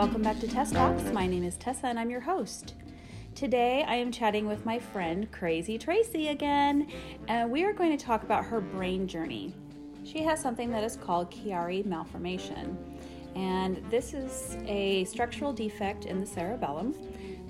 welcome 0.00 0.22
back 0.22 0.40
to 0.40 0.48
Tess 0.48 0.72
Talks. 0.72 1.02
My 1.12 1.26
name 1.26 1.44
is 1.44 1.56
Tessa 1.56 1.88
and 1.88 1.98
I'm 1.98 2.08
your 2.08 2.22
host. 2.22 2.72
Today 3.34 3.84
I 3.86 3.96
am 3.96 4.10
chatting 4.10 4.46
with 4.48 4.64
my 4.64 4.78
friend 4.78 5.30
Crazy 5.30 5.76
Tracy 5.76 6.28
again, 6.28 6.90
and 7.28 7.50
we 7.50 7.64
are 7.64 7.74
going 7.74 7.94
to 7.94 8.02
talk 8.02 8.22
about 8.22 8.46
her 8.46 8.62
brain 8.62 9.06
journey. 9.06 9.52
She 10.02 10.22
has 10.22 10.40
something 10.40 10.70
that 10.70 10.82
is 10.84 10.96
called 10.96 11.30
Chiari 11.30 11.84
malformation, 11.84 12.78
and 13.36 13.76
this 13.90 14.14
is 14.14 14.56
a 14.64 15.04
structural 15.04 15.52
defect 15.52 16.06
in 16.06 16.18
the 16.18 16.26
cerebellum. 16.26 16.94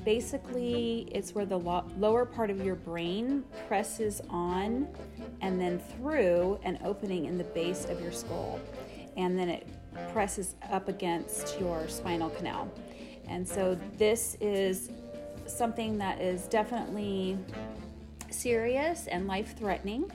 Basically, 0.04 1.06
it's 1.12 1.36
where 1.36 1.46
the 1.46 1.56
lo- 1.56 1.86
lower 1.98 2.26
part 2.26 2.50
of 2.50 2.64
your 2.64 2.74
brain 2.74 3.44
presses 3.68 4.20
on 4.28 4.88
and 5.40 5.60
then 5.60 5.78
through 5.78 6.58
an 6.64 6.80
opening 6.84 7.26
in 7.26 7.38
the 7.38 7.44
base 7.44 7.84
of 7.84 8.00
your 8.00 8.10
skull, 8.10 8.58
and 9.16 9.38
then 9.38 9.48
it 9.48 9.68
presses 10.12 10.54
up 10.70 10.88
against 10.88 11.58
your 11.60 11.88
spinal 11.88 12.30
canal. 12.30 12.70
And 13.28 13.46
so, 13.46 13.78
this 13.96 14.36
is 14.40 14.90
something 15.46 15.98
that 15.98 16.20
is 16.20 16.42
definitely 16.46 17.38
serious 18.30 19.06
and 19.06 19.26
life 19.26 19.56
threatening. 19.56 20.10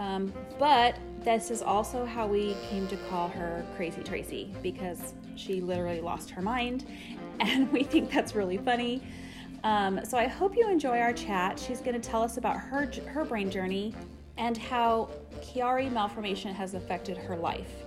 Um, 0.00 0.32
but 0.58 0.96
this 1.20 1.50
is 1.50 1.62
also 1.62 2.04
how 2.04 2.26
we 2.26 2.56
came 2.68 2.88
to 2.88 2.96
call 3.08 3.28
her 3.28 3.64
Crazy 3.76 4.02
Tracy 4.02 4.54
because 4.62 5.14
she 5.36 5.60
literally 5.60 6.00
lost 6.00 6.30
her 6.30 6.42
mind, 6.42 6.86
and 7.40 7.70
we 7.72 7.82
think 7.84 8.10
that's 8.10 8.34
really 8.34 8.58
funny. 8.58 9.02
Um, 9.64 10.04
so 10.04 10.18
I 10.18 10.26
hope 10.26 10.56
you 10.56 10.68
enjoy 10.68 10.98
our 10.98 11.12
chat. 11.12 11.58
She's 11.58 11.80
going 11.80 12.00
to 12.00 12.08
tell 12.08 12.22
us 12.22 12.36
about 12.36 12.56
her 12.56 12.90
her 13.06 13.24
brain 13.24 13.50
journey 13.50 13.94
and 14.36 14.56
how 14.56 15.10
Chiari 15.40 15.90
malformation 15.92 16.52
has 16.54 16.74
affected 16.74 17.16
her 17.16 17.36
life. 17.36 17.81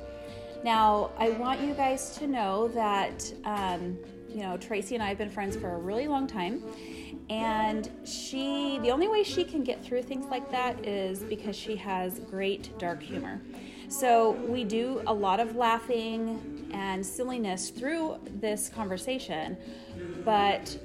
Now, 0.65 1.11
I 1.19 1.29
want 1.29 1.61
you 1.61 1.75
guys 1.75 2.17
to 2.17 2.25
know 2.25 2.69
that, 2.69 3.31
um, 3.43 3.99
you 4.27 4.41
know, 4.41 4.57
Tracy 4.57 4.95
and 4.95 5.03
I 5.03 5.09
have 5.09 5.17
been 5.19 5.29
friends 5.29 5.55
for 5.55 5.75
a 5.75 5.77
really 5.77 6.07
long 6.07 6.25
time. 6.25 6.63
And 7.29 7.87
she, 8.03 8.79
the 8.81 8.89
only 8.89 9.07
way 9.07 9.21
she 9.21 9.43
can 9.43 9.63
get 9.63 9.85
through 9.85 10.01
things 10.01 10.25
like 10.25 10.49
that 10.49 10.83
is 10.83 11.19
because 11.19 11.55
she 11.55 11.75
has 11.75 12.17
great 12.17 12.75
dark 12.79 13.03
humor. 13.03 13.43
So 13.89 14.31
we 14.31 14.63
do 14.63 15.03
a 15.05 15.13
lot 15.13 15.39
of 15.39 15.55
laughing 15.55 16.67
and 16.73 17.05
silliness 17.05 17.69
through 17.69 18.17
this 18.25 18.67
conversation, 18.67 19.57
but 20.23 20.75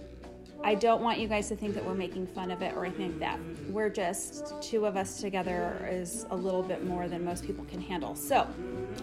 I 0.63 0.75
don't 0.75 1.01
want 1.03 1.19
you 1.19 1.27
guys 1.27 1.49
to 1.49 1.57
think 1.57 1.75
that 1.75 1.85
we're 1.85 1.95
making 1.95 2.27
fun 2.27 2.51
of 2.51 2.61
it 2.61 2.75
or 2.77 2.85
anything 2.85 3.13
like 3.13 3.21
that. 3.21 3.41
We're 3.71 3.89
just 3.89 4.61
two 4.61 4.85
of 4.85 4.95
us 4.95 5.19
together 5.19 5.89
is 5.91 6.27
a 6.31 6.37
little 6.37 6.63
bit 6.63 6.85
more 6.85 7.09
than 7.09 7.25
most 7.25 7.47
people 7.47 7.65
can 7.65 7.81
handle. 7.81 8.15
So 8.15 8.47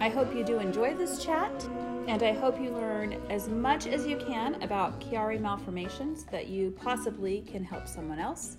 I 0.00 0.08
hope 0.08 0.34
you 0.34 0.44
do 0.44 0.60
enjoy 0.60 0.94
this 0.94 1.24
chat, 1.24 1.68
and 2.06 2.22
I 2.22 2.32
hope 2.32 2.60
you 2.60 2.70
learn 2.70 3.20
as 3.28 3.48
much 3.48 3.88
as 3.88 4.06
you 4.06 4.16
can 4.18 4.62
about 4.62 5.00
Chiari 5.00 5.40
malformations 5.40 6.24
that 6.30 6.46
you 6.46 6.70
possibly 6.70 7.40
can 7.40 7.64
help 7.64 7.88
someone 7.88 8.20
else. 8.20 8.56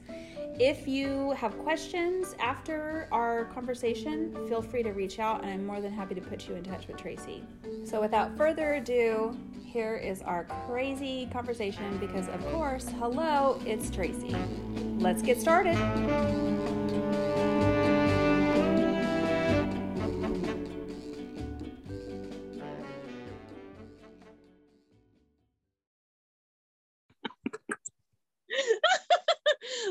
If 0.58 0.88
you 0.88 1.32
have 1.32 1.58
questions 1.60 2.36
after 2.40 3.08
our 3.12 3.46
conversation, 3.46 4.34
feel 4.48 4.62
free 4.62 4.84
to 4.84 4.92
reach 4.92 5.20
out, 5.20 5.42
and 5.42 5.50
I'm 5.50 5.66
more 5.66 5.82
than 5.82 5.92
happy 5.92 6.16
to 6.16 6.22
put 6.22 6.48
you 6.48 6.56
in 6.56 6.64
touch 6.64 6.88
with 6.88 6.98
Tracy. 6.98 7.44
So, 7.86 8.02
without 8.02 8.36
further 8.38 8.76
ado, 8.76 9.38
here 9.64 9.96
is 9.96 10.22
our 10.22 10.46
crazy 10.68 11.30
conversation 11.32 11.98
because, 12.00 12.28
of 12.30 12.46
course, 12.52 12.90
hello, 13.00 13.62
it's 13.66 13.90
Tracy. 13.90 14.36
Let's 14.98 15.22
get 15.22 15.40
started. 15.40 15.78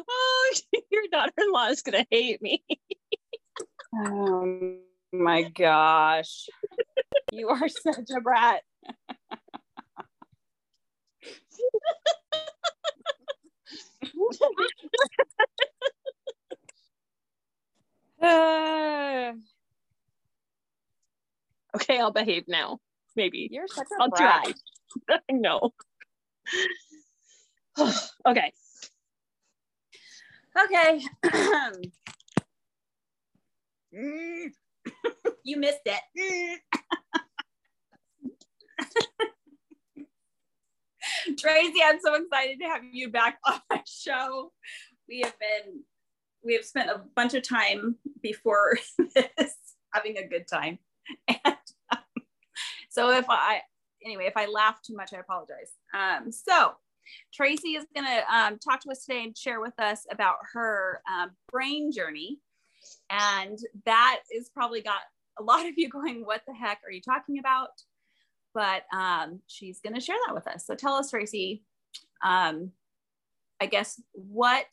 Oh, 0.08 0.54
your 0.90 1.02
daughter-in-law 1.10 1.68
is 1.68 1.82
gonna 1.82 2.06
hate 2.10 2.42
me. 2.42 2.62
oh 3.94 4.76
my 5.12 5.42
gosh. 5.42 6.48
You 7.32 7.48
are 7.48 7.68
such 7.68 8.10
a 8.16 8.20
brat. 8.20 8.62
Uh, 18.20 19.32
okay, 21.76 21.98
I'll 21.98 22.12
behave 22.12 22.44
now. 22.48 22.78
Maybe. 23.16 23.48
You're 23.50 23.68
such 23.68 23.86
a 23.98 24.02
I'll 24.02 24.10
brat. 24.10 24.52
try. 25.08 25.18
no. 25.30 25.72
okay. 28.26 28.52
Okay. 30.64 31.04
you 35.44 35.56
missed 35.56 35.86
it. 35.86 36.00
Tracy, 41.38 41.80
I'm 41.84 42.00
so 42.00 42.14
excited 42.14 42.58
to 42.60 42.66
have 42.66 42.82
you 42.90 43.10
back 43.10 43.38
on 43.46 43.60
my 43.70 43.82
show. 43.86 44.50
We 45.08 45.20
have 45.20 45.38
been, 45.38 45.82
we 46.44 46.54
have 46.54 46.64
spent 46.64 46.90
a 46.90 47.02
bunch 47.14 47.34
of 47.34 47.46
time 47.46 47.96
before 48.22 48.78
this 49.14 49.54
having 49.92 50.16
a 50.18 50.26
good 50.26 50.48
time. 50.48 50.80
And 51.28 51.56
um, 51.92 51.98
so 52.88 53.10
if 53.10 53.26
I, 53.28 53.60
anyway, 54.04 54.24
if 54.26 54.36
I 54.36 54.46
laugh 54.46 54.82
too 54.82 54.96
much, 54.96 55.14
I 55.14 55.18
apologize. 55.18 55.70
Um, 55.94 56.32
so 56.32 56.72
Tracy 57.32 57.70
is 57.70 57.86
going 57.94 58.06
to 58.06 58.34
um, 58.34 58.58
talk 58.58 58.80
to 58.80 58.90
us 58.90 59.04
today 59.04 59.24
and 59.24 59.36
share 59.36 59.60
with 59.60 59.78
us 59.78 60.06
about 60.10 60.36
her 60.52 61.00
um, 61.12 61.30
brain 61.50 61.92
journey. 61.92 62.38
And 63.10 63.58
that 63.84 64.20
is 64.34 64.48
probably 64.48 64.80
got 64.80 65.00
a 65.38 65.42
lot 65.42 65.66
of 65.66 65.74
you 65.76 65.88
going, 65.88 66.24
What 66.24 66.42
the 66.46 66.54
heck 66.54 66.80
are 66.86 66.92
you 66.92 67.00
talking 67.00 67.38
about? 67.38 67.70
But 68.54 68.82
um, 68.92 69.40
she's 69.46 69.80
going 69.80 69.94
to 69.94 70.00
share 70.00 70.16
that 70.26 70.34
with 70.34 70.46
us. 70.46 70.66
So 70.66 70.74
tell 70.74 70.94
us, 70.94 71.10
Tracy, 71.10 71.62
um, 72.24 72.72
I 73.60 73.66
guess 73.66 74.00
what 74.12 74.66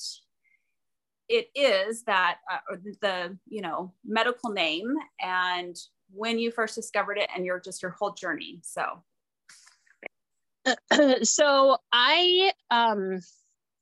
it 1.27 1.49
is 1.55 2.03
that, 2.03 2.37
uh, 2.51 2.75
the, 3.01 3.37
you 3.47 3.61
know, 3.61 3.93
medical 4.05 4.51
name 4.51 4.95
and 5.19 5.75
when 6.13 6.39
you 6.39 6.51
first 6.51 6.75
discovered 6.75 7.17
it 7.17 7.29
and 7.35 7.45
your 7.45 7.59
just 7.59 7.81
your 7.81 7.91
whole 7.91 8.13
journey. 8.13 8.59
So 8.63 9.03
so 11.23 11.77
I 11.91 12.51
um, 12.71 13.19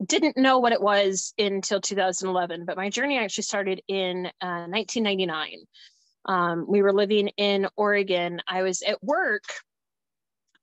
didn't 0.05 0.37
know 0.37 0.59
what 0.59 0.73
it 0.73 0.81
was 0.81 1.33
until 1.37 1.81
2011, 1.81 2.65
but 2.65 2.77
my 2.77 2.89
journey 2.89 3.17
actually 3.17 3.43
started 3.43 3.81
in 3.87 4.27
uh, 4.41 4.67
1999. 4.67 5.59
Um, 6.25 6.65
we 6.67 6.81
were 6.81 6.93
living 6.93 7.29
in 7.29 7.67
Oregon. 7.75 8.41
I 8.47 8.63
was 8.63 8.81
at 8.81 9.03
work. 9.03 9.43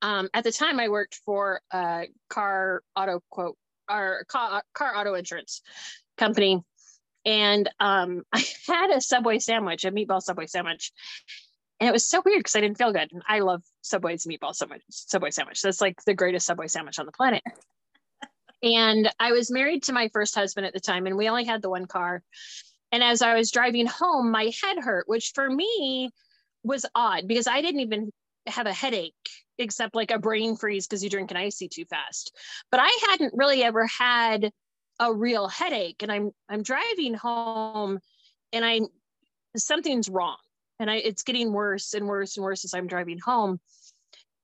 Um, 0.01 0.29
at 0.33 0.43
the 0.43 0.51
time, 0.51 0.79
I 0.79 0.89
worked 0.89 1.19
for 1.25 1.61
a 1.71 2.07
car 2.29 2.81
auto 2.95 3.21
quote 3.29 3.57
or 3.89 4.25
car, 4.27 4.63
car 4.73 4.95
auto 4.95 5.13
insurance 5.13 5.61
company. 6.17 6.63
And 7.25 7.69
um, 7.79 8.23
I 8.33 8.43
had 8.67 8.89
a 8.89 9.01
Subway 9.01 9.39
sandwich, 9.39 9.85
a 9.85 9.91
meatball 9.91 10.21
Subway 10.21 10.47
sandwich. 10.47 10.91
And 11.81 11.87
it 11.89 11.93
was 11.93 12.05
so 12.05 12.21
weird 12.23 12.39
because 12.39 12.55
I 12.55 12.61
didn't 12.61 12.77
feel 12.77 12.93
good. 12.93 13.11
And 13.11 13.23
I 13.27 13.39
love 13.39 13.63
Subway's 13.81 14.27
meatball 14.27 14.53
sandwich, 14.53 14.83
Subway 14.91 15.31
sandwich. 15.31 15.63
That's 15.63 15.81
like 15.81 15.99
the 16.05 16.13
greatest 16.13 16.45
Subway 16.45 16.67
sandwich 16.67 16.99
on 16.99 17.07
the 17.07 17.11
planet. 17.11 17.41
and 18.63 19.09
I 19.19 19.31
was 19.31 19.49
married 19.49 19.81
to 19.83 19.93
my 19.93 20.07
first 20.09 20.35
husband 20.35 20.67
at 20.67 20.73
the 20.73 20.79
time, 20.79 21.07
and 21.07 21.17
we 21.17 21.27
only 21.27 21.43
had 21.43 21.63
the 21.63 21.71
one 21.71 21.87
car. 21.87 22.21
And 22.91 23.03
as 23.03 23.23
I 23.23 23.33
was 23.33 23.49
driving 23.49 23.87
home, 23.87 24.29
my 24.29 24.51
head 24.61 24.77
hurt, 24.77 25.09
which 25.09 25.31
for 25.33 25.49
me 25.49 26.11
was 26.63 26.85
odd 26.93 27.27
because 27.27 27.47
I 27.47 27.61
didn't 27.61 27.81
even 27.81 28.11
have 28.45 28.67
a 28.67 28.73
headache 28.73 29.15
except 29.57 29.95
like 29.95 30.11
a 30.11 30.19
brain 30.19 30.57
freeze 30.57 30.85
because 30.85 31.03
you 31.03 31.09
drink 31.09 31.31
an 31.31 31.37
icy 31.37 31.67
too 31.67 31.85
fast. 31.85 32.37
But 32.69 32.79
I 32.79 32.99
hadn't 33.09 33.33
really 33.35 33.63
ever 33.63 33.87
had 33.87 34.51
a 34.99 35.11
real 35.11 35.47
headache. 35.47 36.03
And 36.03 36.11
I'm 36.11 36.31
I'm 36.47 36.61
driving 36.61 37.15
home 37.15 37.99
and 38.53 38.63
I 38.63 38.81
something's 39.55 40.07
wrong 40.07 40.37
and 40.81 40.89
I, 40.89 40.95
it's 40.95 41.21
getting 41.21 41.53
worse 41.53 41.93
and 41.93 42.07
worse 42.07 42.35
and 42.35 42.43
worse 42.43 42.65
as 42.65 42.73
I'm 42.73 42.87
driving 42.87 43.19
home. 43.19 43.59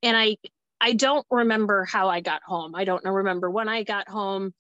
And 0.04 0.16
I, 0.16 0.38
I 0.80 0.94
don't 0.94 1.25
remember 1.31 1.84
how 1.84 2.10
I 2.10 2.22
got 2.22 2.44
home. 2.44 2.75
I 2.75 2.86
don't 2.86 3.04
remember 3.04 3.50
when 3.50 3.68
I 3.68 3.81
got 3.81 4.07
home. 4.07 4.54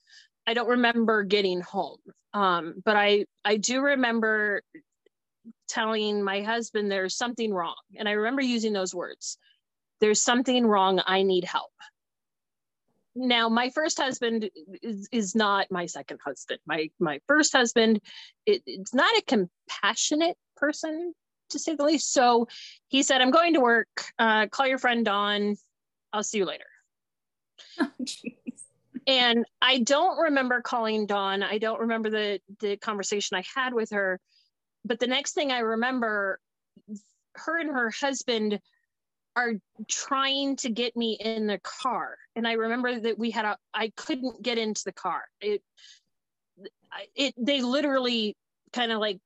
I 0.47 0.55
don't 0.55 0.69
remember 0.69 1.23
getting 1.23 1.61
home. 1.61 1.99
Um, 2.33 2.81
but 2.83 2.95
I, 2.95 3.25
I 3.45 3.57
do 3.57 3.81
remember 3.81 4.63
telling 5.69 6.23
my 6.23 6.41
husband 6.41 6.91
there's 6.91 7.15
something 7.15 7.53
wrong. 7.53 7.75
And 7.95 8.09
I 8.09 8.13
remember 8.13 8.41
using 8.41 8.73
those 8.73 8.95
words. 8.95 9.37
There's 10.01 10.21
something 10.21 10.65
wrong. 10.65 10.99
I 11.05 11.21
need 11.21 11.43
help. 11.43 11.71
Now, 13.15 13.49
my 13.49 13.69
first 13.69 13.99
husband 13.99 14.49
is, 14.81 15.07
is 15.11 15.35
not 15.35 15.71
my 15.71 15.85
second 15.85 16.19
husband. 16.23 16.59
My 16.67 16.89
my 16.99 17.19
first 17.27 17.51
husband, 17.51 17.99
it, 18.45 18.61
it's 18.67 18.93
not 18.93 19.11
a 19.17 19.23
compassionate 19.23 20.37
person 20.55 21.13
to 21.49 21.59
say 21.59 21.75
the 21.75 21.83
least. 21.83 22.11
So 22.11 22.47
he 22.87 23.03
said, 23.03 23.21
I'm 23.21 23.31
going 23.31 23.53
to 23.53 23.59
work. 23.59 23.87
Uh, 24.17 24.47
call 24.47 24.67
your 24.67 24.77
friend 24.77 25.05
Dawn. 25.05 25.55
I'll 26.13 26.23
see 26.23 26.39
you 26.39 26.45
later. 26.45 26.65
Oh, 27.79 27.89
and 29.07 29.45
I 29.61 29.79
don't 29.79 30.19
remember 30.19 30.61
calling 30.61 31.05
Dawn. 31.05 31.41
I 31.41 31.59
don't 31.59 31.79
remember 31.79 32.09
the 32.09 32.39
the 32.59 32.75
conversation 32.75 33.37
I 33.37 33.43
had 33.55 33.73
with 33.73 33.91
her. 33.91 34.19
But 34.83 34.99
the 34.99 35.07
next 35.07 35.33
thing 35.33 35.51
I 35.51 35.59
remember, 35.59 36.39
her 37.35 37.57
and 37.57 37.69
her 37.69 37.89
husband 37.89 38.59
are 39.37 39.53
trying 39.87 40.55
to 40.57 40.69
get 40.69 40.97
me 40.97 41.17
in 41.19 41.47
the 41.47 41.59
car. 41.59 42.17
And 42.35 42.47
I 42.47 42.53
remember 42.53 42.99
that 42.99 43.17
we 43.17 43.31
had 43.31 43.45
a 43.45 43.57
I 43.73 43.91
couldn't 43.95 44.41
get 44.41 44.57
into 44.57 44.81
the 44.83 44.91
car. 44.91 45.23
It 45.39 45.61
it 47.15 47.33
they 47.37 47.61
literally 47.61 48.35
kind 48.73 48.91
of 48.91 48.99
like 48.99 49.19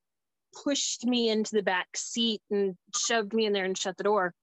pushed 0.63 1.05
me 1.05 1.29
into 1.29 1.55
the 1.55 1.63
back 1.63 1.87
seat 1.95 2.41
and 2.51 2.75
shoved 2.95 3.33
me 3.33 3.45
in 3.45 3.53
there 3.53 3.65
and 3.65 3.77
shut 3.77 3.97
the 3.97 4.03
door. 4.03 4.33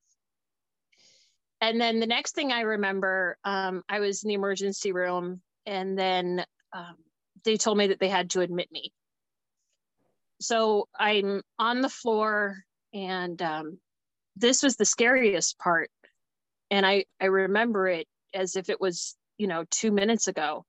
And 1.61 1.81
then 1.81 1.99
the 2.01 2.07
next 2.07 2.35
thing 2.35 2.53
I 2.53 2.61
remember, 2.61 3.37
um, 3.45 3.83
I 3.89 4.01
was 4.01 4.23
in 4.23 4.29
the 4.29 4.35
emergency 4.35 4.93
room, 4.93 5.41
and 5.67 5.99
then 5.99 6.45
um, 6.73 6.97
they 7.45 7.57
told 7.57 7.79
me 7.79 7.89
that 7.89 7.99
they 7.99 8.09
had 8.09 8.31
to 8.31 8.41
admit 8.41 8.71
me. 8.71 8.93
So 10.41 10.89
I'm 10.99 11.43
on 11.59 11.81
the 11.81 11.89
floor, 11.89 12.65
and 12.95 13.41
um, 13.43 13.79
this 14.37 14.63
was 14.63 14.77
the 14.77 14.85
scariest 14.85 15.59
part. 15.59 15.91
And 16.71 16.87
I, 16.87 17.07
I 17.21 17.27
remember 17.27 17.89
it 17.89 18.07
as 18.33 18.55
if 18.55 18.71
it 18.71 18.81
was, 18.81 19.17
you 19.37 19.49
know, 19.49 19.65
two 19.71 19.91
minutes 19.91 20.29
ago. 20.29 20.65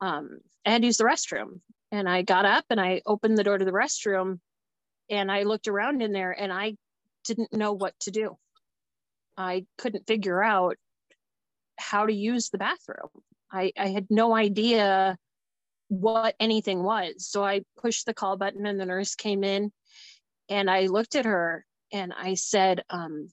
Um, 0.00 0.40
I 0.66 0.70
had 0.70 0.82
to 0.82 0.86
use 0.86 0.98
the 0.98 1.04
restroom, 1.04 1.60
and 1.94 2.08
I 2.08 2.22
got 2.22 2.44
up 2.44 2.64
and 2.70 2.80
I 2.80 3.02
opened 3.06 3.38
the 3.38 3.44
door 3.44 3.56
to 3.56 3.64
the 3.64 3.70
restroom, 3.70 4.40
and 5.08 5.30
I 5.30 5.44
looked 5.44 5.68
around 5.68 6.02
in 6.02 6.12
there, 6.12 6.32
and 6.32 6.52
I 6.52 6.74
didn't 7.24 7.52
know 7.52 7.72
what 7.72 7.94
to 8.00 8.10
do. 8.10 8.36
I 9.36 9.66
couldn't 9.78 10.06
figure 10.06 10.42
out 10.42 10.76
how 11.78 12.06
to 12.06 12.12
use 12.12 12.50
the 12.50 12.58
bathroom. 12.58 13.08
I, 13.50 13.72
I 13.78 13.88
had 13.88 14.06
no 14.10 14.34
idea 14.34 15.16
what 15.88 16.34
anything 16.40 16.82
was. 16.82 17.26
So 17.28 17.44
I 17.44 17.62
pushed 17.80 18.06
the 18.06 18.14
call 18.14 18.36
button 18.36 18.66
and 18.66 18.80
the 18.80 18.86
nurse 18.86 19.14
came 19.14 19.44
in 19.44 19.72
and 20.48 20.70
I 20.70 20.86
looked 20.86 21.14
at 21.14 21.24
her 21.24 21.64
and 21.92 22.12
I 22.12 22.34
said, 22.34 22.82
um, 22.90 23.28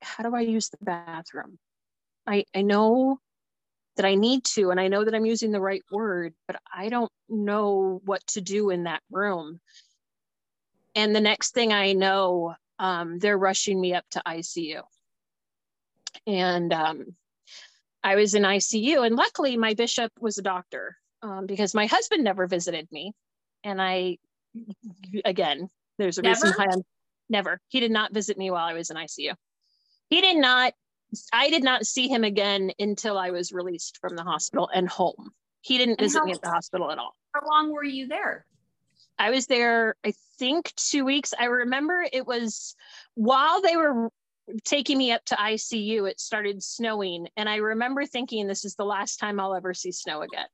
how 0.00 0.24
do 0.24 0.34
I 0.34 0.40
use 0.40 0.68
the 0.68 0.78
bathroom? 0.80 1.58
I, 2.26 2.44
I 2.54 2.62
know 2.62 3.18
that 3.96 4.06
I 4.06 4.14
need 4.14 4.44
to, 4.44 4.70
and 4.70 4.80
I 4.80 4.88
know 4.88 5.04
that 5.04 5.14
I'm 5.14 5.26
using 5.26 5.52
the 5.52 5.60
right 5.60 5.82
word, 5.90 6.34
but 6.46 6.56
I 6.74 6.88
don't 6.88 7.12
know 7.28 8.00
what 8.04 8.26
to 8.28 8.40
do 8.40 8.70
in 8.70 8.84
that 8.84 9.02
room. 9.10 9.60
And 10.94 11.14
the 11.14 11.20
next 11.20 11.54
thing 11.54 11.72
I 11.72 11.92
know, 11.92 12.54
um, 12.78 13.18
they're 13.18 13.38
rushing 13.38 13.80
me 13.80 13.94
up 13.94 14.04
to 14.12 14.22
ICU. 14.26 14.82
And 16.26 16.72
um, 16.72 17.16
I 18.02 18.16
was 18.16 18.34
in 18.34 18.42
ICU, 18.42 19.06
and 19.06 19.16
luckily 19.16 19.56
my 19.56 19.74
bishop 19.74 20.12
was 20.20 20.38
a 20.38 20.42
doctor 20.42 20.96
um, 21.22 21.46
because 21.46 21.74
my 21.74 21.86
husband 21.86 22.24
never 22.24 22.46
visited 22.46 22.88
me. 22.90 23.12
And 23.64 23.80
I, 23.80 24.18
again, 25.24 25.68
there's 25.98 26.18
a 26.18 26.22
never? 26.22 26.44
reason 26.44 26.52
why 26.56 26.66
I'm 26.72 26.82
never, 27.28 27.60
he 27.68 27.80
did 27.80 27.92
not 27.92 28.12
visit 28.12 28.36
me 28.36 28.50
while 28.50 28.64
I 28.64 28.74
was 28.74 28.90
in 28.90 28.96
ICU. 28.96 29.34
He 30.10 30.20
did 30.20 30.36
not, 30.36 30.74
I 31.32 31.50
did 31.50 31.62
not 31.62 31.86
see 31.86 32.08
him 32.08 32.24
again 32.24 32.72
until 32.78 33.18
I 33.18 33.30
was 33.30 33.52
released 33.52 33.98
from 33.98 34.16
the 34.16 34.22
hospital 34.22 34.68
and 34.72 34.88
home. 34.88 35.32
He 35.60 35.78
didn't 35.78 36.00
and 36.00 36.00
visit 36.00 36.18
how, 36.18 36.24
me 36.24 36.32
at 36.32 36.42
the 36.42 36.50
hospital 36.50 36.90
at 36.90 36.98
all. 36.98 37.14
How 37.34 37.40
long 37.46 37.72
were 37.72 37.84
you 37.84 38.08
there? 38.08 38.46
I 39.18 39.30
was 39.30 39.46
there, 39.46 39.94
I 40.04 40.14
think, 40.38 40.72
two 40.74 41.04
weeks. 41.04 41.34
I 41.38 41.44
remember 41.44 42.04
it 42.12 42.26
was 42.26 42.74
while 43.14 43.60
they 43.60 43.76
were 43.76 44.10
taking 44.64 44.98
me 44.98 45.12
up 45.12 45.24
to 45.26 45.36
ICU, 45.36 46.10
it 46.10 46.20
started 46.20 46.62
snowing. 46.62 47.28
And 47.36 47.48
I 47.48 47.56
remember 47.56 48.06
thinking, 48.06 48.46
this 48.46 48.64
is 48.64 48.74
the 48.74 48.84
last 48.84 49.18
time 49.18 49.38
I'll 49.38 49.54
ever 49.54 49.74
see 49.74 49.92
snow 49.92 50.22
again. 50.22 50.46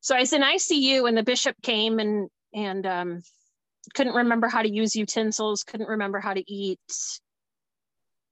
So 0.00 0.14
I 0.14 0.20
was 0.20 0.32
in 0.32 0.42
ICU 0.42 1.08
and 1.08 1.16
the 1.16 1.24
bishop 1.24 1.56
came 1.62 1.98
and, 1.98 2.28
and 2.54 2.86
um, 2.86 3.22
couldn't 3.94 4.14
remember 4.14 4.48
how 4.48 4.62
to 4.62 4.72
use 4.72 4.94
utensils, 4.94 5.64
couldn't 5.64 5.88
remember 5.88 6.20
how 6.20 6.34
to 6.34 6.52
eat. 6.52 6.78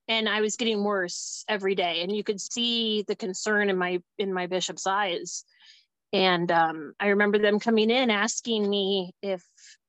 And 0.06 0.28
I 0.28 0.40
was 0.40 0.56
getting 0.56 0.84
worse 0.84 1.44
every 1.48 1.74
day. 1.74 2.02
And 2.02 2.14
you 2.14 2.22
could 2.22 2.40
see 2.40 3.04
the 3.06 3.16
concern 3.16 3.70
in 3.70 3.78
my 3.78 4.00
in 4.18 4.32
my 4.32 4.46
bishop's 4.46 4.86
eyes. 4.86 5.44
And 6.12 6.50
um, 6.52 6.92
I 7.00 7.08
remember 7.08 7.38
them 7.38 7.58
coming 7.58 7.90
in 7.90 8.10
asking 8.10 8.68
me 8.68 9.14
if 9.20 9.42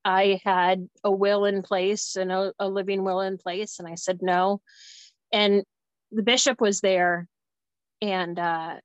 I 0.03 0.39
had 0.43 0.87
a 1.03 1.11
will 1.11 1.45
in 1.45 1.61
place 1.61 2.15
and 2.15 2.31
a, 2.31 2.53
a 2.59 2.67
living 2.67 3.03
will 3.03 3.21
in 3.21 3.37
place. 3.37 3.79
And 3.79 3.87
I 3.87 3.95
said 3.95 4.19
no. 4.21 4.61
And 5.31 5.63
the 6.11 6.23
bishop 6.23 6.61
was 6.61 6.81
there 6.81 7.27
and 8.01 8.39
uh, 8.39 8.75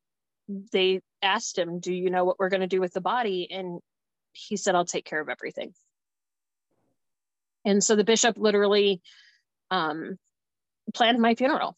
they 0.73 1.01
asked 1.23 1.57
him, 1.57 1.81
Do 1.81 1.93
you 1.93 2.11
know 2.11 2.25
what 2.25 2.39
we're 2.39 2.49
going 2.49 2.61
to 2.61 2.67
do 2.67 2.81
with 2.81 2.93
the 2.93 3.01
body? 3.01 3.49
And 3.51 3.81
he 4.33 4.57
said, 4.57 4.75
I'll 4.75 4.85
take 4.85 5.05
care 5.05 5.21
of 5.21 5.29
everything. 5.29 5.73
And 7.65 7.83
so 7.85 7.97
the 7.97 8.05
bishop 8.05 8.37
literally 8.39 9.03
um, 9.71 10.19
planned 10.91 11.19
my 11.21 11.35
funeral. 11.35 11.77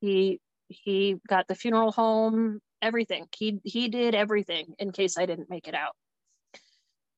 He 0.00 0.40
he 0.68 1.16
got 1.28 1.48
the 1.48 1.54
funeral 1.54 1.92
home 1.92 2.60
everything. 2.82 3.26
He 3.36 3.60
he 3.64 3.88
did 3.88 4.14
everything 4.14 4.74
in 4.78 4.92
case 4.92 5.16
I 5.16 5.26
didn't 5.26 5.48
make 5.48 5.68
it 5.68 5.74
out. 5.74 5.94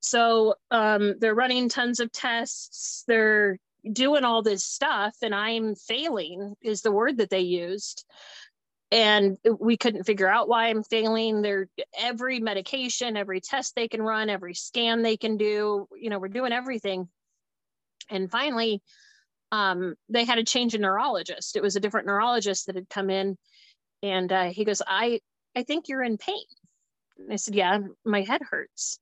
So 0.00 0.54
um, 0.70 1.14
they're 1.18 1.34
running 1.34 1.68
tons 1.70 1.98
of 1.98 2.12
tests. 2.12 3.04
They're 3.08 3.58
doing 3.90 4.24
all 4.24 4.42
this 4.42 4.64
stuff, 4.64 5.16
and 5.22 5.34
I'm 5.34 5.74
failing 5.74 6.54
is 6.62 6.82
the 6.82 6.92
word 6.92 7.18
that 7.18 7.30
they 7.30 7.40
used. 7.40 8.04
And 8.92 9.38
we 9.58 9.76
couldn't 9.76 10.04
figure 10.04 10.28
out 10.28 10.48
why 10.48 10.68
I'm 10.68 10.84
failing. 10.84 11.42
They're 11.42 11.68
every 11.98 12.38
medication, 12.38 13.16
every 13.16 13.40
test 13.40 13.74
they 13.74 13.88
can 13.88 14.02
run, 14.02 14.30
every 14.30 14.54
scan 14.54 15.02
they 15.02 15.16
can 15.16 15.36
do. 15.36 15.88
You 16.00 16.10
know, 16.10 16.18
we're 16.18 16.28
doing 16.28 16.52
everything. 16.52 17.08
And 18.10 18.30
finally, 18.30 18.82
um, 19.54 19.94
they 20.08 20.24
had 20.24 20.38
a 20.38 20.44
change 20.44 20.74
in 20.74 20.80
neurologist. 20.80 21.56
It 21.56 21.62
was 21.62 21.76
a 21.76 21.80
different 21.80 22.06
neurologist 22.06 22.66
that 22.66 22.74
had 22.74 22.88
come 22.88 23.10
in, 23.10 23.36
and 24.02 24.32
uh, 24.32 24.50
he 24.50 24.64
goes, 24.64 24.82
"I 24.86 25.20
I 25.56 25.62
think 25.62 25.88
you're 25.88 26.02
in 26.02 26.18
pain. 26.18 26.44
And 27.18 27.32
I 27.32 27.36
said, 27.36 27.54
Yeah, 27.54 27.78
my 28.04 28.22
head 28.22 28.42
hurts. 28.48 28.98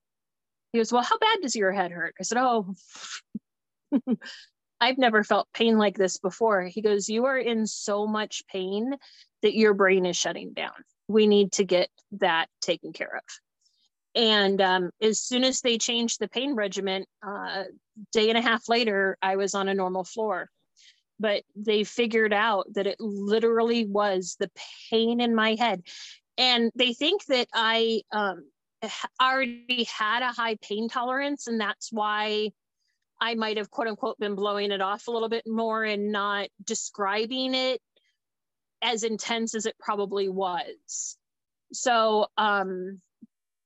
He 0.72 0.78
goes, 0.78 0.92
Well, 0.92 1.02
how 1.02 1.18
bad 1.18 1.38
does 1.42 1.56
your 1.56 1.72
head 1.72 1.90
hurt? 1.90 2.14
I 2.20 2.22
said, 2.22 2.38
Oh, 2.38 2.74
I've 4.80 4.98
never 4.98 5.24
felt 5.24 5.48
pain 5.54 5.78
like 5.78 5.96
this 5.96 6.18
before. 6.18 6.64
He 6.64 6.82
goes, 6.82 7.08
You 7.08 7.26
are 7.26 7.38
in 7.38 7.66
so 7.66 8.06
much 8.06 8.42
pain 8.50 8.94
that 9.42 9.54
your 9.54 9.74
brain 9.74 10.06
is 10.06 10.16
shutting 10.16 10.52
down. 10.52 10.72
We 11.08 11.26
need 11.26 11.52
to 11.52 11.64
get 11.64 11.88
that 12.12 12.48
taken 12.60 12.92
care 12.92 13.16
of. 13.16 13.22
And 14.14 14.60
um, 14.60 14.90
as 15.00 15.20
soon 15.20 15.42
as 15.42 15.60
they 15.60 15.78
changed 15.78 16.20
the 16.20 16.28
pain 16.28 16.54
regimen, 16.54 17.06
uh, 17.26 17.64
day 18.12 18.28
and 18.28 18.38
a 18.38 18.42
half 18.42 18.68
later, 18.68 19.16
I 19.22 19.36
was 19.36 19.54
on 19.54 19.68
a 19.68 19.74
normal 19.74 20.04
floor. 20.04 20.50
But 21.20 21.44
they 21.54 21.84
figured 21.84 22.32
out 22.32 22.66
that 22.74 22.86
it 22.86 22.96
literally 22.98 23.86
was 23.86 24.36
the 24.40 24.50
pain 24.90 25.20
in 25.20 25.34
my 25.34 25.54
head 25.54 25.82
and 26.38 26.70
they 26.74 26.92
think 26.94 27.24
that 27.26 27.48
I 27.52 28.02
um, 28.10 28.50
already 29.20 29.84
had 29.84 30.22
a 30.22 30.32
high 30.32 30.56
pain 30.56 30.88
tolerance, 30.88 31.46
and 31.46 31.60
that's 31.60 31.92
why 31.92 32.50
I 33.20 33.34
might 33.34 33.56
have 33.58 33.70
quote 33.70 33.88
unquote 33.88 34.18
been 34.18 34.34
blowing 34.34 34.72
it 34.72 34.80
off 34.80 35.06
a 35.06 35.10
little 35.10 35.28
bit 35.28 35.46
more 35.46 35.84
and 35.84 36.10
not 36.10 36.48
describing 36.64 37.54
it 37.54 37.80
as 38.80 39.04
intense 39.04 39.54
as 39.54 39.66
it 39.66 39.76
probably 39.78 40.28
was. 40.28 41.16
So 41.72 42.26
um, 42.36 43.00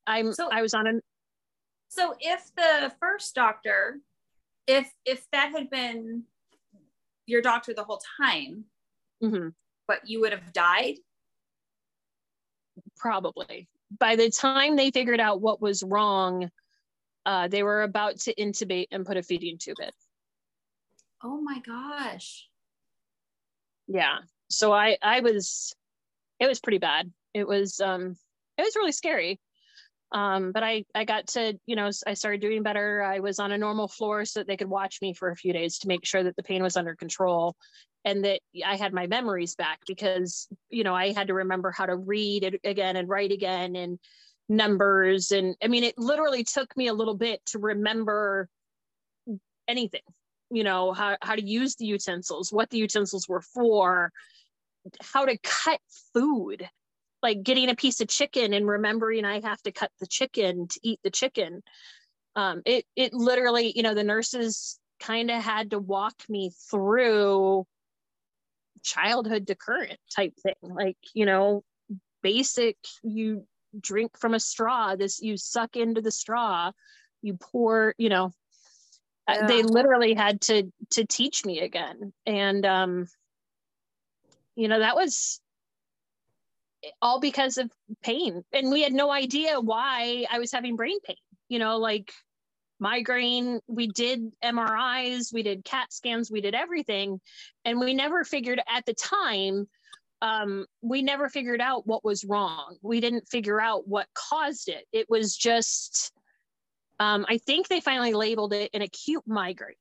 I'm 0.07 0.33
so, 0.33 0.49
I 0.51 0.63
was 0.63 0.75
on 0.75 0.87
a. 0.87 0.93
So 1.89 2.15
if 2.21 2.51
the 2.57 2.93
first 3.01 3.35
doctor, 3.35 4.01
if 4.67 4.91
if 5.05 5.25
that 5.33 5.53
had 5.53 5.71
been 5.71 6.25
your 7.27 7.43
doctor 7.43 7.75
the 7.75 7.85
whole 7.85 8.01
time, 8.21 8.65
mm-hmm. 9.23 9.49
but 9.89 10.09
you 10.09 10.21
would 10.21 10.33
have 10.33 10.53
died 10.53 10.97
probably. 12.97 13.69
By 13.99 14.17
the 14.17 14.31
time 14.31 14.77
they 14.77 14.91
figured 14.91 15.21
out 15.21 15.41
what 15.41 15.61
was 15.61 15.83
wrong, 15.83 16.51
uh, 17.25 17.49
they 17.49 17.63
were 17.63 17.83
about 17.83 18.19
to 18.21 18.35
intubate 18.35 18.89
and 18.91 19.07
put 19.07 19.17
a 19.17 19.23
feeding 19.23 19.59
tube 19.59 19.79
in. 19.81 19.91
Oh 21.23 21.41
my 21.41 21.61
gosh. 21.61 22.49
Yeah. 23.89 24.19
So 24.51 24.73
I 24.73 24.97
I 25.03 25.21
was 25.21 25.75
it 26.39 26.47
was 26.47 26.61
pretty 26.61 26.79
bad. 26.79 27.11
It 27.35 27.47
was 27.47 27.81
um 27.81 28.17
it 28.59 28.63
was 28.63 28.77
really 28.77 28.93
scary. 28.93 29.41
Um, 30.13 30.53
but 30.53 30.63
I 30.63 30.85
I 30.95 31.05
got 31.05 31.27
to, 31.29 31.59
you 31.67 31.77
know, 31.77 31.91
I 32.07 32.15
started 32.15 32.41
doing 32.41 32.63
better. 32.63 33.03
I 33.03 33.19
was 33.19 33.39
on 33.39 33.53
a 33.53 33.59
normal 33.59 33.89
floor 33.89 34.25
so 34.25 34.41
that 34.41 34.47
they 34.47 34.57
could 34.57 34.69
watch 34.69 34.99
me 35.03 35.15
for 35.15 35.31
a 35.31 35.37
few 35.37 35.53
days 35.53 35.79
to 35.79 35.89
make 35.89 36.05
sure 36.07 36.23
that 36.23 36.37
the 36.37 36.43
pain 36.43 36.63
was 36.63 36.77
under 36.77 36.95
control 36.95 37.57
and 38.07 38.25
that 38.25 38.41
I 38.65 38.77
had 38.77 38.95
my 38.95 39.09
memories 39.09 39.57
back 39.57 39.81
because 39.87 40.49
you 40.71 40.85
know 40.85 40.95
I 40.95 41.13
had 41.13 41.27
to 41.27 41.35
remember 41.35 41.73
how 41.73 41.87
to 41.87 41.97
read 41.97 42.59
again 42.65 42.97
and 42.97 43.09
write 43.09 43.33
again 43.33 43.77
and 43.77 43.99
numbers 44.49 45.33
and 45.33 45.57
I 45.63 45.67
mean 45.67 45.83
it 45.83 45.99
literally 45.99 46.45
took 46.45 46.75
me 46.77 46.87
a 46.87 46.95
little 46.95 47.17
bit 47.17 47.45
to 47.47 47.59
remember 47.59 48.49
anything 49.67 50.03
you 50.51 50.63
know 50.63 50.93
how, 50.93 51.17
how 51.21 51.35
to 51.35 51.45
use 51.45 51.75
the 51.75 51.87
utensils 51.87 52.53
what 52.53 52.71
the 52.71 52.79
utensils 52.79 53.29
were 53.29 53.41
for 53.41 54.13
how 55.01 55.25
to 55.25 55.37
cut 55.43 55.81
food 56.15 56.69
like 57.27 57.43
getting 57.43 57.69
a 57.69 57.75
piece 57.75 58.01
of 58.01 58.07
chicken 58.07 58.53
and 58.53 58.69
remembering 58.69 59.25
I 59.25 59.41
have 59.41 59.61
to 59.63 59.73
cut 59.73 59.91
the 59.99 60.07
chicken 60.07 60.69
to 60.69 60.81
eat 60.85 61.01
the 61.03 61.11
chicken. 61.11 61.61
Um, 62.37 62.63
it 62.65 62.85
it 62.95 63.13
literally, 63.13 63.73
you 63.75 63.83
know, 63.83 63.95
the 63.95 64.05
nurses 64.05 64.79
kind 65.01 65.29
of 65.29 65.43
had 65.43 65.73
to 65.73 65.81
walk 65.81 66.15
me 66.29 66.53
through 66.71 67.67
childhood 68.85 69.49
to 69.49 69.57
current 69.57 69.99
type 70.15 70.35
thing. 70.41 70.55
Like, 70.63 70.99
you 71.15 71.27
know, 71.27 71.65
basic 72.23 72.77
you 73.03 73.45
drink 73.79 74.17
from 74.17 74.35
a 74.35 74.41
straw, 74.41 74.95
this 74.95 75.21
you 75.21 75.37
suck 75.37 75.75
into 75.75 76.01
the 76.01 76.13
straw, 76.13 76.71
you 77.23 77.35
pour, 77.35 77.93
you 77.99 78.09
know, 78.09 78.27
uh, 79.27 79.39
yeah. 79.41 79.47
they 79.49 79.63
literally 79.65 80.15
had 80.15 80.41
to 80.43 80.71
to 80.91 81.05
teach 81.05 81.45
me 81.45 81.59
again. 81.59 82.13
And 82.25 82.65
um 82.65 83.07
you 84.55 84.69
know, 84.69 84.79
that 84.79 84.95
was 84.95 85.41
all 87.03 87.21
because 87.21 87.59
of 87.59 87.71
pain. 88.03 88.45
And 88.53 88.71
we 88.71 88.83
had 88.83 88.93
no 88.93 89.11
idea 89.11 89.61
why 89.61 90.27
I 90.31 90.39
was 90.39 90.53
having 90.53 90.77
brain 90.77 90.99
pain. 91.05 91.17
You 91.49 91.59
know, 91.59 91.79
like 91.79 92.13
migraine, 92.79 93.61
we 93.67 93.87
did 93.87 94.33
MRIs, 94.45 95.33
we 95.33 95.43
did 95.43 95.65
CAT 95.65 95.93
scans, 95.93 96.31
we 96.31 96.41
did 96.41 96.55
everything. 96.55 97.21
And 97.65 97.81
we 97.81 97.95
never 97.95 98.25
figured 98.25 98.61
at 98.69 98.85
the 98.85 98.95
time, 98.95 99.69
um, 100.23 100.67
we 100.83 101.03
never 101.03 101.29
figured 101.29 101.61
out 101.61 101.87
what 101.87 102.05
was 102.05 102.25
wrong. 102.25 102.77
We 102.83 103.01
didn't 103.01 103.29
figure 103.29 103.61
out 103.61 103.87
what 103.87 104.07
caused 104.15 104.69
it. 104.69 104.85
It 104.93 105.07
was 105.09 105.37
just, 105.37 106.13
um, 106.99 107.27
I 107.29 107.39
think 107.39 107.69
they 107.69 107.81
finally 107.81 108.15
labeled 108.15 108.53
it 108.53 108.71
an 108.73 108.83
acute 108.83 109.25
migraine. 109.27 109.75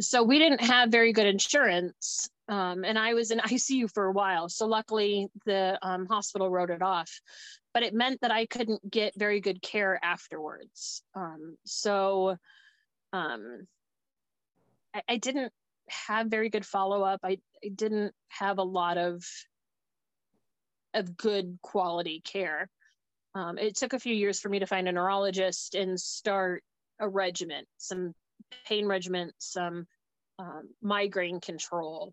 So 0.00 0.22
we 0.22 0.38
didn't 0.38 0.62
have 0.62 0.90
very 0.90 1.12
good 1.12 1.26
insurance. 1.26 2.30
Um, 2.50 2.84
and 2.84 2.98
I 2.98 3.14
was 3.14 3.30
in 3.30 3.38
ICU 3.38 3.90
for 3.90 4.04
a 4.06 4.12
while. 4.12 4.48
So 4.48 4.66
luckily, 4.66 5.28
the 5.46 5.78
um, 5.82 6.06
hospital 6.06 6.50
wrote 6.50 6.70
it 6.70 6.82
off, 6.82 7.20
but 7.72 7.82
it 7.82 7.94
meant 7.94 8.20
that 8.20 8.32
I 8.32 8.44
couldn't 8.44 8.90
get 8.90 9.14
very 9.16 9.40
good 9.40 9.62
care 9.62 9.98
afterwards. 10.02 11.02
Um, 11.14 11.56
so 11.64 12.36
um, 13.12 13.66
I, 14.92 15.02
I, 15.08 15.16
didn't 15.16 15.52
have 15.88 16.28
very 16.28 16.48
good 16.48 16.66
follow 16.66 17.02
up. 17.02 17.20
I, 17.24 17.38
I 17.64 17.68
didn't 17.74 18.12
have 18.28 18.58
a 18.58 18.62
lot 18.62 18.98
of 18.98 19.24
of 20.94 21.16
good 21.16 21.58
quality 21.62 22.20
care. 22.24 22.68
Um, 23.34 23.58
it 23.58 23.76
took 23.76 23.92
a 23.92 23.98
few 23.98 24.14
years 24.14 24.40
for 24.40 24.48
me 24.48 24.58
to 24.58 24.66
find 24.66 24.88
a 24.88 24.92
neurologist 24.92 25.76
and 25.76 26.00
start 26.00 26.64
a 26.98 27.08
regimen, 27.08 27.64
some 27.78 28.12
pain 28.66 28.86
regimen, 28.86 29.30
some 29.38 29.86
um, 30.40 30.70
migraine 30.82 31.40
control. 31.40 32.12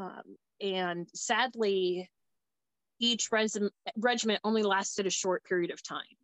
Um, 0.00 0.22
and 0.62 1.06
sadly, 1.14 2.10
each 2.98 3.28
res- 3.30 3.58
regiment 3.96 4.40
only 4.44 4.62
lasted 4.62 5.06
a 5.06 5.10
short 5.10 5.44
period 5.44 5.70
of 5.70 5.82
time, 5.82 6.16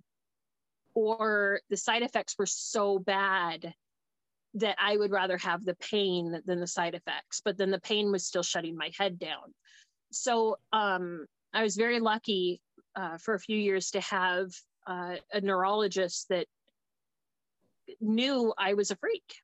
or 0.94 1.60
the 1.68 1.76
side 1.76 2.02
effects 2.02 2.36
were 2.38 2.46
so 2.46 2.98
bad 2.98 3.74
that 4.54 4.76
I 4.80 4.96
would 4.96 5.10
rather 5.10 5.36
have 5.38 5.64
the 5.64 5.74
pain 5.74 6.40
than 6.46 6.60
the 6.60 6.66
side 6.66 6.94
effects. 6.94 7.42
But 7.44 7.58
then 7.58 7.70
the 7.70 7.80
pain 7.80 8.10
was 8.10 8.26
still 8.26 8.42
shutting 8.42 8.76
my 8.76 8.90
head 8.98 9.18
down. 9.18 9.52
So 10.10 10.56
um, 10.72 11.26
I 11.52 11.62
was 11.62 11.76
very 11.76 12.00
lucky 12.00 12.62
uh, 12.94 13.18
for 13.18 13.34
a 13.34 13.40
few 13.40 13.58
years 13.58 13.90
to 13.90 14.00
have 14.00 14.48
uh, 14.86 15.16
a 15.32 15.40
neurologist 15.42 16.28
that 16.30 16.46
knew 18.00 18.54
I 18.56 18.72
was 18.72 18.90
a 18.90 18.96
freak. 18.96 19.42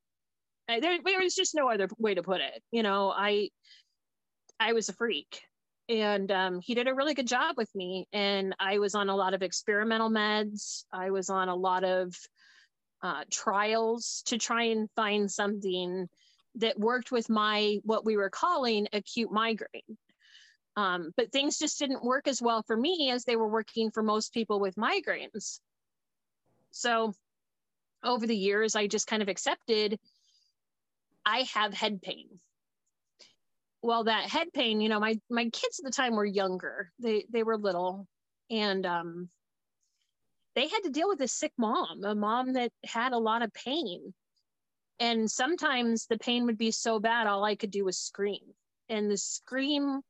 There, 0.69 0.99
there 1.05 1.21
was 1.21 1.35
just 1.35 1.55
no 1.55 1.69
other 1.69 1.89
way 1.99 2.15
to 2.15 2.23
put 2.23 2.41
it. 2.41 2.63
You 2.71 2.83
know, 2.83 3.11
I 3.15 3.51
I 4.61 4.73
was 4.73 4.89
a 4.89 4.93
freak. 4.93 5.43
And 5.89 6.31
um, 6.31 6.61
he 6.61 6.75
did 6.75 6.89
a 6.89 6.95
really 6.95 7.15
good 7.15 7.27
job 7.27 7.57
with 7.57 7.73
me. 7.75 8.07
And 8.13 8.55
I 8.59 8.79
was 8.79 8.95
on 8.95 9.09
a 9.09 9.17
lot 9.17 9.35
of 9.35 9.43
experimental 9.43 10.11
meds. 10.11 10.85
I 10.93 11.11
was 11.11 11.29
on 11.29 11.49
a 11.49 11.55
lot 11.55 11.85
of 11.85 12.15
uh, 13.03 13.25
trials 13.31 14.23
to 14.27 14.39
try 14.39 14.65
and 14.65 14.89
find 14.95 15.31
something 15.31 16.09
that 16.57 16.79
worked 16.79 17.11
with 17.11 17.29
my, 17.29 17.79
what 17.83 18.05
we 18.05 18.17
were 18.17 18.31
calling 18.31 18.87
acute 18.93 19.33
migraine. 19.33 19.99
Um, 20.77 21.11
but 21.17 21.33
things 21.33 21.59
just 21.59 21.79
didn't 21.79 22.05
work 22.05 22.29
as 22.29 22.41
well 22.41 22.63
for 22.63 22.77
me 22.77 23.11
as 23.11 23.25
they 23.25 23.37
were 23.37 23.49
working 23.49 23.91
for 23.91 24.03
most 24.03 24.33
people 24.33 24.61
with 24.61 24.77
migraines. 24.77 25.59
So 26.71 27.13
over 28.03 28.27
the 28.27 28.37
years, 28.37 28.75
I 28.75 28.87
just 28.87 29.07
kind 29.07 29.23
of 29.23 29.29
accepted 29.29 29.99
I 31.25 31.47
have 31.55 31.75
head 31.75 32.03
pain 32.03 32.41
well 33.83 34.05
that 34.05 34.31
head 34.31 34.49
pain 34.55 34.81
you 34.81 34.89
know 34.89 35.01
my 35.01 35.19
my 35.29 35.45
kids 35.51 35.81
at 35.81 35.85
the 35.85 35.91
time 35.91 36.15
were 36.15 36.25
younger. 36.25 36.91
They 36.99 37.27
they 37.31 37.43
were 37.43 37.59
little. 37.59 38.07
And 38.51 38.87
um 38.87 39.29
they 40.55 40.69
had 40.69 40.81
to 40.85 40.91
deal 40.91 41.09
with 41.09 41.21
a 41.21 41.29
sick 41.29 41.53
mom 41.59 42.05
a 42.05 42.15
mom 42.15 42.55
that 42.55 42.73
had 42.85 43.13
a 43.13 43.19
lot 43.19 43.43
of 43.43 43.53
pain. 43.53 44.15
And 45.01 45.29
sometimes 45.29 46.07
the 46.07 46.19
pain 46.19 46.47
would 46.47 46.59
be 46.59 46.71
so 46.71 47.01
bad 47.01 47.27
all 47.27 47.45
i 47.45 47.57
could 47.57 47.71
do 47.71 47.85
was 47.85 47.99
scream. 47.99 48.43
And 48.89 49.11
the 49.11 49.17
scream 49.17 50.01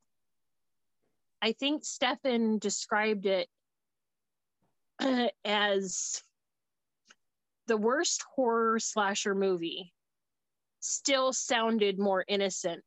i 1.40 1.52
think 1.52 1.84
stefan 1.84 2.58
described 2.58 3.26
it 3.26 3.48
as 5.44 6.22
the 7.66 7.76
worst 7.76 8.24
horror 8.34 8.78
slasher 8.78 9.34
movie 9.34 9.92
still 10.80 11.32
sounded 11.32 11.98
more 11.98 12.24
innocent 12.28 12.82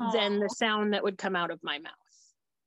Aww. 0.00 0.12
than 0.12 0.40
the 0.40 0.48
sound 0.48 0.94
that 0.94 1.02
would 1.02 1.18
come 1.18 1.36
out 1.36 1.50
of 1.50 1.60
my 1.62 1.78
mouth. 1.78 1.92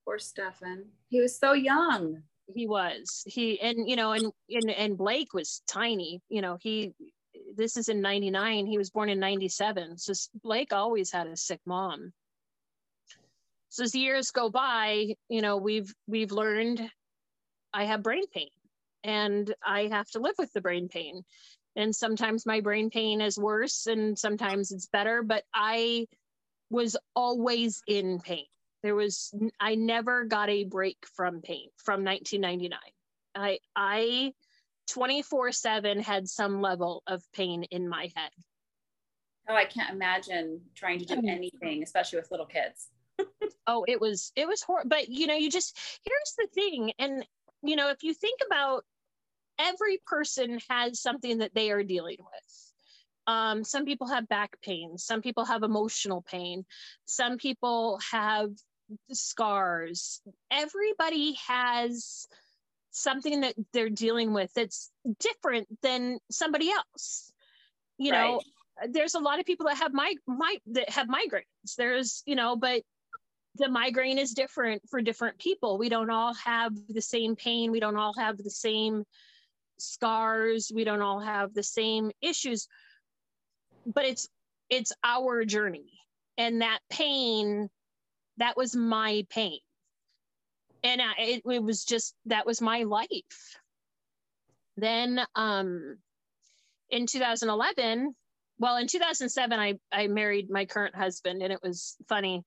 Poor 0.05 0.19
Stefan. 0.19 0.85
He 1.09 1.19
was 1.19 1.37
so 1.37 1.53
young. 1.53 2.21
He 2.53 2.67
was. 2.67 3.23
He 3.25 3.59
and 3.59 3.89
you 3.89 3.95
know, 3.95 4.11
and 4.11 4.31
and, 4.49 4.69
and 4.69 4.97
Blake 4.97 5.33
was 5.33 5.61
tiny. 5.67 6.21
You 6.29 6.41
know, 6.41 6.57
he 6.61 6.93
this 7.55 7.77
is 7.77 7.89
in 7.89 8.01
99 8.01 8.65
he 8.65 8.77
was 8.77 8.89
born 8.89 9.09
in 9.09 9.19
97 9.19 9.97
so 9.97 10.13
blake 10.43 10.73
always 10.73 11.11
had 11.11 11.27
a 11.27 11.37
sick 11.37 11.59
mom 11.65 12.11
so 13.69 13.83
as 13.83 13.95
years 13.95 14.31
go 14.31 14.49
by 14.49 15.15
you 15.29 15.41
know 15.41 15.57
we've 15.57 15.93
we've 16.07 16.31
learned 16.31 16.81
i 17.73 17.85
have 17.85 18.03
brain 18.03 18.23
pain 18.33 18.49
and 19.03 19.53
i 19.65 19.87
have 19.91 20.09
to 20.09 20.19
live 20.19 20.35
with 20.37 20.51
the 20.53 20.61
brain 20.61 20.87
pain 20.87 21.23
and 21.75 21.95
sometimes 21.95 22.45
my 22.45 22.61
brain 22.61 22.89
pain 22.89 23.21
is 23.21 23.37
worse 23.37 23.87
and 23.87 24.17
sometimes 24.17 24.71
it's 24.71 24.87
better 24.87 25.23
but 25.23 25.43
i 25.53 26.05
was 26.73 26.97
always 27.15 27.83
in 27.87 28.19
pain. 28.19 28.45
There 28.81 28.95
was 28.95 29.33
I 29.59 29.75
never 29.75 30.25
got 30.25 30.49
a 30.49 30.65
break 30.65 30.97
from 31.15 31.41
pain 31.41 31.69
from 31.77 32.03
1999. 32.03 32.79
I 33.35 33.59
I 33.75 34.33
24/7 34.89 36.01
had 36.01 36.27
some 36.27 36.61
level 36.61 37.03
of 37.07 37.23
pain 37.31 37.63
in 37.63 37.87
my 37.87 38.11
head. 38.15 38.31
Oh, 39.47 39.55
I 39.55 39.65
can't 39.65 39.93
imagine 39.93 40.61
trying 40.75 40.99
to 40.99 41.05
do 41.05 41.15
mm. 41.15 41.29
anything, 41.29 41.83
especially 41.83 42.19
with 42.19 42.31
little 42.31 42.45
kids. 42.45 42.89
oh, 43.67 43.85
it 43.87 44.01
was 44.01 44.31
it 44.35 44.47
was 44.47 44.63
horrible. 44.63 44.89
But 44.89 45.09
you 45.09 45.27
know, 45.27 45.35
you 45.35 45.51
just 45.51 45.77
here's 46.03 46.33
the 46.37 46.47
thing, 46.53 46.91
and 46.97 47.25
you 47.61 47.75
know, 47.75 47.89
if 47.91 48.03
you 48.03 48.13
think 48.13 48.39
about 48.45 48.83
every 49.59 50.01
person 50.07 50.59
has 50.69 50.99
something 50.99 51.37
that 51.37 51.53
they 51.53 51.69
are 51.69 51.83
dealing 51.83 52.17
with 52.19 52.52
um, 53.27 53.63
some 53.63 53.85
people 53.85 54.07
have 54.07 54.27
back 54.27 54.57
pain, 54.61 54.97
some 54.97 55.21
people 55.21 55.45
have 55.45 55.63
emotional 55.63 56.21
pain, 56.21 56.65
some 57.05 57.37
people 57.37 57.99
have 58.11 58.49
scars. 59.11 60.21
Everybody 60.51 61.37
has 61.47 62.27
something 62.91 63.41
that 63.41 63.55
they're 63.73 63.89
dealing 63.89 64.33
with 64.33 64.53
that's 64.53 64.91
different 65.19 65.67
than 65.81 66.19
somebody 66.29 66.71
else. 66.71 67.31
You 67.97 68.11
right. 68.11 68.21
know, 68.21 68.41
there's 68.89 69.15
a 69.15 69.19
lot 69.19 69.39
of 69.39 69.45
people 69.45 69.67
that 69.67 69.77
have 69.77 69.93
my 69.93 70.15
my 70.27 70.57
that 70.67 70.89
have 70.89 71.07
migraines. 71.07 71.75
There's, 71.77 72.23
you 72.25 72.35
know, 72.35 72.55
but 72.55 72.81
the 73.55 73.69
migraine 73.69 74.17
is 74.17 74.31
different 74.31 74.81
for 74.89 75.01
different 75.01 75.37
people. 75.37 75.77
We 75.77 75.89
don't 75.89 76.09
all 76.09 76.33
have 76.33 76.73
the 76.89 77.01
same 77.01 77.35
pain. 77.35 77.71
We 77.71 77.79
don't 77.79 77.97
all 77.97 78.13
have 78.17 78.37
the 78.37 78.49
same 78.49 79.03
scars. 79.77 80.71
We 80.73 80.83
don't 80.83 81.01
all 81.01 81.19
have 81.19 81.53
the 81.53 81.63
same 81.63 82.11
issues 82.21 82.67
but 83.85 84.05
it's 84.05 84.27
it's 84.69 84.93
our 85.03 85.45
journey. 85.45 85.91
And 86.37 86.61
that 86.61 86.79
pain 86.89 87.69
that 88.37 88.57
was 88.57 88.75
my 88.75 89.25
pain. 89.29 89.59
And 90.83 91.01
I, 91.01 91.13
it, 91.19 91.41
it 91.45 91.63
was 91.63 91.85
just 91.85 92.15
that 92.25 92.45
was 92.45 92.61
my 92.61 92.83
life. 92.83 93.57
Then 94.77 95.21
um 95.35 95.97
in 96.89 97.05
2011 97.07 98.13
well 98.59 98.77
in 98.77 98.87
2007 98.87 99.59
i 99.59 99.73
i 99.91 100.07
married 100.07 100.49
my 100.49 100.65
current 100.65 100.95
husband 100.95 101.41
and 101.41 101.53
it 101.53 101.59
was 101.61 101.95
funny. 102.07 102.43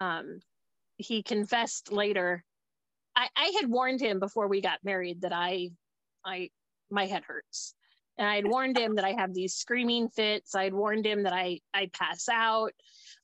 Um 0.00 0.40
he 0.98 1.22
confessed 1.22 1.92
later. 1.92 2.44
I 3.14 3.28
i 3.36 3.52
had 3.60 3.70
warned 3.70 4.00
him 4.00 4.20
before 4.20 4.48
we 4.48 4.60
got 4.60 4.84
married 4.84 5.22
that 5.22 5.32
i 5.32 5.70
i 6.24 6.50
my 6.90 7.06
head 7.06 7.24
hurts 7.26 7.74
And 8.18 8.28
I'd 8.28 8.46
warned 8.46 8.78
him 8.78 8.94
that 8.94 9.04
I 9.04 9.12
have 9.12 9.34
these 9.34 9.54
screaming 9.54 10.08
fits. 10.08 10.54
I'd 10.54 10.74
warned 10.74 11.06
him 11.06 11.24
that 11.24 11.32
I 11.32 11.60
I 11.74 11.90
pass 11.92 12.28
out. 12.28 12.72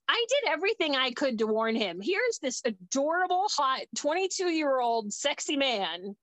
I 0.09 0.27
did 0.29 0.51
everything 0.51 0.95
I 0.97 1.13
could 1.13 1.39
to 1.39 1.47
warn 1.47 1.75
him. 1.75 2.01
Here's 2.03 2.39
this 2.41 2.61
adorable, 2.65 3.47
hot 3.51 3.83
22 3.97 4.51
year 4.51 4.81
old 4.81 5.13
sexy 5.13 5.57
man 5.57 6.17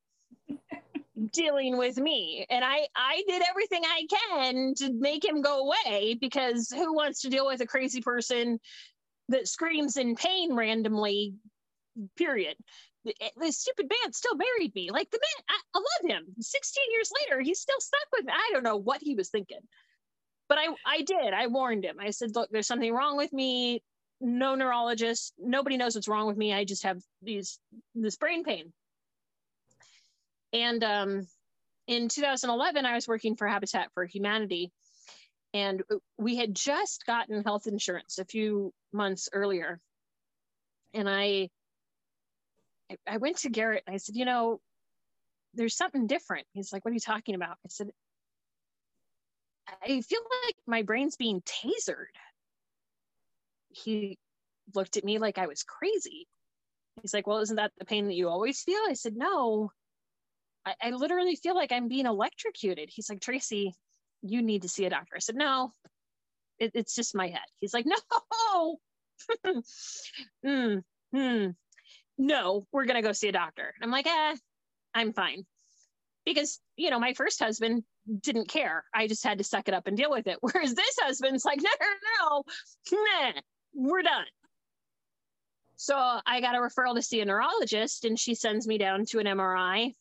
dealing 1.34 1.78
with 1.78 1.98
me 1.98 2.46
and 2.50 2.64
i 2.64 2.88
i 2.96 3.22
did 3.28 3.42
everything 3.50 3.84
i 3.86 4.06
can 4.10 4.74
to 4.74 4.94
make 4.94 5.24
him 5.24 5.42
go 5.42 5.66
away 5.68 6.18
because 6.20 6.70
who 6.70 6.94
wants 6.94 7.22
to 7.22 7.30
deal 7.30 7.46
with 7.46 7.62
a 7.62 7.68
crazy 7.68 8.02
person 8.02 8.60
that 9.28 9.48
screams 9.48 9.98
in 9.98 10.16
pain 10.16 10.56
randomly 10.56 11.34
period 12.16 12.56
the, 13.06 13.14
the 13.38 13.52
stupid 13.52 13.90
man 13.90 14.14
still 14.14 14.36
married 14.36 14.74
me. 14.76 14.92
Like 14.92 15.10
the 15.10 15.20
man 15.22 15.46
I, 15.50 15.78
I 15.78 15.80
love 15.80 16.18
him. 16.18 16.36
16 16.40 16.84
years 16.92 17.12
later 17.22 17.42
he's 17.42 17.60
still 17.60 17.80
stuck 17.80 18.08
with 18.12 18.26
me. 18.26 18.34
I 18.34 18.52
don't 18.54 18.64
know 18.64 18.78
what 18.78 19.02
he 19.02 19.16
was 19.16 19.30
thinking. 19.30 19.62
But 20.48 20.58
i 20.58 20.68
i 20.86 21.02
did. 21.02 21.34
I 21.34 21.48
warned 21.48 21.86
him. 21.86 21.98
I 22.00 22.12
said 22.12 22.36
look 22.36 22.50
there's 22.52 22.68
something 22.68 22.94
wrong 22.94 23.18
with 23.18 23.32
me. 23.32 23.84
No 24.22 24.56
neurologist. 24.56 25.34
Nobody 25.38 25.78
knows 25.78 25.96
what's 25.96 26.08
wrong 26.08 26.28
with 26.28 26.38
me. 26.38 26.54
I 26.54 26.66
just 26.66 26.84
have 26.84 27.00
these 27.22 27.60
this 27.96 28.18
brain 28.18 28.44
pain. 28.44 28.74
And 30.52 30.84
um, 30.84 31.28
in 31.88 32.10
2011, 32.10 32.86
I 32.86 32.96
was 32.96 33.08
working 33.08 33.36
for 33.36 33.48
Habitat 33.48 33.90
for 33.94 34.06
Humanity, 34.06 34.72
and 35.54 35.84
we 36.18 36.36
had 36.36 36.56
just 36.56 37.06
gotten 37.06 37.44
health 37.44 37.68
insurance 37.68 38.20
a 38.20 38.26
few 38.26 38.74
months 38.94 39.30
earlier. 39.34 39.80
And 40.94 41.10
I, 41.10 41.50
I 43.08 43.18
went 43.18 43.38
to 43.40 43.50
Garrett 43.50 43.84
and 43.86 43.94
I 43.94 43.98
said, 43.98 44.16
you 44.16 44.26
know, 44.26 44.60
there's 45.54 45.76
something 45.76 46.08
different. 46.08 46.48
He's 46.54 46.72
like, 46.72 46.86
what 46.86 46.92
are 46.92 46.96
you 46.96 47.00
talking 47.00 47.36
about? 47.36 47.58
I 47.66 47.70
said, 47.70 47.90
I 49.84 50.02
feel 50.02 50.22
like 50.46 50.56
my 50.66 50.82
brain's 50.84 51.16
being 51.16 51.42
tasered. 51.42 52.16
He 53.70 54.18
looked 54.74 54.98
at 54.98 55.04
me 55.04 55.20
like 55.20 55.38
I 55.38 55.48
was 55.48 55.64
crazy. 55.64 56.28
He's 57.02 57.14
like, 57.14 57.28
well, 57.28 57.40
isn't 57.40 57.56
that 57.56 57.72
the 57.78 57.86
pain 57.86 58.08
that 58.08 58.16
you 58.16 58.30
always 58.30 58.62
feel? 58.62 58.82
I 58.88 58.94
said, 58.94 59.16
no, 59.16 59.72
I, 60.66 60.74
I 60.82 60.90
literally 60.92 61.36
feel 61.36 61.56
like 61.56 61.72
I'm 61.72 61.88
being 61.88 62.06
electrocuted. 62.06 62.90
He's 62.92 63.10
like, 63.10 63.22
Tracy, 63.22 63.74
you 64.22 64.42
need 64.42 64.64
to 64.64 64.70
see 64.70 64.86
a 64.86 64.90
doctor. 64.90 65.16
I 65.16 65.20
said, 65.20 65.36
no, 65.36 65.72
it, 66.60 66.72
it's 66.74 66.96
just 66.96 67.16
my 67.16 67.28
head. 67.28 67.42
He's 67.60 67.74
like, 67.74 67.86
no, 68.66 68.78
mm, 70.46 70.84
hmm, 71.14 71.48
no, 72.20 72.68
we're 72.72 72.86
going 72.86 73.02
to 73.02 73.08
go 73.08 73.14
see 73.14 73.30
a 73.30 73.32
doctor. 73.32 73.74
I'm 73.82 73.90
like, 73.90 74.06
eh, 74.06 74.36
I'm 74.94 75.14
fine. 75.14 75.46
Because, 76.26 76.60
you 76.76 76.92
know, 76.92 77.00
my 77.00 77.14
first 77.14 77.40
husband 77.40 77.84
didn't 78.22 78.50
care. 78.50 78.84
I 78.94 79.08
just 79.08 79.24
had 79.24 79.40
to 79.40 79.44
suck 79.44 79.68
it 79.68 79.74
up 79.74 79.88
and 79.88 79.98
deal 79.98 80.12
with 80.12 80.28
it. 80.28 80.38
Whereas 80.42 80.76
this 80.76 80.96
husband's 81.00 81.46
like, 81.46 81.60
no, 81.64 81.70
no, 81.80 82.44
no, 82.92 83.00
nah, 83.00 83.42
we're 83.74 84.04
done. 84.04 84.26
So 85.78 85.96
I 85.98 86.42
got 86.42 86.56
a 86.56 86.60
referral 86.60 86.96
to 86.96 87.02
see 87.02 87.22
a 87.22 87.26
neurologist, 87.26 88.06
and 88.06 88.20
she 88.20 88.36
sends 88.36 88.68
me 88.68 88.78
down 88.78 89.06
to 89.06 89.20
an 89.20 89.26
MRI 89.26 89.94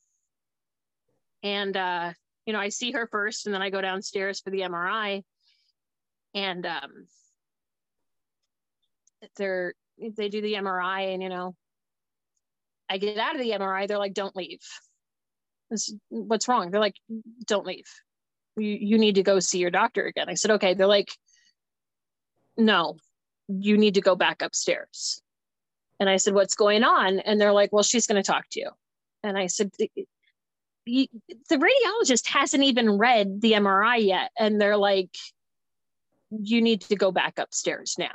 and 1.43 1.77
uh, 1.77 2.13
you 2.47 2.53
know, 2.53 2.61
I 2.61 2.69
see 2.71 2.93
her 2.93 3.07
first, 3.07 3.47
and 3.47 3.55
then 3.55 3.63
I 3.63 3.71
go 3.71 3.81
downstairs 3.81 4.41
for 4.41 4.51
the 4.51 4.61
MRI, 4.61 5.23
and 6.35 6.67
um, 6.67 7.07
they're 9.37 9.75
they 10.17 10.29
do 10.29 10.41
the 10.41 10.55
MRI, 10.55 11.13
and 11.15 11.23
you 11.23 11.29
know, 11.29 11.55
I 12.91 12.99
get 12.99 13.19
out 13.19 13.35
of 13.35 13.41
the 13.41 13.51
MRI. 13.51 13.87
They're 13.87 13.99
like, 13.99 14.15
"Don't 14.15 14.37
leave." 14.37 14.61
This, 15.71 15.95
what's 16.09 16.49
wrong? 16.49 16.71
They're 16.71 16.81
like, 16.81 16.97
"Don't 17.47 17.67
leave. 17.67 17.87
You 18.57 18.77
you 18.81 18.99
need 18.99 19.17
to 19.17 19.23
go 19.23 19.41
see 19.41 19.59
your 19.59 19.71
doctor 19.71 20.07
again." 20.07 20.29
I 20.29 20.35
said, 20.35 20.51
"Okay." 20.53 20.75
They're 20.75 20.87
like, 20.87 21.11
"No, 22.57 22.97
you 23.49 23.77
need 23.77 23.95
to 23.95 24.01
go 24.01 24.17
back 24.17 24.43
upstairs." 24.43 25.23
And 26.01 26.09
I 26.09 26.17
said, 26.17 26.35
"What's 26.35 26.55
going 26.55 26.85
on?" 26.85 27.19
And 27.21 27.41
they're 27.41 27.53
like, 27.53 27.73
"Well, 27.73 27.83
she's 27.83 28.07
going 28.07 28.23
to 28.23 28.27
talk 28.27 28.47
to 28.53 28.61
you." 28.61 28.71
And 29.23 29.37
I 29.37 29.49
said, 29.49 29.73
the 30.87 31.09
radiologist 31.51 32.27
hasn't 32.27 32.63
even 32.63 32.99
read 32.99 33.41
the 33.41 33.53
MRI 33.53 34.05
yet, 34.05 34.31
and 34.39 34.61
they're 34.61 34.77
like, 34.77 35.15
"You 36.31 36.63
need 36.63 36.83
to 36.83 36.97
go 36.97 37.11
back 37.13 37.39
upstairs 37.39 37.97
now." 37.99 38.15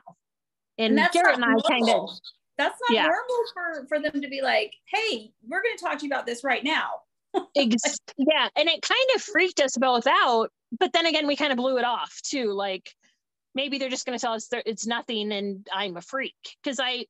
And, 0.77 0.97
and 0.97 1.11
Garrett 1.11 1.35
and 1.35 1.45
I 1.45 1.55
kind 1.67 1.89
of 1.89 2.09
that's 2.57 2.79
not 2.89 2.95
yeah. 2.95 3.03
normal 3.03 3.43
for 3.53 3.87
for 3.87 3.99
them 3.99 4.21
to 4.21 4.27
be 4.27 4.41
like, 4.41 4.73
"Hey, 4.85 5.31
we're 5.47 5.61
going 5.61 5.77
to 5.77 5.83
talk 5.83 5.99
to 5.99 6.05
you 6.05 6.11
about 6.11 6.25
this 6.25 6.43
right 6.43 6.63
now." 6.63 6.89
Ex- 7.55 7.99
yeah, 8.17 8.47
and 8.55 8.69
it 8.69 8.81
kind 8.81 9.09
of 9.15 9.21
freaked 9.21 9.59
us 9.59 9.75
both 9.77 10.07
out, 10.07 10.49
but 10.77 10.93
then 10.93 11.05
again, 11.05 11.27
we 11.27 11.35
kind 11.35 11.51
of 11.51 11.57
blew 11.57 11.77
it 11.77 11.85
off 11.85 12.19
too. 12.23 12.51
Like 12.51 12.93
maybe 13.55 13.77
they're 13.77 13.89
just 13.89 14.05
going 14.05 14.17
to 14.17 14.21
tell 14.21 14.33
us 14.33 14.47
it's 14.51 14.85
nothing, 14.85 15.31
and 15.31 15.67
I'm 15.73 15.97
a 15.97 16.01
freak 16.01 16.35
because 16.63 16.79
I 16.79 17.05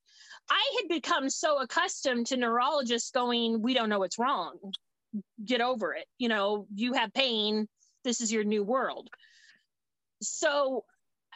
I 0.50 0.78
had 0.82 0.90
become 0.90 1.30
so 1.30 1.60
accustomed 1.62 2.28
to 2.28 2.38
neurologists 2.38 3.12
going, 3.12 3.62
"We 3.62 3.74
don't 3.74 3.90
know 3.90 4.00
what's 4.00 4.20
wrong." 4.20 4.58
get 5.44 5.62
over 5.62 5.94
it. 5.94 6.06
You 6.18 6.30
know, 6.30 6.68
you 6.74 6.94
have 6.94 7.14
pain. 7.14 7.68
This 8.04 8.22
is 8.22 8.32
your 8.32 8.44
new 8.44 8.64
world. 8.64 9.10
So 10.22 10.86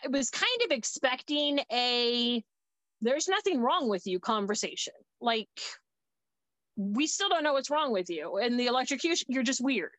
I 0.03 0.09
was 0.09 0.29
kind 0.29 0.61
of 0.65 0.71
expecting 0.71 1.59
a 1.71 2.43
there's 3.01 3.27
nothing 3.27 3.59
wrong 3.61 3.89
with 3.89 4.07
you 4.07 4.19
conversation. 4.19 4.93
Like, 5.21 5.47
we 6.75 7.07
still 7.07 7.29
don't 7.29 7.43
know 7.43 7.53
what's 7.53 7.69
wrong 7.69 7.91
with 7.91 8.09
you. 8.09 8.37
And 8.37 8.59
the 8.59 8.67
electrocution, 8.67 9.27
you're 9.29 9.43
just 9.43 9.63
weird. 9.63 9.91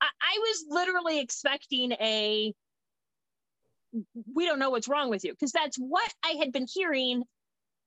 I, 0.00 0.06
I 0.20 0.38
was 0.38 0.64
literally 0.68 1.20
expecting 1.20 1.92
a 1.92 2.52
we 4.32 4.46
don't 4.46 4.60
know 4.60 4.70
what's 4.70 4.86
wrong 4.86 5.10
with 5.10 5.24
you 5.24 5.32
because 5.32 5.50
that's 5.50 5.76
what 5.76 6.12
I 6.24 6.36
had 6.38 6.52
been 6.52 6.66
hearing 6.72 7.24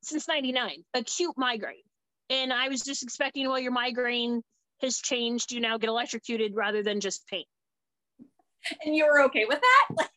since 0.01 0.27
99 0.27 0.83
acute 0.93 1.37
migraine. 1.37 1.77
And 2.29 2.51
I 2.51 2.67
was 2.69 2.81
just 2.81 3.03
expecting, 3.03 3.47
well, 3.47 3.59
your 3.59 3.71
migraine 3.71 4.41
has 4.81 4.97
changed. 4.97 5.51
You 5.51 5.61
now 5.61 5.77
get 5.77 5.89
electrocuted 5.89 6.55
rather 6.55 6.83
than 6.83 6.99
just 6.99 7.25
pain. 7.27 7.45
And 8.83 8.95
you 8.95 9.05
were 9.05 9.23
okay 9.23 9.45
with 9.45 9.59
that? 9.59 10.07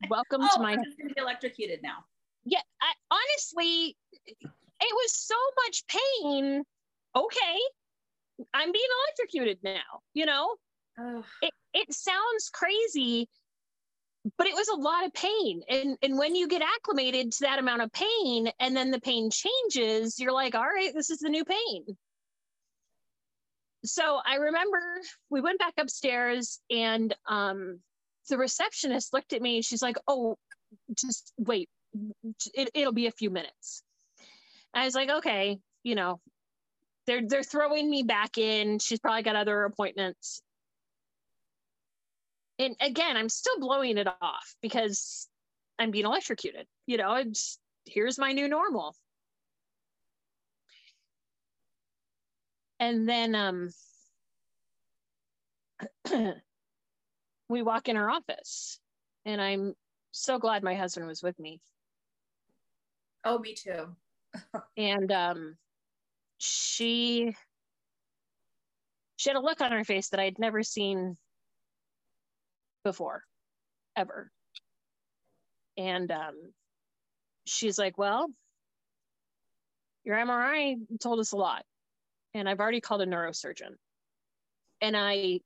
Like, 0.00 0.10
Welcome 0.10 0.42
oh, 0.42 0.48
to 0.54 0.62
my. 0.62 0.72
I'm 0.72 0.84
just 0.84 0.96
gonna 0.96 1.12
be 1.12 1.20
electrocuted 1.20 1.80
now. 1.82 2.04
Yeah, 2.50 2.60
I, 2.80 2.92
honestly, 3.10 3.96
it 4.26 4.48
was 4.80 5.12
so 5.12 5.34
much 5.64 5.84
pain. 5.86 6.62
Okay, 7.14 7.58
I'm 8.54 8.72
being 8.72 8.84
electrocuted 9.06 9.58
now. 9.62 10.00
You 10.14 10.26
know, 10.26 10.54
it 11.42 11.52
it 11.74 11.92
sounds 11.92 12.50
crazy, 12.52 13.28
but 14.36 14.46
it 14.46 14.54
was 14.54 14.68
a 14.68 14.80
lot 14.80 15.04
of 15.04 15.12
pain. 15.12 15.62
And 15.68 15.96
and 16.02 16.18
when 16.18 16.34
you 16.34 16.48
get 16.48 16.62
acclimated 16.62 17.32
to 17.32 17.38
that 17.42 17.58
amount 17.58 17.82
of 17.82 17.92
pain, 17.92 18.50
and 18.60 18.76
then 18.76 18.90
the 18.90 19.00
pain 19.00 19.30
changes, 19.30 20.18
you're 20.18 20.32
like, 20.32 20.54
all 20.54 20.62
right, 20.62 20.92
this 20.94 21.10
is 21.10 21.18
the 21.18 21.28
new 21.28 21.44
pain 21.44 21.96
so 23.84 24.20
I 24.24 24.36
remember 24.36 24.80
we 25.30 25.40
went 25.40 25.58
back 25.58 25.74
upstairs 25.78 26.60
and 26.70 27.14
um, 27.28 27.80
the 28.28 28.38
receptionist 28.38 29.12
looked 29.12 29.32
at 29.32 29.42
me 29.42 29.56
and 29.56 29.64
she's 29.64 29.82
like, 29.82 29.96
oh, 30.06 30.36
just 30.94 31.32
wait, 31.38 31.68
it, 32.54 32.70
it'll 32.74 32.92
be 32.92 33.06
a 33.06 33.12
few 33.12 33.30
minutes. 33.30 33.82
I 34.74 34.84
was 34.84 34.94
like, 34.94 35.10
okay, 35.10 35.58
you 35.82 35.94
know, 35.94 36.20
they're 37.06 37.26
they're 37.26 37.42
throwing 37.42 37.88
me 37.88 38.02
back 38.02 38.38
in. 38.38 38.78
She's 38.78 39.00
probably 39.00 39.22
got 39.22 39.36
other 39.36 39.64
appointments. 39.64 40.42
And 42.58 42.74
again, 42.80 43.16
I'm 43.16 43.28
still 43.28 43.60
blowing 43.60 43.98
it 43.98 44.08
off 44.20 44.54
because 44.60 45.28
I'm 45.78 45.90
being 45.90 46.04
electrocuted. 46.06 46.66
You 46.86 46.98
know, 46.98 47.14
it's 47.14 47.58
here's 47.86 48.18
my 48.18 48.32
new 48.32 48.48
normal. 48.48 48.94
and 52.80 53.08
then 53.08 53.34
um 53.34 53.70
we 57.48 57.62
walk 57.62 57.88
in 57.88 57.96
her 57.96 58.10
office 58.10 58.78
and 59.24 59.40
i'm 59.40 59.74
so 60.10 60.38
glad 60.38 60.62
my 60.62 60.74
husband 60.74 61.06
was 61.06 61.22
with 61.22 61.38
me 61.38 61.60
oh 63.28 63.38
me 63.38 63.54
too 63.54 63.94
and 64.76 65.12
um 65.12 65.56
she 66.38 67.34
she 69.16 69.30
had 69.30 69.36
a 69.36 69.40
look 69.40 69.60
on 69.60 69.72
her 69.72 69.84
face 69.84 70.08
that 70.10 70.20
i'd 70.20 70.38
never 70.38 70.62
seen 70.62 71.16
before 72.84 73.22
ever 73.96 74.30
and 75.76 76.10
um 76.10 76.34
she's 77.46 77.78
like 77.78 77.98
well 77.98 78.28
your 80.04 80.16
mri 80.16 80.76
told 81.00 81.20
us 81.20 81.32
a 81.32 81.36
lot 81.36 81.64
and 82.34 82.48
I've 82.48 82.60
already 82.60 82.80
called 82.80 83.02
a 83.02 83.06
neurosurgeon. 83.06 83.74
And 84.80 84.96
I 84.96 85.40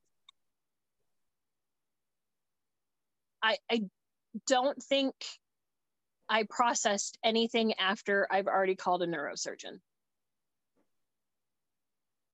I 3.42 3.56
I 3.70 3.82
don't 4.46 4.80
think 4.82 5.14
I 6.32 6.44
processed 6.48 7.18
anything 7.22 7.74
after 7.74 8.26
I've 8.30 8.46
already 8.46 8.74
called 8.74 9.02
a 9.02 9.06
neurosurgeon. 9.06 9.80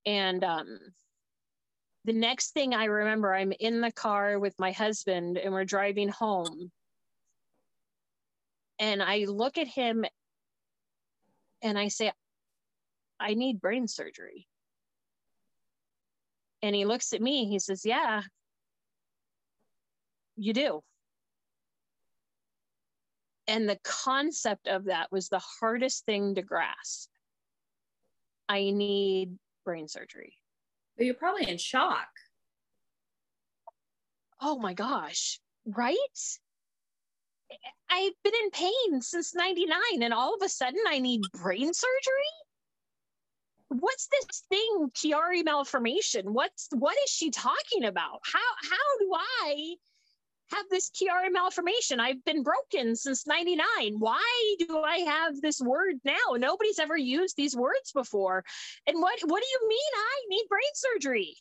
And 0.06 0.44
um 0.44 0.78
the 2.04 2.12
next 2.12 2.52
thing 2.52 2.74
I 2.74 2.84
remember, 2.84 3.34
I'm 3.34 3.52
in 3.58 3.80
the 3.80 3.90
car 3.90 4.38
with 4.38 4.54
my 4.56 4.70
husband 4.70 5.36
and 5.36 5.52
we're 5.52 5.64
driving 5.64 6.08
home. 6.08 6.70
And 8.78 9.02
I 9.02 9.24
look 9.24 9.58
at 9.58 9.66
him 9.66 10.04
and 11.60 11.76
I 11.76 11.88
say, 11.88 12.12
I 13.18 13.34
need 13.34 13.60
brain 13.60 13.88
surgery. 13.88 14.46
And 16.62 16.74
he 16.74 16.84
looks 16.84 17.12
at 17.12 17.20
me, 17.20 17.46
he 17.48 17.58
says, 17.58 17.84
Yeah, 17.84 18.22
you 20.36 20.52
do. 20.52 20.82
And 23.48 23.66
the 23.66 23.78
concept 23.82 24.68
of 24.68 24.84
that 24.84 25.10
was 25.10 25.28
the 25.28 25.42
hardest 25.60 26.04
thing 26.04 26.34
to 26.34 26.42
grasp. 26.42 27.08
I 28.46 28.70
need 28.70 29.38
brain 29.64 29.88
surgery. 29.88 30.34
But 30.96 31.06
you're 31.06 31.14
probably 31.14 31.48
in 31.48 31.56
shock. 31.56 32.08
Oh 34.40 34.58
my 34.58 34.74
gosh, 34.74 35.40
right? 35.66 35.96
I've 37.90 38.12
been 38.22 38.34
in 38.44 38.50
pain 38.50 39.00
since 39.00 39.34
99 39.34 40.02
and 40.02 40.12
all 40.12 40.34
of 40.34 40.42
a 40.42 40.48
sudden 40.48 40.80
I 40.86 40.98
need 40.98 41.22
brain 41.32 41.72
surgery? 41.72 42.34
What's 43.68 44.08
this 44.08 44.42
thing, 44.48 44.90
Chiari 44.94 45.44
malformation? 45.44 46.34
What's 46.34 46.68
what 46.72 46.96
is 47.04 47.10
she 47.10 47.30
talking 47.30 47.84
about? 47.84 48.20
How 48.24 48.38
how 48.70 48.98
do 48.98 49.12
I 49.14 49.74
have 50.50 50.66
this 50.70 50.90
Chiari 50.90 51.32
malformation? 51.32 52.00
I've 52.00 52.24
been 52.24 52.42
broken 52.42 52.96
since 52.96 53.26
99. 53.26 53.64
Why 53.98 54.54
do 54.58 54.78
I 54.78 54.98
have 54.98 55.40
this 55.40 55.60
word 55.60 55.94
now? 56.04 56.34
Nobody's 56.36 56.78
ever 56.78 56.96
used 56.96 57.36
these 57.36 57.56
words 57.56 57.92
before. 57.92 58.44
And 58.86 59.00
what 59.00 59.18
what 59.24 59.42
do 59.42 59.48
you 59.48 59.68
mean 59.68 59.92
I 59.94 60.24
need 60.28 60.46
brain 60.48 60.62
surgery? 60.74 61.36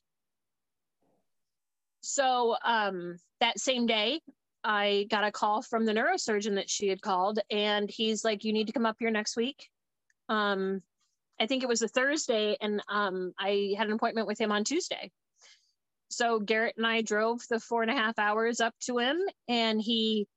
So 2.01 2.55
um, 2.63 3.17
that 3.39 3.59
same 3.59 3.85
day, 3.85 4.21
I 4.63 5.07
got 5.09 5.23
a 5.23 5.31
call 5.31 5.61
from 5.61 5.85
the 5.85 5.93
neurosurgeon 5.93 6.55
that 6.55 6.69
she 6.69 6.87
had 6.87 7.01
called, 7.01 7.39
and 7.49 7.89
he's 7.89 8.23
like, 8.23 8.43
"You 8.43 8.53
need 8.53 8.67
to 8.67 8.73
come 8.73 8.85
up 8.85 8.97
here 8.99 9.11
next 9.11 9.35
week." 9.35 9.69
Um, 10.29 10.81
I 11.39 11.47
think 11.47 11.63
it 11.63 11.69
was 11.69 11.81
a 11.81 11.87
Thursday, 11.87 12.57
and 12.61 12.81
um, 12.89 13.33
I 13.39 13.75
had 13.77 13.87
an 13.87 13.93
appointment 13.93 14.27
with 14.27 14.39
him 14.39 14.51
on 14.51 14.63
Tuesday. 14.63 15.11
So 16.09 16.39
Garrett 16.39 16.77
and 16.77 16.87
I 16.87 17.01
drove 17.01 17.41
the 17.49 17.59
four 17.59 17.81
and 17.81 17.91
a 17.91 17.95
half 17.95 18.17
hours 18.17 18.59
up 18.59 18.73
to 18.81 18.97
him, 18.97 19.17
and 19.47 19.81
he 19.81 20.27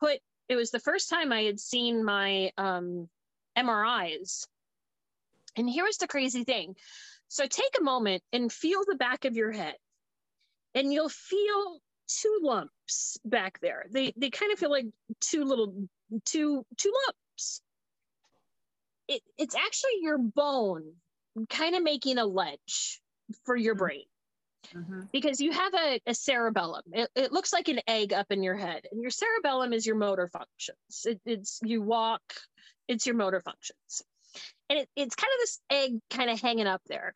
put. 0.00 0.18
It 0.48 0.56
was 0.56 0.70
the 0.70 0.80
first 0.80 1.10
time 1.10 1.32
I 1.32 1.42
had 1.42 1.60
seen 1.60 2.04
my 2.04 2.50
um, 2.56 3.08
MRIs, 3.56 4.46
and 5.56 5.68
here 5.68 5.84
was 5.84 5.98
the 5.98 6.08
crazy 6.08 6.44
thing. 6.44 6.74
So 7.28 7.46
take 7.46 7.74
a 7.78 7.84
moment 7.84 8.22
and 8.32 8.50
feel 8.50 8.80
the 8.86 8.94
back 8.94 9.26
of 9.26 9.36
your 9.36 9.52
head, 9.52 9.74
and 10.74 10.92
you'll 10.92 11.10
feel 11.10 11.80
two 12.08 12.38
lumps 12.42 13.18
back 13.24 13.60
there. 13.60 13.86
They 13.90 14.12
they 14.16 14.30
kind 14.30 14.52
of 14.52 14.58
feel 14.58 14.70
like 14.70 14.86
two 15.20 15.44
little 15.44 15.88
two 16.24 16.64
two 16.76 16.92
lumps. 17.06 17.60
It, 19.08 19.22
it's 19.38 19.54
actually 19.54 19.98
your 20.00 20.18
bone 20.18 20.94
kind 21.48 21.74
of 21.74 21.82
making 21.82 22.18
a 22.18 22.26
ledge 22.26 23.00
for 23.44 23.56
your 23.56 23.74
mm-hmm. 23.74 23.80
brain. 23.80 24.04
Mm-hmm. 24.74 25.02
Because 25.12 25.40
you 25.40 25.52
have 25.52 25.74
a, 25.74 26.00
a 26.06 26.14
cerebellum. 26.14 26.82
It, 26.92 27.08
it, 27.14 27.32
looks 27.32 27.52
like 27.52 27.68
an 27.68 27.80
egg 27.86 28.12
up 28.12 28.26
in 28.30 28.42
your 28.42 28.56
head. 28.56 28.82
And 28.90 29.00
your 29.00 29.10
cerebellum 29.10 29.72
is 29.72 29.86
your 29.86 29.96
motor 29.96 30.28
functions. 30.28 31.06
It, 31.06 31.20
it's 31.24 31.60
you 31.62 31.82
walk, 31.82 32.22
it's 32.86 33.06
your 33.06 33.16
motor 33.16 33.40
functions. 33.40 34.02
And 34.68 34.80
it, 34.80 34.88
it's 34.96 35.14
kind 35.14 35.30
of 35.34 35.40
this 35.40 35.60
egg 35.70 36.00
kind 36.10 36.30
of 36.30 36.40
hanging 36.40 36.66
up 36.66 36.82
there. 36.86 37.14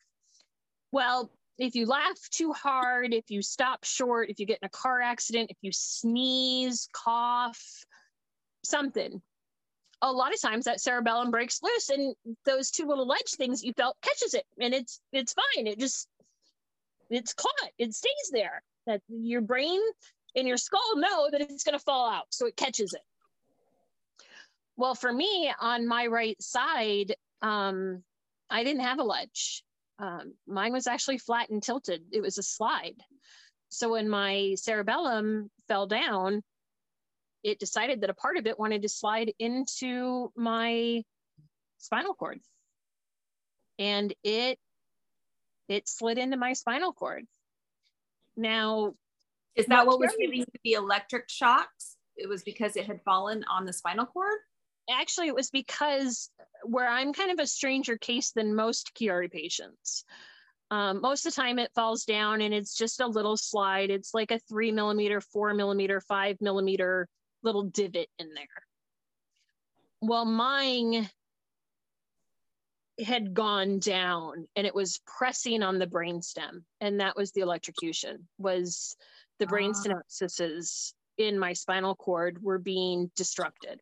Well, 0.93 1.31
if 1.59 1.75
you 1.75 1.87
laugh 1.87 2.19
too 2.31 2.53
hard, 2.53 3.13
if 3.13 3.31
you 3.31 3.43
stop 3.43 3.85
short, 3.85 4.31
if 4.31 4.41
you 4.41 4.47
get 4.47 4.59
in 4.63 4.67
a 4.67 4.71
car 4.71 5.01
accident, 5.01 5.51
if 5.51 5.59
you 5.61 5.71
sneeze, 5.73 6.89
cough, 6.93 7.85
something, 8.65 9.21
a 10.03 10.11
lot 10.11 10.35
of 10.35 10.41
times 10.41 10.65
that 10.65 10.81
cerebellum 10.81 11.31
breaks 11.31 11.63
loose 11.63 11.89
and 11.89 12.15
those 12.45 12.71
two 12.71 12.87
little 12.87 13.07
ledge 13.07 13.31
things 13.37 13.63
you 13.63 13.73
felt 13.73 13.97
catches 14.03 14.35
it 14.35 14.45
and 14.59 14.75
it's 14.75 15.01
it's 15.13 15.33
fine. 15.33 15.67
It 15.69 15.79
just 15.79 16.09
it's 17.15 17.35
caught. 17.35 17.71
It 17.79 17.95
stays 17.95 18.31
there. 18.33 18.63
That 18.87 19.01
your 19.09 19.43
brain 19.43 19.81
and 20.35 20.49
your 20.49 20.57
skull 20.57 20.97
know 20.97 21.29
that 21.31 21.41
it's 21.41 21.63
going 21.63 21.79
to 21.79 21.85
fall 21.85 22.11
out, 22.11 22.27
so 22.31 22.47
it 22.47 22.57
catches 22.57 22.95
it. 22.95 23.03
Well, 24.77 24.95
for 24.95 25.13
me 25.13 25.53
on 25.61 25.87
my 25.87 26.07
right 26.07 26.41
side, 26.43 27.15
um, 27.43 28.03
I 28.51 28.65
didn't 28.65 28.83
have 28.83 28.99
a 28.99 29.05
ledge. 29.05 29.63
Um, 29.99 30.35
mine 30.47 30.73
was 30.73 30.87
actually 30.87 31.19
flat 31.19 31.51
and 31.51 31.63
tilted. 31.63 32.03
It 32.11 32.23
was 32.23 32.39
a 32.39 32.43
slide. 32.43 32.97
So 33.69 33.93
when 33.93 34.09
my 34.09 34.55
cerebellum 34.57 35.51
fell 35.69 35.87
down, 35.87 36.43
it 37.43 37.59
decided 37.59 38.01
that 38.01 38.11
a 38.11 38.15
part 38.15 38.37
of 38.37 38.47
it 38.47 38.59
wanted 38.59 38.83
to 38.83 38.89
slide 38.89 39.33
into 39.39 40.33
my 40.37 41.03
spinal 41.79 42.15
cord. 42.15 42.41
And 43.79 44.13
it 44.23 44.59
it 45.69 45.89
slid 45.89 46.19
into 46.19 46.37
my 46.37 46.53
spinal 46.53 46.93
cord. 46.93 47.25
Now, 48.37 48.95
is 49.55 49.67
that 49.67 49.87
what 49.87 50.01
was 50.01 50.15
giving 50.19 50.41
you 50.41 50.45
the 50.65 50.73
electric 50.73 51.29
shocks? 51.29 51.97
It 52.17 52.29
was 52.29 52.43
because 52.43 52.77
it 52.77 52.87
had 52.87 53.03
fallen 53.03 53.45
on 53.51 53.65
the 53.65 53.73
spinal 53.73 54.07
cord? 54.07 54.39
Actually, 54.91 55.29
it 55.29 55.35
was 55.35 55.51
because 55.51 56.31
where 56.65 56.89
I'm 56.89 57.13
kind 57.13 57.31
of 57.31 57.39
a 57.39 57.47
stranger 57.47 57.97
case 57.97 58.33
than 58.33 58.55
most 58.55 58.93
Chiari 58.95 59.31
patients. 59.31 60.05
Um, 60.71 61.03
most 61.03 61.27
of 61.27 61.35
the 61.35 61.41
time 61.41 61.59
it 61.59 61.71
falls 61.75 62.05
down 62.05 62.41
and 62.41 62.55
it's 62.55 62.75
just 62.75 63.01
a 63.01 63.07
little 63.07 63.37
slide. 63.37 63.91
It's 63.91 64.15
like 64.15 64.31
a 64.31 64.41
three 64.49 64.73
millimeter, 64.73 65.21
four 65.21 65.53
millimeter, 65.53 66.01
five 66.01 66.39
millimeter 66.41 67.09
little 67.43 67.65
divot 67.65 68.09
in 68.19 68.33
there. 68.35 68.47
Well, 70.01 70.25
mine 70.25 71.11
had 73.01 73.33
gone 73.33 73.79
down 73.79 74.47
and 74.55 74.67
it 74.67 74.75
was 74.75 75.01
pressing 75.07 75.63
on 75.63 75.79
the 75.79 75.87
brainstem 75.87 76.63
and 76.81 77.01
that 77.01 77.17
was 77.17 77.33
the 77.33 77.41
electrocution 77.41 78.29
was 78.39 78.97
the 79.39 79.47
brain 79.47 79.73
ah. 79.75 79.83
synapses 79.83 80.93
in 81.17 81.39
my 81.39 81.53
spinal 81.53 81.95
cord 81.95 82.43
were 82.43 82.59
being 82.59 83.11
disrupted. 83.17 83.81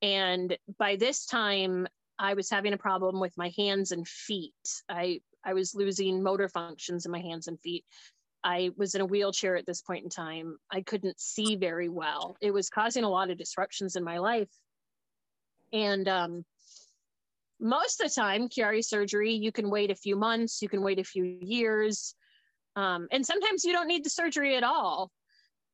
And 0.00 0.56
by 0.78 0.96
this 0.96 1.26
time 1.26 1.86
i 2.18 2.34
was 2.34 2.50
having 2.50 2.72
a 2.72 2.78
problem 2.78 3.20
with 3.20 3.36
my 3.36 3.52
hands 3.56 3.92
and 3.92 4.06
feet. 4.08 4.54
I 4.88 5.20
i 5.44 5.52
was 5.52 5.74
losing 5.74 6.22
motor 6.22 6.48
functions 6.48 7.04
in 7.04 7.12
my 7.12 7.20
hands 7.20 7.48
and 7.48 7.60
feet. 7.60 7.84
I 8.44 8.70
was 8.76 8.94
in 8.94 9.00
a 9.00 9.06
wheelchair 9.06 9.56
at 9.56 9.66
this 9.66 9.82
point 9.82 10.04
in 10.04 10.10
time. 10.10 10.56
I 10.70 10.80
couldn't 10.80 11.20
see 11.20 11.56
very 11.56 11.88
well. 11.88 12.36
It 12.40 12.50
was 12.50 12.70
causing 12.70 13.04
a 13.04 13.10
lot 13.10 13.30
of 13.30 13.38
disruptions 13.38 13.94
in 13.94 14.02
my 14.02 14.18
life. 14.18 14.50
And 15.72 16.08
um, 16.08 16.44
most 17.62 18.00
of 18.00 18.08
the 18.08 18.20
time 18.20 18.48
chiari 18.48 18.84
surgery 18.84 19.32
you 19.32 19.52
can 19.52 19.70
wait 19.70 19.90
a 19.90 19.94
few 19.94 20.16
months 20.16 20.60
you 20.60 20.68
can 20.68 20.82
wait 20.82 20.98
a 20.98 21.04
few 21.04 21.24
years 21.24 22.14
um, 22.74 23.06
and 23.12 23.24
sometimes 23.24 23.64
you 23.64 23.72
don't 23.72 23.88
need 23.88 24.04
the 24.04 24.10
surgery 24.10 24.56
at 24.56 24.64
all 24.64 25.10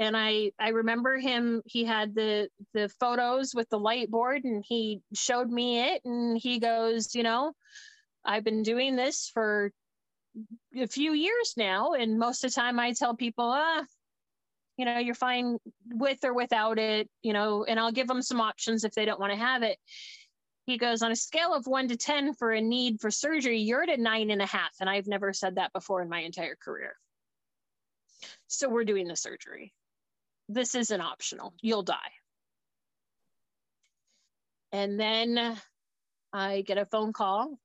and 0.00 0.16
I 0.16 0.52
I 0.58 0.68
remember 0.68 1.18
him. 1.18 1.62
He 1.64 1.84
had 1.84 2.14
the 2.14 2.48
the 2.72 2.88
photos 3.00 3.54
with 3.54 3.68
the 3.68 3.78
light 3.78 4.10
board, 4.10 4.44
and 4.44 4.64
he 4.66 5.00
showed 5.14 5.50
me 5.50 5.80
it, 5.80 6.02
and 6.04 6.38
he 6.38 6.58
goes, 6.60 7.14
you 7.14 7.22
know, 7.22 7.52
I've 8.24 8.44
been 8.44 8.62
doing 8.62 8.96
this 8.96 9.30
for 9.32 9.72
a 10.76 10.86
few 10.86 11.12
years 11.12 11.54
now, 11.56 11.94
and 11.94 12.18
most 12.18 12.44
of 12.44 12.50
the 12.50 12.60
time 12.60 12.78
I 12.78 12.92
tell 12.92 13.16
people, 13.16 13.50
ah, 13.52 13.84
you 14.76 14.84
know, 14.84 14.98
you're 14.98 15.14
fine 15.14 15.58
with 15.90 16.24
or 16.24 16.32
without 16.32 16.78
it, 16.78 17.08
you 17.22 17.32
know, 17.32 17.64
and 17.64 17.80
I'll 17.80 17.92
give 17.92 18.06
them 18.06 18.22
some 18.22 18.40
options 18.40 18.84
if 18.84 18.92
they 18.92 19.04
don't 19.04 19.20
want 19.20 19.32
to 19.32 19.38
have 19.38 19.62
it. 19.62 19.78
He 20.68 20.78
goes 20.78 21.02
on 21.02 21.10
a 21.10 21.16
scale 21.16 21.54
of 21.54 21.66
one 21.66 21.88
to 21.88 21.96
ten 21.96 22.34
for 22.34 22.52
a 22.52 22.60
need 22.60 23.00
for 23.00 23.10
surgery, 23.10 23.58
you're 23.58 23.82
at 23.82 23.88
a 23.88 24.00
nine 24.00 24.30
and 24.30 24.42
a 24.42 24.46
half, 24.46 24.76
and 24.80 24.88
I've 24.88 25.06
never 25.06 25.32
said 25.32 25.56
that 25.56 25.72
before 25.72 26.02
in 26.02 26.08
my 26.08 26.20
entire 26.20 26.56
career. 26.56 26.94
So 28.46 28.68
we're 28.68 28.84
doing 28.84 29.08
the 29.08 29.16
surgery 29.16 29.72
this 30.48 30.74
isn't 30.74 31.00
optional. 31.00 31.52
You'll 31.60 31.82
die. 31.82 32.12
And 34.72 34.98
then 34.98 35.56
I 36.32 36.62
get 36.62 36.78
a 36.78 36.86
phone 36.86 37.12
call 37.12 37.58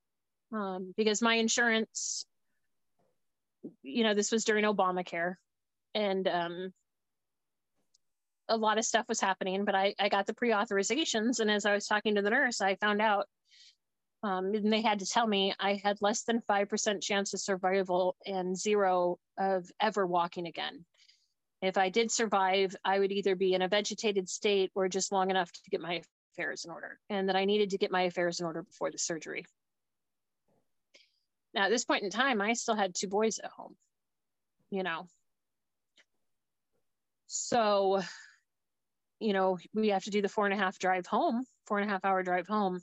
um, 0.52 0.94
because 0.96 1.22
my 1.22 1.36
insurance, 1.36 2.26
you 3.82 4.04
know, 4.04 4.14
this 4.14 4.32
was 4.32 4.46
during 4.46 4.66
Obamacare 4.66 5.36
and 5.94 6.28
um, 6.28 6.74
a 8.50 8.58
lot 8.58 8.78
of 8.78 8.86
stuff 8.86 9.08
was 9.08 9.22
happening, 9.22 9.66
but 9.66 9.76
I, 9.76 9.96
I 10.00 10.10
got 10.10 10.28
the 10.28 10.34
pre 10.34 10.52
authorizations. 10.52 11.40
And 11.40 11.50
as 11.50 11.66
I 11.66 11.74
was 11.74 11.88
talking 11.88 12.16
to 12.16 12.22
the 12.22 12.30
nurse, 12.30 12.62
I 12.62 12.76
found 12.76 13.02
out 13.02 13.28
um, 14.24 14.54
and 14.54 14.72
they 14.72 14.82
had 14.82 15.00
to 15.00 15.06
tell 15.06 15.28
me 15.28 15.54
I 15.60 15.82
had 15.84 16.02
less 16.02 16.24
than 16.24 16.42
5% 16.50 17.02
chance 17.02 17.34
of 17.34 17.42
survival 17.42 18.16
and 18.26 18.58
zero 18.58 19.18
of 19.38 19.70
ever 19.82 20.08
walking 20.08 20.48
again 20.48 20.86
if 21.64 21.78
I 21.78 21.88
did 21.88 22.12
survive, 22.12 22.76
I 22.84 23.00
would 23.00 23.14
either 23.14 23.38
be 23.38 23.54
in 23.54 23.62
a 23.62 23.70
vegetated 23.70 24.28
state 24.28 24.72
or 24.76 24.90
just 24.90 25.14
long 25.14 25.30
enough 25.30 25.50
to 25.50 25.70
get 25.72 25.80
my 25.80 26.02
affairs 26.34 26.66
in 26.66 26.72
order, 26.72 27.00
and 27.10 27.30
that 27.30 27.38
I 27.38 27.46
needed 27.46 27.70
to 27.70 27.78
get 27.78 27.90
my 27.90 28.02
affairs 28.02 28.42
in 28.42 28.46
order 28.46 28.64
before 28.64 28.92
the 28.92 28.98
surgery. 28.98 29.46
Now, 31.54 31.64
at 31.64 31.70
this 31.70 31.86
point 31.86 32.04
in 32.04 32.10
time, 32.10 32.42
I 32.42 32.52
still 32.52 32.76
had 32.76 32.94
two 32.94 33.08
boys 33.08 33.40
at 33.40 33.50
home. 33.50 33.78
you 34.72 34.84
know. 34.84 35.08
So, 37.28 38.02
you 39.24 39.32
know, 39.32 39.58
we 39.74 39.88
have 39.90 40.04
to 40.04 40.10
do 40.10 40.22
the 40.22 40.28
four 40.28 40.46
and 40.46 40.54
a 40.54 40.58
half 40.58 40.78
drive 40.78 41.08
home, 41.08 41.46
four 41.66 41.80
and 41.80 41.90
a 41.90 41.92
half 41.92 42.04
hour 42.04 42.24
drive 42.24 42.46
home 42.46 42.82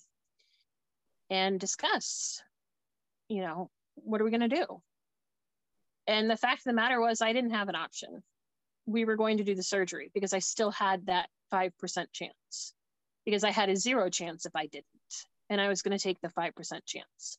and 1.29 1.61
discuss, 1.61 2.43
you 3.29 3.43
know, 3.43 3.71
what 3.97 4.23
are 4.23 4.25
we 4.25 4.31
going 4.31 4.49
to 4.49 4.49
do? 4.49 4.81
And 6.07 6.31
the 6.31 6.39
fact 6.39 6.61
of 6.61 6.65
the 6.65 6.73
matter 6.73 6.99
was, 6.99 7.21
I 7.21 7.35
didn't 7.35 7.51
have 7.51 7.69
an 7.69 7.75
option. 7.75 8.23
We 8.87 9.05
were 9.05 9.17
going 9.17 9.37
to 9.37 9.45
do 9.45 9.55
the 9.55 9.63
surgery 9.63 10.11
because 10.15 10.33
I 10.33 10.39
still 10.39 10.71
had 10.71 11.07
that 11.07 11.29
5% 11.53 12.07
chance, 12.13 12.75
because 13.27 13.45
I 13.45 13.51
had 13.51 13.69
a 13.69 13.77
zero 13.77 14.09
chance 14.09 14.47
if 14.47 14.57
I 14.57 14.67
didn't. 14.67 14.87
And 15.51 15.61
I 15.61 15.69
was 15.69 15.83
going 15.83 15.97
to 15.97 16.03
take 16.03 16.21
the 16.23 16.29
5% 16.29 16.53
chance. 16.87 17.39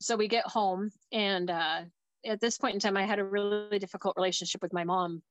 So 0.00 0.16
we 0.16 0.28
get 0.28 0.46
home, 0.46 0.90
and 1.10 1.50
uh, 1.50 1.80
at 2.24 2.40
this 2.40 2.58
point 2.58 2.74
in 2.74 2.80
time, 2.80 2.96
I 2.96 3.04
had 3.04 3.18
a 3.18 3.24
really 3.24 3.78
difficult 3.78 4.16
relationship 4.16 4.62
with 4.62 4.72
my 4.72 4.84
mom. 4.84 5.22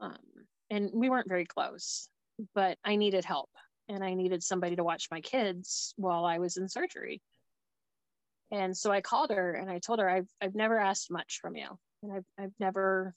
Um, 0.00 0.16
and 0.74 0.90
we 0.92 1.08
weren't 1.08 1.28
very 1.28 1.44
close, 1.44 2.08
but 2.52 2.78
I 2.84 2.96
needed 2.96 3.24
help 3.24 3.50
and 3.88 4.02
I 4.02 4.14
needed 4.14 4.42
somebody 4.42 4.74
to 4.74 4.82
watch 4.82 5.06
my 5.08 5.20
kids 5.20 5.94
while 5.96 6.24
I 6.24 6.38
was 6.38 6.56
in 6.56 6.68
surgery. 6.68 7.22
And 8.50 8.76
so 8.76 8.90
I 8.90 9.00
called 9.00 9.30
her 9.30 9.52
and 9.52 9.70
I 9.70 9.78
told 9.78 10.00
her 10.00 10.08
I've 10.08 10.28
I've 10.40 10.56
never 10.56 10.78
asked 10.78 11.12
much 11.12 11.38
from 11.40 11.54
you. 11.54 11.68
And 12.02 12.12
I've 12.12 12.24
I've 12.38 12.52
never 12.58 13.14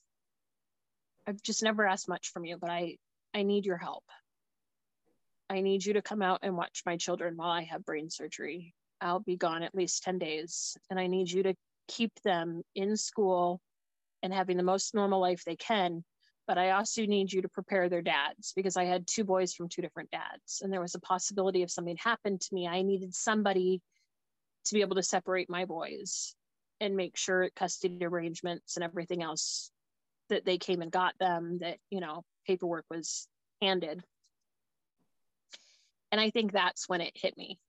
I've 1.25 1.41
just 1.41 1.63
never 1.63 1.87
asked 1.87 2.07
much 2.07 2.29
from 2.31 2.45
you, 2.45 2.57
but 2.57 2.69
I 2.69 2.97
I 3.33 3.41
need 3.41 3.65
your 3.65 3.77
help. 3.77 4.03
I 5.49 5.61
need 5.61 5.83
you 5.83 5.93
to 5.93 6.01
come 6.03 6.21
out 6.21 6.41
and 6.43 6.55
watch 6.55 6.83
my 6.85 6.97
children 6.97 7.37
while 7.37 7.49
I 7.49 7.63
have 7.63 7.85
brain 7.85 8.11
surgery. 8.11 8.75
I'll 9.01 9.19
be 9.19 9.35
gone 9.35 9.63
at 9.63 9.73
least 9.73 10.03
10 10.03 10.19
days 10.19 10.77
and 10.91 10.99
I 10.99 11.07
need 11.07 11.31
you 11.31 11.41
to 11.43 11.55
keep 11.87 12.11
them 12.23 12.61
in 12.75 12.97
school 12.97 13.61
and 14.21 14.31
having 14.31 14.57
the 14.57 14.63
most 14.63 14.93
normal 14.93 15.21
life 15.21 15.43
they 15.43 15.55
can 15.55 16.03
but 16.47 16.57
I 16.57 16.71
also 16.71 17.05
need 17.05 17.31
you 17.31 17.41
to 17.41 17.49
prepare 17.49 17.89
their 17.89 18.01
dads 18.01 18.53
because 18.55 18.77
I 18.77 18.85
had 18.85 19.05
two 19.05 19.25
boys 19.25 19.53
from 19.53 19.67
two 19.67 19.81
different 19.81 20.09
dads. 20.11 20.61
And 20.61 20.71
there 20.71 20.81
was 20.81 20.95
a 20.95 20.99
possibility 20.99 21.61
if 21.61 21.69
something 21.69 21.97
happened 21.97 22.41
to 22.41 22.53
me, 22.53 22.67
I 22.67 22.81
needed 22.81 23.13
somebody 23.13 23.81
to 24.65 24.73
be 24.73 24.81
able 24.81 24.95
to 24.95 25.03
separate 25.03 25.49
my 25.49 25.65
boys 25.65 26.35
and 26.79 26.95
make 26.95 27.17
sure 27.17 27.49
custody 27.55 28.03
arrangements 28.05 28.77
and 28.77 28.83
everything 28.83 29.21
else 29.21 29.71
that 30.29 30.45
they 30.45 30.57
came 30.57 30.81
and 30.81 30.91
got 30.91 31.13
them, 31.19 31.57
that, 31.59 31.77
you 31.89 31.99
know, 31.99 32.23
paperwork 32.45 32.85
was 32.89 33.27
handed. 33.61 34.03
And 36.11 36.21
I 36.21 36.29
think 36.29 36.51
that's 36.51 36.87
when 36.87 37.01
it 37.01 37.13
hit 37.15 37.37
me 37.37 37.59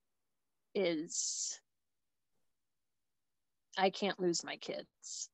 is 0.73 1.59
I 3.77 3.89
can't 3.89 4.19
lose 4.19 4.43
my 4.43 4.57
kids. 4.57 5.29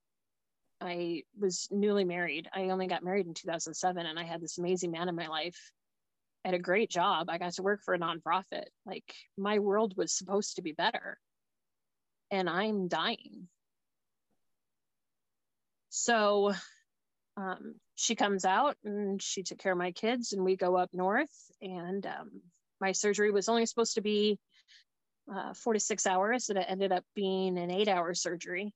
I 0.82 1.24
was 1.40 1.68
newly 1.72 2.04
married. 2.04 2.50
I 2.54 2.70
only 2.70 2.88
got 2.88 3.04
married 3.04 3.28
in 3.28 3.34
2007 3.34 4.06
and 4.06 4.20
I 4.20 4.24
had 4.24 4.42
this 4.42 4.58
amazing 4.58 4.92
man 4.92 5.10
in 5.10 5.16
my 5.16 5.28
life. 5.28 5.72
I 6.44 6.50
had 6.50 6.56
a 6.56 6.60
great 6.60 6.90
job. 6.90 7.30
I 7.30 7.38
got 7.38 7.54
to 7.54 7.64
work 7.64 7.82
for 7.84 7.94
a 7.94 8.00
nonprofit. 8.00 8.66
Like 8.86 9.16
my 9.38 9.60
world 9.60 9.96
was 9.98 10.16
supposed 10.16 10.58
to 10.58 10.62
be 10.62 10.74
better. 10.74 11.18
And 12.30 12.50
I'm 12.50 12.88
dying. 12.88 13.48
So 15.90 16.54
um, 17.38 17.76
she 17.96 18.16
comes 18.16 18.46
out 18.46 18.76
and 18.84 19.22
she 19.22 19.44
took 19.44 19.60
care 19.60 19.72
of 19.72 19.78
my 19.78 19.92
kids, 19.92 20.34
and 20.34 20.44
we 20.44 20.56
go 20.56 20.76
up 20.76 20.90
north. 20.94 21.32
And 21.62 22.06
um, 22.06 22.42
my 22.82 22.92
surgery 22.92 23.32
was 23.32 23.48
only 23.48 23.66
supposed 23.66 23.96
to 23.96 24.02
be 24.02 24.40
uh, 25.34 25.54
four 25.54 25.74
to 25.74 25.80
six 25.80 26.06
hours, 26.06 26.50
and 26.50 26.58
it 26.58 26.66
ended 26.68 26.92
up 26.92 27.04
being 27.16 27.58
an 27.58 27.72
eight 27.72 27.88
hour 27.88 28.14
surgery 28.14 28.74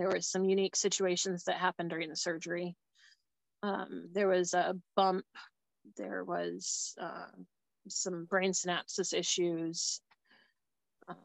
there 0.00 0.08
were 0.08 0.20
some 0.20 0.44
unique 0.44 0.76
situations 0.76 1.44
that 1.44 1.56
happened 1.56 1.90
during 1.90 2.08
the 2.08 2.16
surgery. 2.16 2.76
Um, 3.62 4.08
there 4.12 4.28
was 4.28 4.54
a 4.54 4.74
bump, 4.94 5.24
there 5.96 6.24
was 6.24 6.94
uh, 7.00 7.26
some 7.88 8.26
brain 8.26 8.52
synapses 8.52 9.12
issues. 9.12 10.00
Um, 11.08 11.16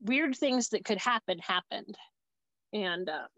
weird 0.00 0.36
things 0.36 0.70
that 0.70 0.84
could 0.84 0.98
happen 0.98 1.38
happened. 1.38 1.96
And 2.72 3.08
um, 3.08 3.28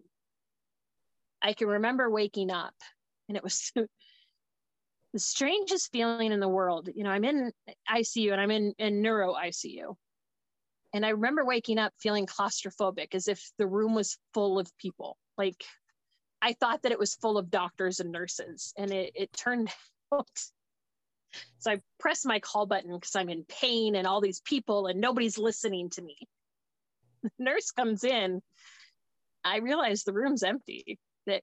I 1.42 1.53
can 1.53 1.69
remember 1.69 2.09
waking 2.11 2.51
up, 2.51 2.75
and 3.29 3.37
it 3.37 3.45
was 3.45 3.73
the 5.12 5.19
strangest 5.19 5.92
feeling 5.92 6.33
in 6.33 6.40
the 6.40 6.49
world. 6.49 6.88
You 6.95 7.05
know, 7.05 7.11
I'm 7.11 7.25
in 7.25 7.53
ICU 7.90 8.33
and 8.33 8.40
I'm 8.40 8.51
in, 8.51 8.75
in 8.79 9.03
neuro 9.03 9.35
ICU. 9.35 9.97
And 10.96 11.04
I 11.04 11.11
remember 11.11 11.44
waking 11.44 11.76
up 11.76 11.92
feeling 11.98 12.24
claustrophobic 12.24 13.14
as 13.14 13.28
if 13.28 13.50
the 13.59 13.66
room 13.66 13.94
was 13.94 14.16
full 14.32 14.59
of 14.59 14.74
people. 14.78 15.18
Like 15.37 15.62
I 16.40 16.54
thought 16.54 16.82
that 16.82 16.92
it 16.92 16.98
was 16.98 17.14
full 17.16 17.37
of 17.37 17.50
doctors 17.50 18.00
and 18.00 18.11
nurses, 18.11 18.72
and 18.78 18.90
it, 18.90 19.12
it 19.14 19.30
turned 19.35 19.68
out. 20.14 20.26
So 21.59 21.72
I 21.72 21.82
press 22.00 22.24
my 22.24 22.40
call 22.40 22.64
button 22.64 22.94
because 22.94 23.14
I'm 23.14 23.28
in 23.28 23.44
pain 23.44 23.94
and 23.94 24.06
all 24.06 24.22
these 24.22 24.40
people, 24.40 24.87
and 24.87 24.98
nobody's 24.98 25.37
listening 25.37 25.90
to 25.90 26.02
me. 26.02 26.16
The 27.22 27.30
nurse 27.40 27.72
comes 27.72 28.02
in. 28.04 28.40
I 29.44 29.59
realize 29.59 30.04
the 30.04 30.12
room's 30.14 30.44
empty. 30.44 30.98
That 31.26 31.42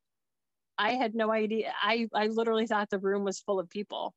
I 0.80 0.94
had 0.94 1.14
no 1.14 1.30
idea. 1.30 1.74
I, 1.80 2.08
I 2.12 2.28
literally 2.28 2.66
thought 2.66 2.90
the 2.90 2.98
room 2.98 3.24
was 3.24 3.42
full 3.42 3.60
of 3.60 3.70
people. 3.70 4.16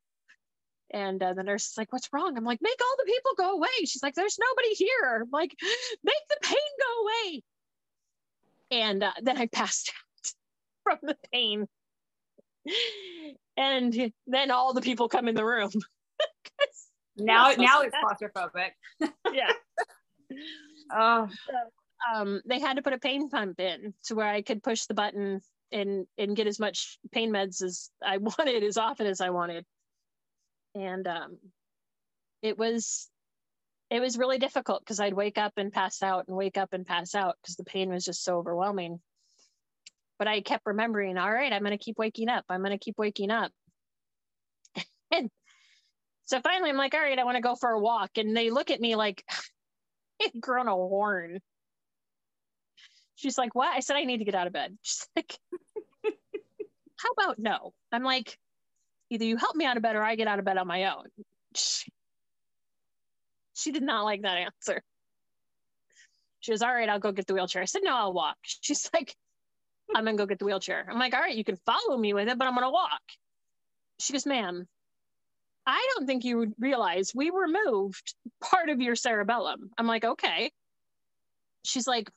And 0.91 1.21
uh, 1.21 1.33
the 1.33 1.43
nurse 1.43 1.69
is 1.71 1.77
like, 1.77 1.91
What's 1.91 2.09
wrong? 2.13 2.37
I'm 2.37 2.45
like, 2.45 2.61
Make 2.61 2.79
all 2.81 2.95
the 2.97 3.11
people 3.11 3.31
go 3.37 3.53
away. 3.53 3.85
She's 3.85 4.03
like, 4.03 4.15
There's 4.15 4.39
nobody 4.39 4.73
here. 4.73 5.21
I'm 5.21 5.29
like, 5.31 5.55
Make 6.03 6.27
the 6.29 6.37
pain 6.41 6.57
go 6.79 7.03
away. 7.03 7.43
And 8.71 9.03
uh, 9.03 9.11
then 9.21 9.37
I 9.37 9.47
passed 9.47 9.91
out 9.91 10.31
from 10.83 10.99
the 11.03 11.17
pain. 11.31 11.67
And 13.55 14.11
then 14.27 14.51
all 14.51 14.73
the 14.73 14.81
people 14.81 15.09
come 15.09 15.27
in 15.27 15.35
the 15.35 15.45
room. 15.45 15.71
now, 17.17 17.51
now 17.57 17.81
it's 17.81 17.95
claustrophobic. 17.95 18.71
yeah. 19.33 19.51
Oh. 20.91 21.27
So, 21.47 22.13
um, 22.13 22.41
they 22.45 22.59
had 22.59 22.75
to 22.75 22.83
put 22.83 22.93
a 22.93 22.99
pain 22.99 23.29
pump 23.29 23.59
in 23.59 23.93
to 24.05 24.15
where 24.15 24.27
I 24.27 24.41
could 24.41 24.61
push 24.61 24.85
the 24.85 24.93
button 24.93 25.41
and 25.71 26.05
and 26.17 26.35
get 26.35 26.47
as 26.47 26.59
much 26.59 26.97
pain 27.11 27.31
meds 27.31 27.61
as 27.61 27.89
I 28.05 28.17
wanted 28.17 28.63
as 28.63 28.77
often 28.77 29.07
as 29.07 29.19
I 29.19 29.31
wanted 29.31 29.65
and 30.81 31.07
um, 31.07 31.37
it 32.41 32.57
was 32.57 33.09
it 33.89 33.99
was 33.99 34.17
really 34.17 34.37
difficult 34.37 34.81
because 34.81 34.99
I'd 34.99 35.13
wake 35.13 35.37
up 35.37 35.53
and 35.57 35.71
pass 35.71 36.03
out 36.03 36.27
and 36.27 36.35
wake 36.35 36.57
up 36.57 36.73
and 36.73 36.85
pass 36.85 37.15
out 37.15 37.35
because 37.41 37.55
the 37.55 37.63
pain 37.63 37.89
was 37.89 38.03
just 38.03 38.23
so 38.23 38.37
overwhelming. 38.37 38.99
But 40.19 40.27
I 40.27 40.41
kept 40.41 40.65
remembering, 40.65 41.17
all 41.17 41.31
right, 41.31 41.53
I'm 41.53 41.61
going 41.61 41.77
to 41.77 41.83
keep 41.83 41.97
waking 41.97 42.27
up. 42.27 42.43
I'm 42.49 42.61
going 42.61 42.71
to 42.71 42.83
keep 42.83 42.97
waking 42.97 43.31
up. 43.31 43.51
and 45.11 45.29
so 46.25 46.41
finally, 46.41 46.69
I'm 46.69 46.77
like, 46.77 46.93
all 46.93 46.99
right, 46.99 47.17
I 47.17 47.23
want 47.23 47.37
to 47.37 47.41
go 47.41 47.55
for 47.55 47.69
a 47.69 47.79
walk. 47.79 48.17
And 48.17 48.35
they 48.35 48.49
look 48.49 48.71
at 48.71 48.81
me 48.81 48.95
like, 48.95 49.23
I've 50.21 50.41
grown 50.41 50.67
a 50.67 50.71
horn. 50.71 51.39
She's 53.15 53.37
like, 53.37 53.55
what? 53.55 53.73
I 53.73 53.79
said, 53.79 53.95
I 53.95 54.03
need 54.03 54.17
to 54.17 54.25
get 54.25 54.35
out 54.35 54.47
of 54.47 54.53
bed. 54.53 54.77
She's 54.81 55.07
like, 55.15 55.37
how 56.03 57.09
about 57.11 57.39
no? 57.39 57.73
I'm 57.91 58.03
like, 58.03 58.37
either 59.09 59.25
you 59.25 59.37
help 59.37 59.55
me 59.55 59.65
out 59.65 59.77
of 59.77 59.83
bed 59.83 59.95
or 59.95 60.03
I 60.03 60.15
get 60.15 60.27
out 60.27 60.39
of 60.39 60.45
bed 60.45 60.57
on 60.57 60.67
my 60.67 60.85
own. 60.85 61.05
She, 61.55 61.91
she 63.53 63.71
did 63.71 63.83
not 63.83 64.03
like 64.03 64.21
that 64.21 64.37
answer. 64.37 64.81
She 66.39 66.51
was, 66.51 66.61
all 66.61 66.73
right, 66.73 66.87
I'll 66.87 66.99
go 66.99 67.11
get 67.11 67.27
the 67.27 67.33
wheelchair. 67.33 67.61
I 67.61 67.65
said, 67.65 67.81
no, 67.83 67.95
I'll 67.95 68.13
walk. 68.13 68.37
She's 68.61 68.89
like, 68.93 69.15
I'm 69.95 70.03
going 70.03 70.17
to 70.17 70.21
go 70.21 70.27
get 70.27 70.39
the 70.39 70.45
wheelchair. 70.45 70.87
I'm 70.89 70.99
like, 70.99 71.13
all 71.13 71.21
right, 71.21 71.35
you 71.35 71.43
can 71.43 71.57
follow 71.65 71.97
me 71.97 72.13
with 72.13 72.27
it, 72.27 72.37
but 72.37 72.47
I'm 72.47 72.53
going 72.53 72.65
to 72.65 72.71
walk. 72.71 73.01
She 73.99 74.13
goes, 74.13 74.25
ma'am, 74.25 74.67
I 75.65 75.89
don't 75.95 76.05
think 76.05 76.23
you 76.23 76.37
would 76.37 76.53
realize 76.59 77.11
we 77.15 77.29
removed 77.29 78.13
part 78.41 78.69
of 78.69 78.79
your 78.79 78.95
cerebellum. 78.95 79.71
I'm 79.77 79.87
like, 79.87 80.05
okay. 80.05 80.51
She's 81.63 81.87
like, 81.87 82.09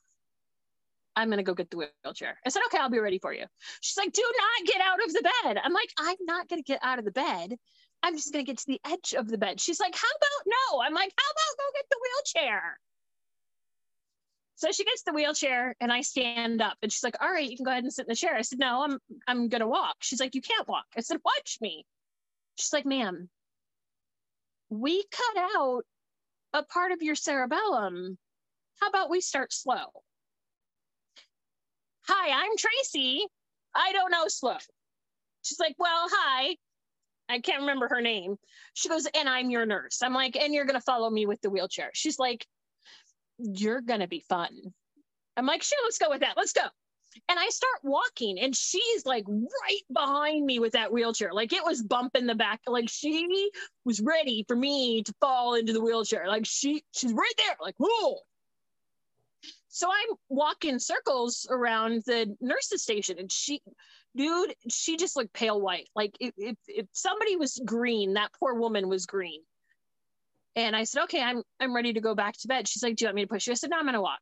I'm 1.15 1.27
going 1.27 1.37
to 1.37 1.43
go 1.43 1.53
get 1.53 1.69
the 1.69 1.89
wheelchair. 2.03 2.39
I 2.45 2.49
said, 2.49 2.61
okay, 2.67 2.77
I'll 2.77 2.89
be 2.89 2.99
ready 2.99 3.19
for 3.19 3.33
you. 3.33 3.45
She's 3.81 3.97
like, 3.97 4.13
do 4.13 4.23
not 4.23 4.67
get 4.67 4.81
out 4.81 5.03
of 5.03 5.13
the 5.13 5.21
bed. 5.43 5.57
I'm 5.63 5.73
like, 5.73 5.89
I'm 5.99 6.15
not 6.21 6.47
going 6.47 6.63
to 6.63 6.71
get 6.71 6.79
out 6.83 6.99
of 6.99 7.05
the 7.05 7.11
bed. 7.11 7.55
I'm 8.03 8.15
just 8.15 8.33
going 8.33 8.45
to 8.45 8.49
get 8.49 8.59
to 8.59 8.67
the 8.67 8.81
edge 8.85 9.13
of 9.15 9.27
the 9.27 9.37
bed. 9.37 9.59
She's 9.59 9.79
like, 9.79 9.93
how 9.95 10.07
about 10.07 10.45
no? 10.47 10.81
I'm 10.81 10.93
like, 10.93 11.13
how 11.17 11.31
about 11.31 11.57
go 11.57 11.63
get 11.75 11.85
the 11.89 11.99
wheelchair? 12.01 12.79
So 14.55 14.71
she 14.71 14.85
gets 14.85 15.03
the 15.03 15.13
wheelchair 15.13 15.75
and 15.81 15.91
I 15.91 16.01
stand 16.01 16.61
up 16.61 16.77
and 16.81 16.91
she's 16.91 17.03
like, 17.03 17.15
all 17.21 17.31
right, 17.31 17.49
you 17.49 17.57
can 17.57 17.65
go 17.65 17.71
ahead 17.71 17.83
and 17.83 17.91
sit 17.91 18.05
in 18.05 18.09
the 18.09 18.15
chair. 18.15 18.35
I 18.35 18.43
said, 18.43 18.59
no, 18.59 18.83
I'm, 18.83 18.99
I'm 19.27 19.49
going 19.49 19.61
to 19.61 19.67
walk. 19.67 19.95
She's 20.01 20.19
like, 20.19 20.35
you 20.35 20.41
can't 20.41 20.67
walk. 20.67 20.85
I 20.95 21.01
said, 21.01 21.17
watch 21.25 21.57
me. 21.61 21.83
She's 22.57 22.71
like, 22.71 22.85
ma'am, 22.85 23.27
we 24.69 25.03
cut 25.11 25.43
out 25.57 25.81
a 26.53 26.63
part 26.63 26.91
of 26.91 27.01
your 27.01 27.15
cerebellum. 27.15 28.17
How 28.79 28.87
about 28.89 29.09
we 29.09 29.19
start 29.19 29.51
slow? 29.51 29.87
Hi, 32.13 32.43
I'm 32.43 32.57
Tracy. 32.57 33.25
I 33.73 33.93
don't 33.93 34.11
know 34.11 34.25
slow. 34.27 34.57
She's 35.43 35.61
like, 35.61 35.75
Well, 35.79 36.09
hi. 36.11 36.57
I 37.29 37.39
can't 37.39 37.61
remember 37.61 37.87
her 37.87 38.01
name. 38.01 38.35
She 38.73 38.89
goes, 38.89 39.07
And 39.15 39.29
I'm 39.29 39.49
your 39.49 39.65
nurse. 39.65 40.01
I'm 40.03 40.13
like, 40.13 40.35
And 40.35 40.53
you're 40.53 40.65
going 40.65 40.77
to 40.77 40.83
follow 40.83 41.09
me 41.09 41.25
with 41.25 41.39
the 41.39 41.49
wheelchair. 41.49 41.89
She's 41.93 42.19
like, 42.19 42.45
You're 43.37 43.79
going 43.79 44.01
to 44.01 44.09
be 44.09 44.25
fun. 44.27 44.49
I'm 45.37 45.45
like, 45.45 45.63
Sure, 45.63 45.77
let's 45.85 45.99
go 45.99 46.09
with 46.09 46.19
that. 46.19 46.35
Let's 46.35 46.51
go. 46.51 46.63
And 47.29 47.39
I 47.39 47.47
start 47.47 47.79
walking, 47.83 48.39
and 48.39 48.53
she's 48.53 49.05
like 49.05 49.25
right 49.27 49.81
behind 49.93 50.45
me 50.45 50.59
with 50.59 50.73
that 50.73 50.91
wheelchair. 50.91 51.31
Like 51.33 51.53
it 51.53 51.63
was 51.63 51.81
bumping 51.81 52.25
the 52.25 52.35
back. 52.35 52.59
Like 52.67 52.89
she 52.89 53.51
was 53.85 54.01
ready 54.01 54.43
for 54.49 54.55
me 54.55 55.03
to 55.03 55.13
fall 55.21 55.55
into 55.55 55.71
the 55.71 55.81
wheelchair. 55.81 56.27
Like 56.27 56.45
she, 56.45 56.83
she's 56.91 57.13
right 57.13 57.33
there. 57.37 57.55
Like 57.61 57.75
whoa. 57.79 58.17
So 59.73 59.87
I'm 59.89 60.17
walking 60.27 60.79
circles 60.79 61.47
around 61.49 62.03
the 62.05 62.35
nurse's 62.41 62.83
station, 62.83 63.17
and 63.17 63.31
she, 63.31 63.61
dude, 64.17 64.53
she 64.69 64.97
just 64.97 65.15
looked 65.15 65.31
pale 65.31 65.59
white. 65.59 65.87
Like 65.95 66.11
if, 66.19 66.33
if, 66.37 66.57
if 66.67 66.87
somebody 66.91 67.37
was 67.37 67.59
green, 67.65 68.15
that 68.15 68.33
poor 68.37 68.53
woman 68.53 68.89
was 68.89 69.05
green. 69.05 69.39
And 70.57 70.75
I 70.75 70.83
said, 70.83 71.03
okay, 71.03 71.21
I'm 71.21 71.41
I'm 71.61 71.73
ready 71.73 71.93
to 71.93 72.01
go 72.01 72.13
back 72.13 72.35
to 72.39 72.49
bed. 72.49 72.67
She's 72.67 72.83
like, 72.83 72.97
do 72.97 73.05
you 73.05 73.07
want 73.07 73.15
me 73.15 73.21
to 73.21 73.29
push 73.29 73.47
you? 73.47 73.51
I 73.51 73.53
said, 73.53 73.69
no, 73.69 73.79
I'm 73.79 73.85
gonna 73.85 74.01
walk. 74.01 74.19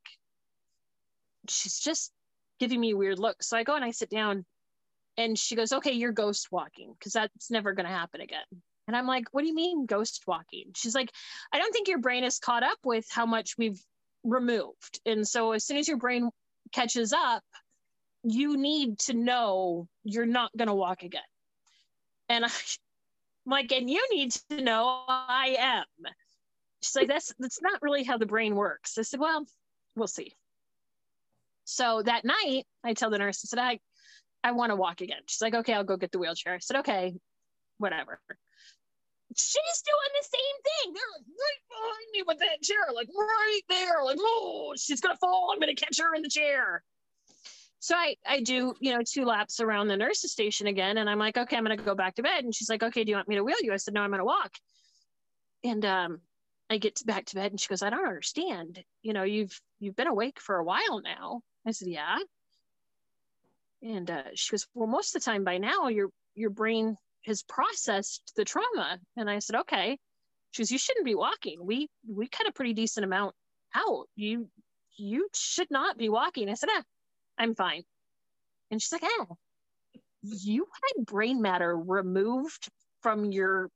She's 1.49 1.79
just 1.79 2.11
giving 2.59 2.79
me 2.79 2.93
weird 2.93 3.17
look. 3.17 3.41
So 3.41 3.57
I 3.57 3.63
go 3.63 3.75
and 3.75 3.83
I 3.83 3.89
sit 3.89 4.11
down 4.11 4.45
and 5.17 5.37
she 5.37 5.55
goes, 5.55 5.73
okay, 5.73 5.93
you're 5.93 6.11
ghost 6.11 6.49
walking 6.51 6.93
because 6.93 7.13
that's 7.13 7.49
never 7.49 7.73
gonna 7.73 7.89
happen 7.89 8.21
again. 8.21 8.45
And 8.87 8.95
I'm 8.95 9.07
like, 9.07 9.25
what 9.31 9.41
do 9.41 9.47
you 9.47 9.55
mean 9.55 9.87
ghost 9.87 10.21
walking? 10.27 10.65
She's 10.75 10.93
like, 10.93 11.09
I 11.51 11.57
don't 11.57 11.71
think 11.71 11.87
your 11.87 11.97
brain 11.97 12.23
is 12.23 12.37
caught 12.37 12.61
up 12.61 12.77
with 12.83 13.07
how 13.09 13.25
much 13.25 13.55
we've 13.57 13.81
removed. 14.23 14.99
And 15.05 15.27
so 15.27 15.51
as 15.51 15.65
soon 15.65 15.77
as 15.77 15.87
your 15.87 15.97
brain 15.97 16.29
catches 16.71 17.13
up, 17.13 17.43
you 18.23 18.57
need 18.57 18.99
to 18.99 19.13
know 19.13 19.87
you're 20.03 20.25
not 20.25 20.55
going 20.57 20.67
to 20.67 20.73
walk 20.73 21.03
again. 21.03 21.21
And 22.27 22.45
I'm 22.45 22.51
like, 23.45 23.71
and 23.71 23.89
you 23.89 24.05
need 24.11 24.31
to 24.49 24.61
know 24.61 25.03
I 25.07 25.55
am. 25.59 25.85
She's 26.81 26.95
like, 26.95 27.07
that's 27.07 27.33
that's 27.39 27.61
not 27.61 27.81
really 27.81 28.03
how 28.03 28.17
the 28.17 28.25
brain 28.25 28.55
works. 28.55 28.97
I 28.97 29.01
said, 29.01 29.19
well, 29.19 29.45
we'll 29.95 30.07
see. 30.07 30.33
So 31.65 32.01
that 32.01 32.25
night, 32.25 32.65
I 32.83 32.93
tell 32.93 33.09
the 33.09 33.19
nurse, 33.19 33.45
I 33.45 33.47
said, 33.47 33.59
I, 33.59 33.79
I 34.43 34.53
want 34.53 34.71
to 34.71 34.75
walk 34.75 35.01
again. 35.01 35.19
She's 35.27 35.41
like, 35.41 35.53
okay, 35.53 35.73
I'll 35.73 35.83
go 35.83 35.97
get 35.97 36.11
the 36.11 36.17
wheelchair. 36.17 36.55
I 36.55 36.59
said, 36.59 36.77
okay, 36.77 37.13
whatever. 37.77 38.19
She's 39.35 39.83
doing 39.85 40.11
the 40.19 40.27
same 40.27 40.57
thing. 40.65 40.93
They're 40.93 41.13
like 41.15 41.27
right 41.27 41.63
behind 41.69 42.07
me 42.13 42.23
with 42.25 42.39
that 42.39 42.61
chair, 42.63 42.93
like 42.93 43.09
right 43.15 43.61
there. 43.69 44.03
Like, 44.03 44.17
oh, 44.19 44.73
she's 44.77 45.01
gonna 45.01 45.17
fall. 45.17 45.51
I'm 45.53 45.59
gonna 45.59 45.75
catch 45.75 45.99
her 45.99 46.15
in 46.15 46.23
the 46.23 46.29
chair. 46.29 46.83
So 47.79 47.95
I, 47.95 48.15
I 48.27 48.41
do, 48.41 48.73
you 48.79 48.93
know, 48.93 49.01
two 49.05 49.23
laps 49.23 49.59
around 49.61 49.87
the 49.87 49.97
nurse's 49.97 50.31
station 50.31 50.67
again. 50.67 50.97
And 50.97 51.09
I'm 51.09 51.19
like, 51.19 51.37
okay, 51.37 51.55
I'm 51.55 51.65
to 51.65 51.77
go 51.77 51.95
back 51.95 52.15
to 52.15 52.23
bed. 52.23 52.43
And 52.43 52.53
she's 52.53 52.69
like, 52.69 52.83
okay, 52.83 53.03
do 53.03 53.09
you 53.09 53.15
want 53.15 53.29
me 53.29 53.35
to 53.35 53.43
wheel 53.43 53.55
you? 53.61 53.71
I 53.71 53.77
said, 53.77 53.93
no, 53.93 54.01
I'm 54.01 54.11
to 54.11 54.25
walk. 54.25 54.51
And 55.63 55.85
um, 55.85 56.19
I 56.69 56.77
get 56.77 56.99
back 57.05 57.25
to 57.27 57.35
bed 57.35 57.51
and 57.51 57.59
she 57.59 57.69
goes, 57.69 57.81
I 57.81 57.89
don't 57.89 58.05
understand. 58.05 58.83
You 59.01 59.13
know, 59.13 59.23
you've, 59.23 59.59
you've 59.79 59.95
been 59.95 60.07
awake 60.07 60.39
for 60.41 60.57
a 60.57 60.63
while 60.63 61.01
now. 61.01 61.41
I 61.65 61.71
said, 61.71 61.87
yeah. 61.87 62.17
And 63.81 64.11
uh, 64.11 64.23
she 64.35 64.51
goes, 64.51 64.67
well, 64.73 64.87
most 64.87 65.15
of 65.15 65.21
the 65.21 65.25
time 65.25 65.45
by 65.45 65.57
now 65.57 65.87
your, 65.87 66.09
your 66.35 66.49
brain 66.49 66.97
has 67.29 67.43
processed 67.43 68.33
the 68.35 68.45
trauma. 68.45 68.99
And 69.15 69.29
I 69.29 69.39
said, 69.39 69.57
okay. 69.61 69.97
She 70.51 70.61
goes, 70.61 70.71
you 70.71 70.77
shouldn't 70.77 71.05
be 71.05 71.15
walking. 71.15 71.59
We, 71.61 71.89
we 72.07 72.27
cut 72.27 72.47
a 72.47 72.51
pretty 72.51 72.73
decent 72.73 73.05
amount 73.05 73.35
out. 73.75 74.07
You, 74.15 74.49
you 74.97 75.29
should 75.33 75.71
not 75.71 75.97
be 75.97 76.09
walking. 76.09 76.49
I 76.49 76.55
said, 76.55 76.69
ah, 76.71 76.83
I'm 77.37 77.55
fine. 77.55 77.83
And 78.71 78.81
she's 78.81 78.91
like, 78.91 79.03
oh, 79.05 79.37
you 80.23 80.67
had 80.97 81.05
brain 81.05 81.41
matter 81.41 81.75
removed 81.77 82.69
from 83.01 83.31
your 83.31 83.69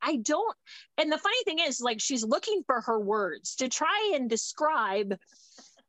I 0.00 0.16
don't 0.16 0.56
and 0.98 1.10
the 1.10 1.18
funny 1.18 1.42
thing 1.44 1.58
is 1.58 1.80
like 1.80 2.00
she's 2.00 2.24
looking 2.24 2.62
for 2.66 2.82
her 2.82 3.00
words 3.00 3.56
to 3.56 3.68
try 3.68 4.12
and 4.14 4.28
describe 4.28 5.16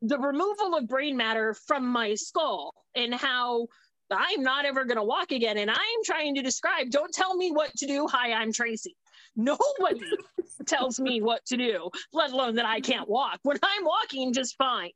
the 0.02 0.18
removal 0.18 0.76
of 0.76 0.88
brain 0.88 1.18
matter 1.18 1.54
from 1.54 1.86
my 1.86 2.16
skull 2.16 2.74
and 2.96 3.14
how 3.14 3.68
I'm 4.12 4.44
not 4.44 4.66
ever 4.66 4.86
going 4.86 4.98
to 4.98 5.04
walk 5.04 5.32
again 5.32 5.58
and 5.58 5.70
I'm 5.70 6.04
trying 6.04 6.36
to 6.36 6.42
describe 6.42 6.90
don't 6.90 7.14
tell 7.14 7.36
me 7.36 7.52
what 7.52 7.76
to 7.78 7.88
do 7.88 8.08
hi 8.08 8.34
I'm 8.34 8.52
Tracy 8.52 8.96
nobody 9.36 10.02
tells 10.66 11.00
me 11.00 11.22
what 11.22 11.46
to 11.48 11.58
do 11.58 11.90
let 12.14 12.32
alone 12.32 12.56
that 12.56 12.66
I 12.66 12.82
can't 12.82 13.10
walk 13.10 13.40
when 13.44 13.58
I'm 13.62 13.86
walking 13.86 14.34
just 14.34 14.58
fine 14.58 14.92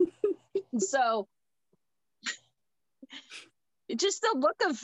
so 0.78 1.28
just 3.96 4.22
the 4.22 4.36
look 4.38 4.62
of 4.68 4.80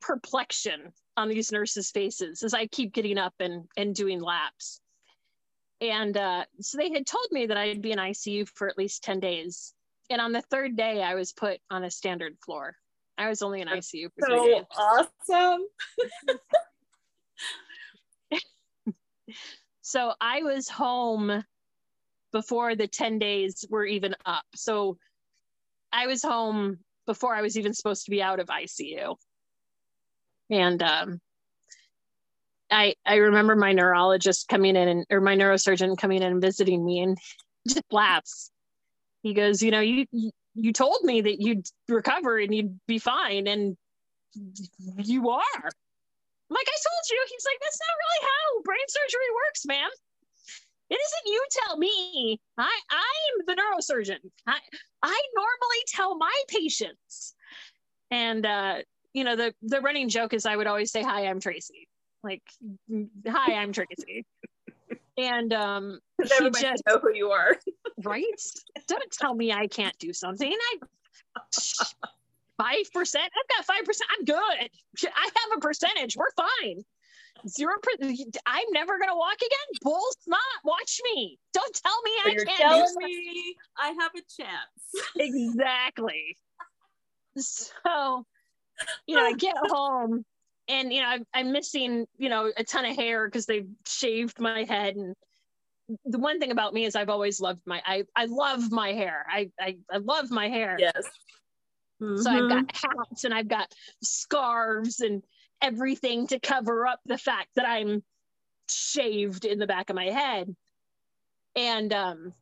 perplexion 0.00 0.92
on 1.16 1.28
these 1.28 1.52
nurses' 1.52 1.90
faces 1.90 2.42
as 2.42 2.54
I 2.54 2.66
keep 2.66 2.92
getting 2.92 3.18
up 3.18 3.34
and, 3.40 3.64
and 3.76 3.94
doing 3.94 4.20
laps. 4.20 4.80
And 5.80 6.16
uh, 6.16 6.44
so 6.60 6.78
they 6.78 6.90
had 6.90 7.06
told 7.06 7.26
me 7.30 7.46
that 7.46 7.56
I'd 7.56 7.82
be 7.82 7.92
in 7.92 7.98
ICU 7.98 8.48
for 8.48 8.68
at 8.68 8.78
least 8.78 9.04
10 9.04 9.20
days. 9.20 9.74
And 10.10 10.20
on 10.20 10.32
the 10.32 10.42
third 10.42 10.76
day, 10.76 11.02
I 11.02 11.14
was 11.14 11.32
put 11.32 11.60
on 11.70 11.84
a 11.84 11.90
standard 11.90 12.36
floor. 12.44 12.76
I 13.18 13.28
was 13.28 13.42
only 13.42 13.60
in 13.60 13.68
ICU 13.68 14.10
for 14.14 14.26
so 14.28 14.42
three 14.42 14.54
days. 14.54 14.64
awesome. 14.76 15.66
so 19.82 20.12
I 20.20 20.42
was 20.42 20.68
home 20.68 21.44
before 22.32 22.76
the 22.76 22.86
10 22.86 23.18
days 23.18 23.64
were 23.68 23.84
even 23.84 24.14
up. 24.24 24.44
So 24.54 24.98
I 25.92 26.06
was 26.06 26.22
home 26.22 26.78
before 27.06 27.34
I 27.34 27.42
was 27.42 27.58
even 27.58 27.74
supposed 27.74 28.04
to 28.04 28.10
be 28.10 28.22
out 28.22 28.38
of 28.38 28.46
ICU. 28.46 29.16
And 30.50 30.82
um, 30.82 31.20
I 32.70 32.94
I 33.04 33.16
remember 33.16 33.56
my 33.56 33.72
neurologist 33.72 34.48
coming 34.48 34.76
in 34.76 34.88
and 34.88 35.06
or 35.10 35.20
my 35.20 35.36
neurosurgeon 35.36 35.98
coming 35.98 36.22
in 36.22 36.32
and 36.32 36.40
visiting 36.40 36.84
me 36.84 37.00
and 37.00 37.18
just 37.68 37.82
laughs. 37.90 38.50
He 39.22 39.34
goes, 39.34 39.62
you 39.62 39.70
know, 39.70 39.80
you 39.80 40.06
you 40.60 40.72
told 40.72 41.02
me 41.04 41.20
that 41.20 41.40
you'd 41.40 41.66
recover 41.88 42.38
and 42.38 42.54
you'd 42.54 42.78
be 42.86 42.98
fine, 42.98 43.46
and 43.46 43.76
you 44.34 45.30
are. 45.30 45.70
Like 46.50 46.66
I 46.66 46.78
told 46.88 47.02
you. 47.10 47.26
He's 47.28 47.44
like, 47.44 47.58
that's 47.62 47.78
not 47.80 47.94
really 47.98 48.28
how 48.28 48.62
brain 48.62 48.88
surgery 48.88 49.30
works, 49.46 49.66
man. 49.66 49.88
It 50.90 50.94
isn't 50.94 51.32
you 51.32 51.46
tell 51.50 51.76
me. 51.76 52.40
I 52.56 52.80
I'm 52.90 53.46
the 53.46 53.54
neurosurgeon. 53.54 54.18
I 54.46 54.58
I 55.02 55.22
normally 55.34 55.82
tell 55.88 56.16
my 56.16 56.42
patients. 56.48 57.34
And 58.10 58.46
uh, 58.46 58.78
you 59.12 59.24
know, 59.24 59.36
the 59.36 59.54
the 59.62 59.80
running 59.80 60.08
joke 60.08 60.32
is 60.32 60.46
I 60.46 60.56
would 60.56 60.66
always 60.66 60.90
say, 60.90 61.02
Hi, 61.02 61.26
I'm 61.26 61.40
Tracy. 61.40 61.88
Like, 62.24 62.42
hi, 63.26 63.54
I'm 63.54 63.72
Tracy. 63.72 64.24
And 65.18 65.52
um 65.52 65.98
everybody 66.32 66.64
just, 66.64 66.82
know 66.86 66.98
who 66.98 67.14
you 67.14 67.30
are. 67.30 67.56
right? 68.04 68.24
Don't 68.86 69.10
tell 69.10 69.34
me 69.34 69.52
I 69.52 69.66
can't 69.66 69.96
do 69.98 70.12
something. 70.12 70.52
I 70.52 70.76
five 72.56 72.92
percent. 72.94 73.24
I've 73.24 73.56
got 73.56 73.64
five 73.66 73.84
percent. 73.84 74.08
I'm 74.18 74.24
good. 74.24 74.70
I 75.14 75.24
have 75.24 75.58
a 75.58 75.60
percentage. 75.60 76.16
We're 76.16 76.30
fine 76.36 76.84
zero 77.46 77.74
percent. 77.82 78.36
I'm 78.46 78.66
never 78.72 78.98
gonna 78.98 79.16
walk 79.16 79.36
again. 79.36 79.78
Bull's 79.82 80.16
not. 80.26 80.40
Watch 80.64 81.00
me. 81.04 81.38
Don't 81.52 81.74
tell 81.74 82.02
me 82.02 82.10
so 82.22 82.30
I 82.30 82.34
can't. 82.44 82.58
Telling 82.58 82.94
me 82.98 83.56
I 83.76 83.88
have 83.88 84.12
a 84.16 84.22
chance. 84.42 85.10
exactly. 85.16 86.36
So, 87.36 88.24
you 89.06 89.16
know, 89.16 89.22
I 89.22 89.32
get 89.34 89.54
home 89.56 90.24
and 90.68 90.92
you 90.92 91.00
know 91.00 91.08
I'm, 91.08 91.26
I'm 91.34 91.52
missing 91.52 92.06
you 92.18 92.28
know 92.28 92.52
a 92.56 92.64
ton 92.64 92.84
of 92.84 92.96
hair 92.96 93.26
because 93.26 93.46
they've 93.46 93.68
shaved 93.86 94.38
my 94.38 94.64
head 94.64 94.96
and 94.96 95.14
the 96.04 96.18
one 96.18 96.38
thing 96.38 96.50
about 96.50 96.74
me 96.74 96.84
is 96.84 96.94
I've 96.94 97.08
always 97.08 97.40
loved 97.40 97.62
my 97.66 97.82
I 97.84 98.04
I 98.14 98.26
love 98.26 98.70
my 98.70 98.92
hair. 98.92 99.24
I 99.28 99.50
I, 99.58 99.78
I 99.90 99.98
love 99.98 100.30
my 100.30 100.48
hair. 100.48 100.76
Yes. 100.78 100.94
Mm-hmm. 102.00 102.20
So 102.22 102.30
I've 102.30 102.48
got 102.48 102.66
mm-hmm. 102.66 103.00
hats 103.00 103.24
and 103.24 103.34
I've 103.34 103.48
got 103.48 103.72
scarves 104.02 105.00
and 105.00 105.22
everything 105.62 106.26
to 106.28 106.38
cover 106.38 106.86
up 106.86 107.00
the 107.06 107.18
fact 107.18 107.48
that 107.56 107.66
I'm 107.66 108.02
shaved 108.68 109.44
in 109.44 109.58
the 109.58 109.66
back 109.66 109.90
of 109.90 109.96
my 109.96 110.06
head. 110.06 110.54
And 111.56 111.92
um, 111.92 112.34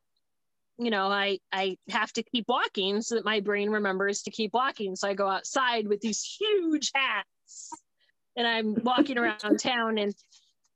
you 0.79 0.91
know, 0.91 1.07
I 1.07 1.39
I 1.53 1.79
have 1.89 2.13
to 2.15 2.23
keep 2.23 2.47
walking 2.49 3.01
so 3.01 3.15
that 3.15 3.25
my 3.25 3.41
brain 3.41 3.71
remembers 3.71 4.23
to 4.23 4.31
keep 4.31 4.53
walking. 4.53 4.97
So 4.97 5.09
I 5.09 5.15
go 5.15 5.29
outside 5.29 5.87
with 5.87 6.01
these 6.01 6.23
huge 6.23 6.91
hats 6.95 7.71
and 8.37 8.47
I'm 8.47 8.75
walking 8.83 9.19
around 9.19 9.39
town 9.59 9.99
and 9.99 10.15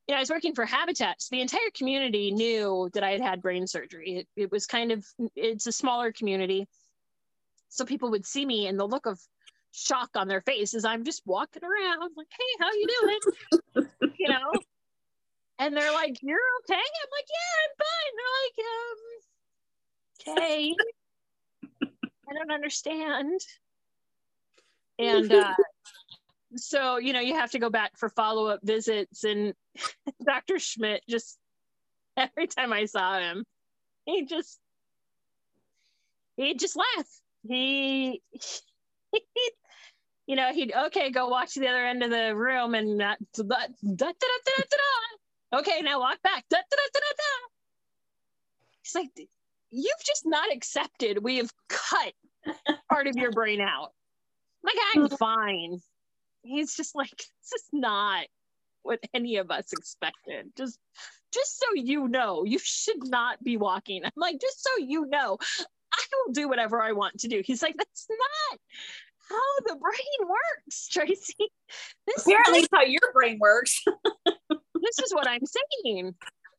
you 0.08 0.14
know, 0.14 0.18
I 0.18 0.20
was 0.20 0.30
working 0.30 0.54
for 0.54 0.64
Habitat. 0.64 1.22
So 1.22 1.36
the 1.36 1.40
entire 1.40 1.70
community 1.74 2.32
knew 2.32 2.90
that 2.94 3.04
I 3.04 3.12
had 3.12 3.20
had 3.20 3.42
brain 3.42 3.66
surgery. 3.66 4.16
It, 4.16 4.28
it 4.34 4.50
was 4.50 4.66
kind 4.66 4.90
of, 4.90 5.06
it's 5.36 5.68
a 5.68 5.72
smaller 5.72 6.10
community. 6.10 6.66
So 7.68 7.84
people 7.84 8.10
would 8.10 8.26
see 8.26 8.44
me 8.44 8.66
and 8.66 8.78
the 8.78 8.86
look 8.86 9.06
of 9.06 9.20
shock 9.70 10.10
on 10.16 10.26
their 10.26 10.40
face 10.40 10.74
as 10.74 10.84
I'm 10.84 11.04
just 11.04 11.22
walking 11.26 11.62
around 11.62 12.10
like, 12.16 12.26
hey, 12.30 12.56
how 12.58 12.72
you 12.72 12.88
doing? 13.00 13.20
you 14.18 14.28
know? 14.28 14.50
And 15.60 15.76
they're 15.76 15.92
like, 15.92 16.18
You're 16.22 16.40
okay? 16.64 16.74
I'm 16.74 17.10
like, 17.12 17.26
Yeah, 17.30 17.62
I'm 17.62 17.70
fine. 17.86 18.12
They're 18.16 18.34
like, 20.34 20.36
um, 20.36 20.44
okay. 20.44 20.74
I 22.28 22.32
don't 22.34 22.50
understand. 22.50 23.40
And 24.98 25.32
uh 25.32 25.54
so, 26.56 26.98
you 26.98 27.12
know, 27.12 27.20
you 27.20 27.34
have 27.34 27.50
to 27.52 27.58
go 27.58 27.70
back 27.70 27.96
for 27.96 28.08
follow-up 28.08 28.60
visits 28.62 29.24
and 29.24 29.54
Dr. 30.24 30.58
Schmidt 30.58 31.02
just 31.08 31.38
every 32.16 32.46
time 32.46 32.72
I 32.72 32.86
saw 32.86 33.18
him, 33.18 33.44
he 34.04 34.24
just 34.24 34.58
he'd 36.36 36.58
just 36.58 36.76
laugh 36.76 37.06
he, 37.46 38.22
he 38.32 38.40
you 40.26 40.36
know, 40.36 40.52
he'd 40.52 40.72
okay, 40.86 41.10
go 41.10 41.28
walk 41.28 41.48
to 41.50 41.60
the 41.60 41.68
other 41.68 41.84
end 41.84 42.02
of 42.02 42.10
the 42.10 42.34
room 42.34 42.74
and 42.74 43.00
that 43.00 43.18
da, 43.34 43.42
da, 43.42 43.66
da, 43.96 45.58
okay, 45.58 45.80
now 45.82 46.00
walk 46.00 46.22
back. 46.22 46.44
He's 48.82 48.94
like, 48.94 49.10
you've 49.70 50.04
just 50.06 50.22
not 50.24 50.52
accepted. 50.52 51.22
We 51.22 51.38
have 51.38 51.50
cut 51.68 52.12
part 52.88 53.06
of 53.06 53.16
your 53.16 53.32
brain 53.32 53.60
out. 53.60 53.92
Like, 54.62 54.76
I'm 54.94 55.06
hmm. 55.06 55.14
fine. 55.16 55.80
He's 56.42 56.74
just 56.74 56.94
like, 56.94 57.10
this 57.16 57.62
is 57.62 57.68
not 57.72 58.26
what 58.82 59.00
any 59.12 59.36
of 59.36 59.50
us 59.50 59.72
expected. 59.72 60.52
Just 60.56 60.78
just 61.32 61.60
so 61.60 61.66
you 61.74 62.08
know, 62.08 62.44
you 62.44 62.58
should 62.58 63.08
not 63.08 63.42
be 63.42 63.56
walking. 63.56 64.04
I'm 64.04 64.10
like, 64.16 64.40
just 64.40 64.62
so 64.64 64.70
you 64.84 65.06
know, 65.06 65.38
I 65.92 66.02
will 66.26 66.32
do 66.32 66.48
whatever 66.48 66.82
I 66.82 66.92
want 66.92 67.20
to 67.20 67.28
do. 67.28 67.42
He's 67.44 67.62
like, 67.62 67.76
that's 67.76 68.06
not 68.10 68.58
how 69.30 69.60
the 69.66 69.76
brain 69.76 70.28
works, 70.28 70.88
Tracy. 70.88 71.34
This 72.06 72.26
Apparently, 72.26 72.60
is 72.60 72.68
how 72.72 72.82
your 72.82 73.12
brain 73.12 73.38
works. 73.40 73.84
this 74.26 74.98
is 75.04 75.14
what 75.14 75.28
I'm 75.28 75.42
saying. 75.84 76.14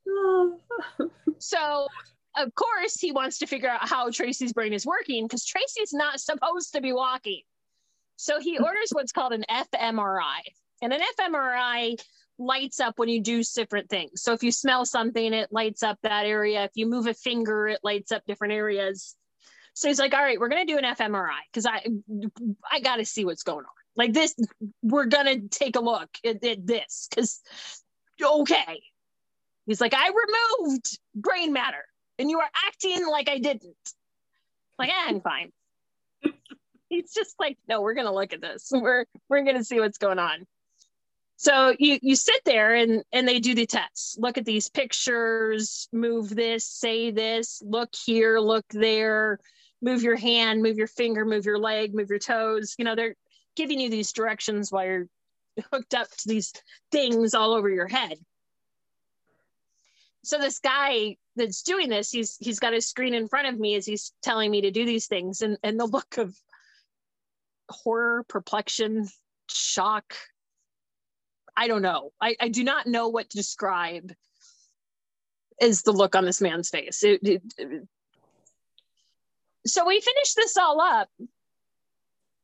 so, 1.39 1.87
of 2.37 2.55
course, 2.55 2.99
he 2.99 3.11
wants 3.11 3.39
to 3.39 3.47
figure 3.47 3.69
out 3.69 3.87
how 3.87 4.09
Tracy's 4.09 4.53
brain 4.53 4.73
is 4.73 4.85
working 4.85 5.25
because 5.25 5.45
Tracy's 5.45 5.93
not 5.93 6.19
supposed 6.19 6.73
to 6.73 6.81
be 6.81 6.93
walking. 6.93 7.41
So 8.21 8.39
he 8.39 8.59
orders 8.59 8.89
what's 8.91 9.11
called 9.11 9.33
an 9.33 9.43
fMRI. 9.49 10.41
And 10.83 10.93
an 10.93 11.01
fMRI 11.19 11.99
lights 12.37 12.79
up 12.79 12.99
when 12.99 13.09
you 13.09 13.19
do 13.19 13.41
different 13.55 13.89
things. 13.89 14.21
So 14.21 14.33
if 14.33 14.43
you 14.43 14.51
smell 14.51 14.85
something, 14.85 15.33
it 15.33 15.51
lights 15.51 15.81
up 15.81 15.97
that 16.03 16.27
area. 16.27 16.63
If 16.65 16.71
you 16.75 16.85
move 16.85 17.07
a 17.07 17.15
finger, 17.15 17.67
it 17.67 17.79
lights 17.81 18.11
up 18.11 18.21
different 18.27 18.53
areas. 18.53 19.15
So 19.73 19.87
he's 19.87 19.97
like, 19.97 20.13
all 20.13 20.21
right, 20.21 20.39
we're 20.39 20.49
gonna 20.49 20.67
do 20.67 20.77
an 20.77 20.83
fMRI 20.83 21.39
because 21.51 21.65
I 21.65 21.83
I 22.71 22.79
gotta 22.81 23.05
see 23.05 23.25
what's 23.25 23.41
going 23.41 23.65
on. 23.65 23.71
Like 23.95 24.13
this, 24.13 24.35
we're 24.83 25.07
gonna 25.07 25.47
take 25.49 25.75
a 25.75 25.81
look 25.81 26.09
at, 26.23 26.43
at 26.43 26.67
this 26.67 27.07
because 27.09 27.41
okay. 28.23 28.81
He's 29.65 29.81
like, 29.81 29.95
I 29.95 30.11
removed 30.59 30.99
brain 31.15 31.53
matter 31.53 31.85
and 32.19 32.29
you 32.29 32.39
are 32.39 32.49
acting 32.67 33.07
like 33.07 33.29
I 33.29 33.39
didn't. 33.39 33.75
Like, 34.77 34.89
eh, 34.89 35.05
I'm 35.07 35.21
fine. 35.21 35.51
He's 36.91 37.13
just 37.13 37.35
like, 37.39 37.57
no, 37.67 37.81
we're 37.81 37.95
gonna 37.95 38.13
look 38.13 38.33
at 38.33 38.41
this. 38.41 38.69
We're 38.71 39.05
we're 39.29 39.43
gonna 39.43 39.63
see 39.63 39.79
what's 39.79 39.97
going 39.97 40.19
on. 40.19 40.45
So 41.37 41.73
you 41.79 41.97
you 42.03 42.15
sit 42.15 42.41
there 42.45 42.75
and 42.75 43.03
and 43.11 43.27
they 43.27 43.39
do 43.39 43.55
the 43.55 43.65
tests. 43.65 44.17
Look 44.19 44.37
at 44.37 44.45
these 44.45 44.69
pictures, 44.69 45.87
move 45.91 46.29
this, 46.29 46.65
say 46.65 47.09
this, 47.09 47.63
look 47.65 47.89
here, 48.05 48.39
look 48.39 48.65
there, 48.69 49.39
move 49.81 50.03
your 50.03 50.17
hand, 50.17 50.61
move 50.61 50.77
your 50.77 50.87
finger, 50.87 51.25
move 51.25 51.45
your 51.45 51.57
leg, 51.57 51.95
move 51.95 52.09
your 52.09 52.19
toes. 52.19 52.75
You 52.77 52.85
know, 52.85 52.95
they're 52.95 53.15
giving 53.55 53.79
you 53.79 53.89
these 53.89 54.11
directions 54.11 54.71
while 54.71 54.85
you're 54.85 55.07
hooked 55.71 55.95
up 55.95 56.09
to 56.09 56.27
these 56.27 56.53
things 56.91 57.33
all 57.33 57.53
over 57.53 57.69
your 57.69 57.87
head. 57.87 58.17
So 60.23 60.37
this 60.37 60.59
guy 60.59 61.17
that's 61.35 61.63
doing 61.63 61.89
this, 61.89 62.11
he's 62.11 62.37
he's 62.39 62.59
got 62.59 62.75
a 62.75 62.81
screen 62.81 63.15
in 63.15 63.27
front 63.27 63.47
of 63.47 63.59
me 63.59 63.75
as 63.75 63.85
he's 63.85 64.13
telling 64.21 64.51
me 64.51 64.61
to 64.61 64.71
do 64.71 64.85
these 64.85 65.07
things, 65.07 65.41
and 65.41 65.57
and 65.63 65.79
the 65.79 65.85
look 65.85 66.17
of 66.17 66.35
horror, 67.71 68.23
perplexion, 68.27 69.07
shock, 69.49 70.15
I 71.55 71.67
don't 71.67 71.81
know. 71.81 72.11
I, 72.21 72.35
I 72.39 72.47
do 72.49 72.63
not 72.63 72.87
know 72.87 73.09
what 73.09 73.29
to 73.29 73.37
describe 73.37 74.13
is 75.59 75.83
the 75.83 75.91
look 75.91 76.15
on 76.15 76.25
this 76.25 76.41
man's 76.41 76.69
face. 76.69 77.03
It, 77.03 77.19
it, 77.23 77.41
it, 77.57 77.87
so 79.65 79.85
we 79.85 80.01
finish 80.01 80.33
this 80.33 80.57
all 80.57 80.81
up, 80.81 81.09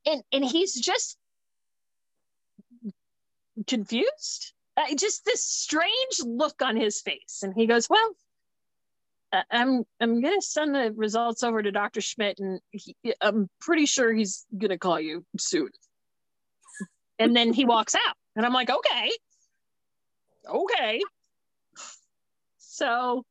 and 0.05 0.23
and 0.31 0.45
he's 0.45 0.73
just 0.73 1.17
confused. 3.65 4.53
Uh, 4.75 4.93
just 4.95 5.25
this 5.25 5.43
strange 5.43 6.19
look 6.23 6.61
on 6.61 6.75
his 6.75 7.01
face, 7.01 7.39
and 7.41 7.53
he 7.55 7.65
goes, 7.65 7.89
"Well, 7.89 8.13
I'm 9.31 9.83
I'm 9.99 10.21
gonna 10.21 10.41
send 10.41 10.73
the 10.73 10.93
results 10.95 11.43
over 11.43 11.61
to 11.61 11.71
Dr. 11.71 12.01
Schmidt, 12.01 12.39
and 12.39 12.61
he, 12.71 12.95
I'm 13.21 13.49
pretty 13.59 13.85
sure 13.85 14.13
he's 14.13 14.45
gonna 14.57 14.77
call 14.77 14.99
you 14.99 15.25
soon." 15.37 15.69
And 17.19 17.35
then 17.35 17.53
he 17.53 17.65
walks 17.65 17.95
out. 17.95 18.15
And 18.35 18.45
I'm 18.45 18.53
like, 18.53 18.69
okay, 18.69 19.11
okay. 20.47 21.01
So 22.57 23.25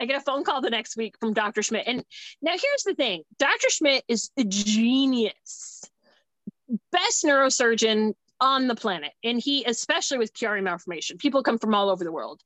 I 0.00 0.06
get 0.06 0.16
a 0.16 0.20
phone 0.20 0.44
call 0.44 0.62
the 0.62 0.70
next 0.70 0.96
week 0.96 1.16
from 1.20 1.34
Dr. 1.34 1.62
Schmidt. 1.62 1.86
And 1.86 2.04
now 2.40 2.52
here's 2.52 2.82
the 2.84 2.94
thing 2.94 3.22
Dr. 3.38 3.68
Schmidt 3.68 4.04
is 4.08 4.30
a 4.38 4.44
genius, 4.44 5.82
best 6.90 7.24
neurosurgeon 7.24 8.14
on 8.40 8.66
the 8.66 8.74
planet. 8.74 9.12
And 9.22 9.38
he, 9.38 9.64
especially 9.64 10.18
with 10.18 10.32
Chiari 10.32 10.62
malformation, 10.62 11.18
people 11.18 11.42
come 11.42 11.58
from 11.58 11.74
all 11.74 11.90
over 11.90 12.02
the 12.02 12.12
world. 12.12 12.40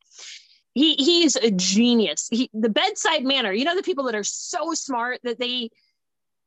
He, 0.74 0.94
he's 0.94 1.36
a 1.36 1.50
genius. 1.50 2.28
He, 2.30 2.50
the 2.52 2.68
bedside 2.68 3.24
manner, 3.24 3.52
you 3.52 3.64
know, 3.64 3.74
the 3.74 3.82
people 3.82 4.04
that 4.04 4.14
are 4.14 4.24
so 4.24 4.74
smart 4.74 5.20
that 5.24 5.38
they, 5.38 5.70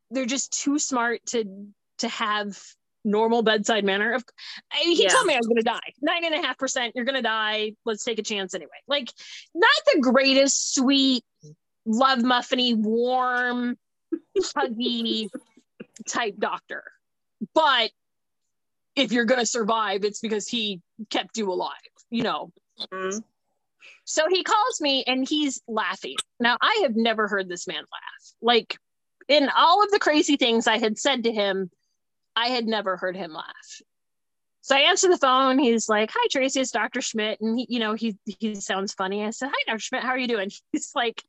they're 0.09 0.25
just 0.25 0.51
too 0.51 0.79
smart 0.79 1.25
to, 1.27 1.45
to 1.99 2.07
have 2.07 2.57
normal 3.03 3.41
bedside 3.41 3.83
manner. 3.83 4.13
Of 4.13 4.23
he 4.73 5.03
yeah. 5.03 5.09
told 5.09 5.25
me 5.25 5.33
I 5.33 5.37
was 5.37 5.47
gonna 5.47 5.63
die. 5.63 5.93
Nine 6.01 6.25
and 6.25 6.35
a 6.35 6.41
half 6.41 6.57
percent, 6.57 6.93
you're 6.95 7.05
gonna 7.05 7.21
die. 7.21 7.73
Let's 7.85 8.03
take 8.03 8.19
a 8.19 8.23
chance 8.23 8.53
anyway. 8.53 8.71
Like, 8.87 9.11
not 9.53 9.71
the 9.93 9.99
greatest, 9.99 10.75
sweet, 10.75 11.23
love 11.85 12.19
muffiny, 12.19 12.75
warm, 12.75 13.77
huggy 14.37 15.29
type 16.07 16.35
doctor. 16.37 16.83
But 17.53 17.91
if 18.95 19.11
you're 19.11 19.25
gonna 19.25 19.45
survive, 19.45 20.03
it's 20.03 20.19
because 20.19 20.47
he 20.47 20.81
kept 21.09 21.37
you 21.37 21.51
alive, 21.51 21.71
you 22.09 22.23
know. 22.23 22.51
Mm-hmm. 22.79 23.19
So 24.05 24.23
he 24.29 24.43
calls 24.43 24.81
me 24.81 25.03
and 25.05 25.27
he's 25.27 25.61
laughing. 25.67 26.15
Now 26.39 26.57
I 26.61 26.79
have 26.83 26.95
never 26.95 27.27
heard 27.27 27.49
this 27.49 27.67
man 27.67 27.77
laugh. 27.77 28.33
Like 28.41 28.77
in 29.27 29.49
all 29.55 29.83
of 29.83 29.91
the 29.91 29.99
crazy 29.99 30.37
things 30.37 30.67
I 30.67 30.77
had 30.77 30.97
said 30.97 31.23
to 31.23 31.31
him, 31.31 31.69
I 32.35 32.47
had 32.47 32.65
never 32.65 32.97
heard 32.97 33.15
him 33.15 33.33
laugh. 33.33 33.81
So 34.61 34.75
I 34.75 34.81
answer 34.81 35.09
the 35.09 35.17
phone. 35.17 35.57
He's 35.57 35.89
like, 35.89 36.11
"Hi, 36.13 36.27
Tracy. 36.31 36.61
It's 36.61 36.71
Dr. 36.71 37.01
Schmidt." 37.01 37.41
And 37.41 37.57
he, 37.57 37.65
you 37.67 37.79
know, 37.79 37.93
he 37.93 38.17
he 38.25 38.55
sounds 38.55 38.93
funny. 38.93 39.23
I 39.23 39.31
said, 39.31 39.49
"Hi, 39.51 39.63
Dr. 39.67 39.79
Schmidt. 39.79 40.03
How 40.03 40.09
are 40.09 40.17
you 40.17 40.27
doing?" 40.27 40.51
He's 40.71 40.91
like, 40.95 41.23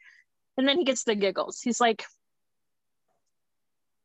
and 0.57 0.68
then 0.68 0.78
he 0.78 0.84
gets 0.84 1.05
the 1.05 1.14
giggles. 1.14 1.61
He's 1.62 1.80
like, 1.80 2.05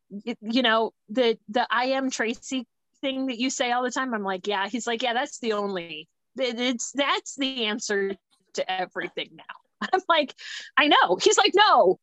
"You 0.09 0.61
know, 0.61 0.93
the 1.09 1.37
the 1.49 1.67
I 1.69 1.87
am 1.87 2.09
Tracy 2.09 2.65
thing 3.01 3.27
that 3.27 3.37
you 3.37 3.49
say 3.49 3.71
all 3.71 3.83
the 3.83 3.91
time." 3.91 4.13
I'm 4.13 4.23
like, 4.23 4.47
"Yeah." 4.47 4.69
He's 4.69 4.87
like, 4.87 5.03
"Yeah, 5.03 5.13
that's 5.13 5.39
the 5.39 5.53
only. 5.53 6.07
It's 6.37 6.91
that's 6.93 7.35
the 7.35 7.65
answer 7.65 8.15
to 8.58 8.72
everything 8.72 9.30
now." 9.34 9.88
I'm 9.93 10.01
like, 10.08 10.36
"I 10.78 10.88
know." 10.88 11.18
He's 11.18 11.38
like, 11.38 11.53
"No, 11.55 11.99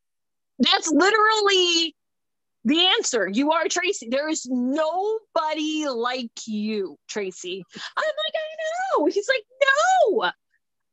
that's 0.59 0.91
literally 0.91 1.95
the 2.65 2.87
answer. 2.99 3.29
You 3.29 3.53
are 3.53 3.69
tracy. 3.69 4.09
There's 4.11 4.47
nobody 4.47 5.87
like 5.89 6.31
you 6.47 6.97
tracy. 7.09 7.65
I'm 7.75 8.03
like 8.03 8.35
i 8.35 8.99
know. 8.99 9.07
He's 9.07 9.29
like 9.29 9.45
no 9.61 10.23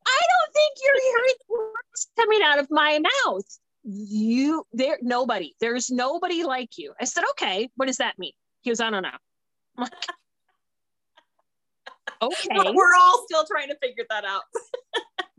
i 0.03 0.19
don't 0.33 0.53
think 0.53 0.73
you're 0.83 1.01
hearing 1.01 1.35
words 1.49 2.07
coming 2.17 2.41
out 2.43 2.59
of 2.59 2.67
my 2.69 2.99
mouth. 2.99 3.45
You 3.83 4.65
there 4.73 4.97
nobody. 5.01 5.53
There's 5.59 5.89
nobody 5.89 6.43
like 6.43 6.77
you. 6.77 6.93
I 6.99 7.05
said 7.05 7.23
okay 7.31 7.69
what 7.75 7.85
does 7.87 7.97
that 7.97 8.19
mean? 8.19 8.33
He 8.61 8.69
goes 8.69 8.81
i 8.81 8.89
don't 8.89 9.03
know. 9.03 9.85
Okay. 12.23 12.71
we're 12.75 12.95
all 12.99 13.25
still 13.25 13.45
trying 13.45 13.69
to 13.69 13.77
figure 13.81 14.05
that 14.11 14.23
out 14.25 14.43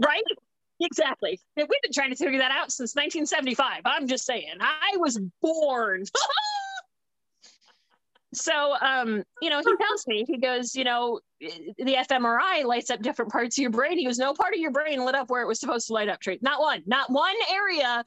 right 0.04 0.22
Exactly. 0.84 1.40
We've 1.56 1.68
been 1.68 1.92
trying 1.92 2.10
to 2.10 2.16
figure 2.16 2.38
that 2.38 2.50
out 2.50 2.72
since 2.72 2.94
1975. 2.94 3.82
I'm 3.84 4.06
just 4.08 4.24
saying. 4.24 4.54
I 4.60 4.96
was 4.96 5.18
born. 5.40 6.04
so 8.34 8.74
um, 8.80 9.22
you 9.40 9.50
know, 9.50 9.58
he 9.58 9.76
tells 9.76 10.06
me, 10.06 10.24
he 10.26 10.38
goes, 10.38 10.74
you 10.74 10.84
know, 10.84 11.20
the 11.40 11.96
fMRI 12.10 12.64
lights 12.64 12.90
up 12.90 13.00
different 13.00 13.30
parts 13.30 13.56
of 13.58 13.62
your 13.62 13.70
brain. 13.70 13.98
He 13.98 14.04
goes, 14.04 14.18
no 14.18 14.34
part 14.34 14.54
of 14.54 14.60
your 14.60 14.72
brain 14.72 15.04
lit 15.04 15.14
up 15.14 15.30
where 15.30 15.42
it 15.42 15.46
was 15.46 15.60
supposed 15.60 15.86
to 15.86 15.92
light 15.92 16.08
up. 16.08 16.20
Trade. 16.20 16.42
Not 16.42 16.60
one. 16.60 16.82
Not 16.86 17.10
one 17.10 17.36
area 17.52 18.02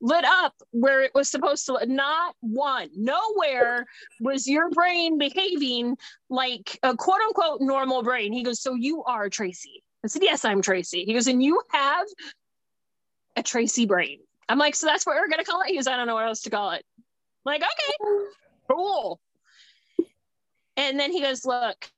lit 0.00 0.24
up 0.24 0.54
where 0.72 1.02
it 1.02 1.12
was 1.14 1.30
supposed 1.30 1.64
to 1.64 1.78
not 1.86 2.34
one 2.40 2.88
nowhere 2.96 3.86
was 4.20 4.46
your 4.46 4.68
brain 4.70 5.16
behaving 5.18 5.96
like 6.28 6.78
a 6.82 6.94
quote 6.96 7.20
unquote 7.20 7.60
normal 7.60 8.02
brain 8.02 8.32
he 8.32 8.42
goes 8.42 8.60
so 8.60 8.74
you 8.74 9.04
are 9.04 9.30
tracy 9.30 9.83
I 10.04 10.08
said, 10.08 10.22
Yes, 10.22 10.44
I'm 10.44 10.62
Tracy. 10.62 11.04
He 11.04 11.14
goes, 11.14 11.26
And 11.26 11.42
you 11.42 11.60
have 11.72 12.06
a 13.36 13.42
Tracy 13.42 13.86
brain. 13.86 14.20
I'm 14.48 14.58
like, 14.58 14.74
So 14.74 14.86
that's 14.86 15.06
what 15.06 15.16
we're 15.16 15.28
going 15.28 15.44
to 15.44 15.50
call 15.50 15.62
it? 15.62 15.68
He 15.68 15.76
goes, 15.76 15.86
I 15.86 15.96
don't 15.96 16.06
know 16.06 16.14
what 16.14 16.26
else 16.26 16.42
to 16.42 16.50
call 16.50 16.70
it. 16.72 16.84
I'm 16.98 17.04
like, 17.52 17.62
okay, 17.62 18.24
cool. 18.70 19.20
And 20.76 20.98
then 20.98 21.12
he 21.12 21.20
goes, 21.20 21.44
Look, 21.44 21.90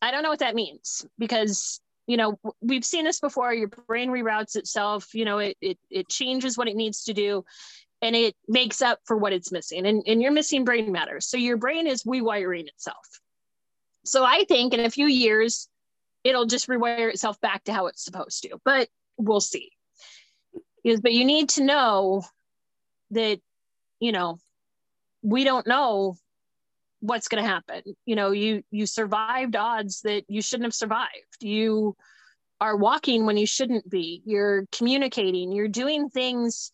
I 0.00 0.10
don't 0.10 0.22
know 0.22 0.30
what 0.30 0.40
that 0.40 0.54
means 0.54 1.06
because 1.18 1.80
you 2.08 2.16
know 2.16 2.38
we've 2.60 2.84
seen 2.84 3.04
this 3.04 3.20
before 3.20 3.54
your 3.54 3.68
brain 3.68 4.10
reroutes 4.10 4.56
itself 4.56 5.14
you 5.14 5.24
know 5.24 5.38
it, 5.38 5.56
it 5.60 5.78
it 5.88 6.08
changes 6.08 6.58
what 6.58 6.66
it 6.66 6.74
needs 6.74 7.04
to 7.04 7.14
do 7.14 7.44
and 8.02 8.16
it 8.16 8.34
makes 8.48 8.82
up 8.82 8.98
for 9.04 9.16
what 9.16 9.32
it's 9.32 9.52
missing. 9.52 9.86
And, 9.86 10.02
and 10.06 10.20
you're 10.20 10.32
missing 10.32 10.64
brain 10.64 10.90
matter. 10.90 11.20
So 11.20 11.36
your 11.36 11.56
brain 11.56 11.86
is 11.86 12.02
rewiring 12.02 12.66
itself. 12.66 13.20
So 14.04 14.24
I 14.24 14.44
think 14.48 14.74
in 14.74 14.80
a 14.80 14.90
few 14.90 15.06
years, 15.06 15.68
it'll 16.24 16.46
just 16.46 16.68
rewire 16.68 17.10
itself 17.10 17.40
back 17.40 17.64
to 17.64 17.72
how 17.72 17.86
it's 17.86 18.04
supposed 18.04 18.42
to, 18.42 18.60
but 18.64 18.88
we'll 19.16 19.40
see. 19.40 19.70
But 20.84 21.12
you 21.12 21.24
need 21.24 21.50
to 21.50 21.64
know 21.64 22.22
that, 23.10 23.38
you 24.00 24.12
know, 24.12 24.38
we 25.22 25.44
don't 25.44 25.66
know 25.66 26.16
what's 27.00 27.28
going 27.28 27.42
to 27.42 27.48
happen. 27.48 27.82
You 28.04 28.16
know, 28.16 28.30
you 28.30 28.64
you 28.70 28.86
survived 28.86 29.54
odds 29.54 30.02
that 30.02 30.24
you 30.28 30.42
shouldn't 30.42 30.66
have 30.66 30.74
survived. 30.74 31.38
You 31.40 31.96
are 32.60 32.76
walking 32.76 33.26
when 33.26 33.36
you 33.36 33.46
shouldn't 33.46 33.88
be. 33.88 34.22
You're 34.24 34.66
communicating. 34.72 35.52
You're 35.52 35.68
doing 35.68 36.08
things 36.08 36.72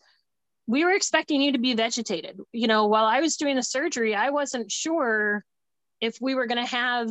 we 0.69 0.85
were 0.85 0.91
expecting 0.91 1.41
you 1.41 1.53
to 1.53 1.57
be 1.57 1.73
vegetated. 1.73 2.39
You 2.51 2.67
know, 2.67 2.85
while 2.85 3.05
I 3.05 3.21
was 3.21 3.37
doing 3.37 3.55
the 3.55 3.63
surgery, 3.63 4.13
I 4.13 4.29
wasn't 4.29 4.71
sure 4.71 5.43
if 5.99 6.21
we 6.21 6.35
were 6.35 6.45
going 6.45 6.63
to 6.63 6.71
have 6.71 7.09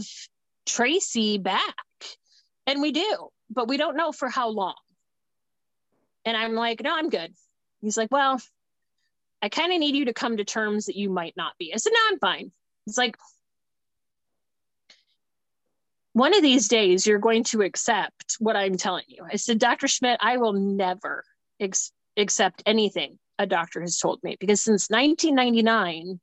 Tracy 0.65 1.39
back. 1.39 1.75
And 2.69 2.83
we 2.83 2.93
do, 2.93 3.31
but 3.49 3.67
we 3.67 3.79
don't 3.79 3.97
know 3.97 4.13
for 4.13 4.29
how 4.29 4.51
long. 4.51 4.77
And 6.27 6.37
I'm 6.37 6.53
like, 6.53 6.83
no, 6.83 6.95
I'm 6.95 7.09
good. 7.09 7.33
He's 7.81 7.97
like, 7.97 8.13
well, 8.13 8.43
I 9.41 9.49
kind 9.49 9.73
of 9.73 9.79
need 9.79 9.97
you 9.97 10.05
to 10.05 10.13
come 10.13 10.37
to 10.37 10.45
terms 10.45 10.85
that 10.85 10.95
you 10.95 11.09
might 11.09 11.35
not 11.35 11.55
be. 11.59 11.73
I 11.73 11.79
said, 11.79 11.95
no, 11.95 12.01
I'm 12.11 12.19
fine. 12.19 12.53
It's 12.87 12.99
like, 12.99 13.17
one 16.13 16.35
of 16.35 16.43
these 16.43 16.69
days 16.69 17.07
you're 17.07 17.19
going 17.19 17.45
to 17.45 17.63
accept 17.63 18.37
what 18.39 18.55
I'm 18.55 18.77
telling 18.77 19.05
you. 19.09 19.25
I 19.25 19.37
said, 19.37 19.59
Dr. 19.59 19.89
Schmidt, 19.89 20.19
I 20.21 20.37
will 20.37 20.53
never 20.53 21.25
ex- 21.59 21.93
accept 22.19 22.63
anything 22.67 23.19
a 23.39 23.47
doctor 23.47 23.81
has 23.81 23.97
told 23.97 24.23
me 24.23 24.37
because 24.39 24.61
since 24.61 24.91
1999 24.91 26.21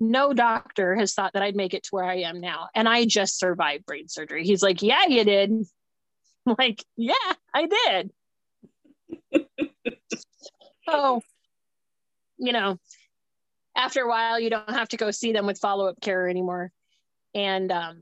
no 0.00 0.32
doctor 0.32 0.94
has 0.96 1.14
thought 1.14 1.32
that 1.32 1.42
I'd 1.42 1.56
make 1.56 1.74
it 1.74 1.84
to 1.84 1.90
where 1.90 2.04
I 2.04 2.18
am 2.18 2.40
now. 2.40 2.68
And 2.74 2.88
I 2.88 3.04
just 3.04 3.38
survived 3.38 3.86
brain 3.86 4.08
surgery. 4.08 4.44
He's 4.44 4.62
like, 4.62 4.82
Yeah, 4.82 5.06
you 5.06 5.24
did. 5.24 5.50
I'm 5.50 6.54
like, 6.58 6.84
Yeah, 6.96 7.14
I 7.54 7.66
did. 7.66 8.10
so, 10.88 11.22
you 12.38 12.52
know, 12.52 12.78
after 13.76 14.02
a 14.02 14.08
while, 14.08 14.38
you 14.40 14.50
don't 14.50 14.70
have 14.70 14.88
to 14.88 14.96
go 14.96 15.10
see 15.10 15.32
them 15.32 15.46
with 15.46 15.58
follow 15.58 15.86
up 15.86 16.00
care 16.00 16.28
anymore. 16.28 16.72
And 17.34 17.70
um, 17.70 18.00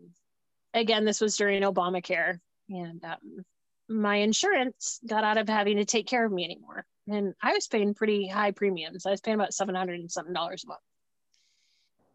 again, 0.74 1.04
this 1.04 1.20
was 1.20 1.36
during 1.36 1.62
Obamacare. 1.62 2.38
And 2.68 3.04
um, 3.04 3.44
my 3.88 4.16
insurance 4.16 5.00
got 5.06 5.24
out 5.24 5.38
of 5.38 5.48
having 5.48 5.76
to 5.76 5.84
take 5.84 6.06
care 6.06 6.24
of 6.24 6.32
me 6.32 6.44
anymore 6.44 6.84
and 7.08 7.34
I 7.42 7.52
was 7.52 7.68
paying 7.68 7.94
pretty 7.94 8.28
high 8.28 8.50
premiums. 8.50 9.06
I 9.06 9.10
was 9.10 9.20
paying 9.20 9.36
about 9.36 9.54
seven 9.54 9.74
hundred 9.74 10.00
and 10.00 10.10
something 10.10 10.34
dollars 10.34 10.64
a 10.64 10.68
month, 10.68 10.80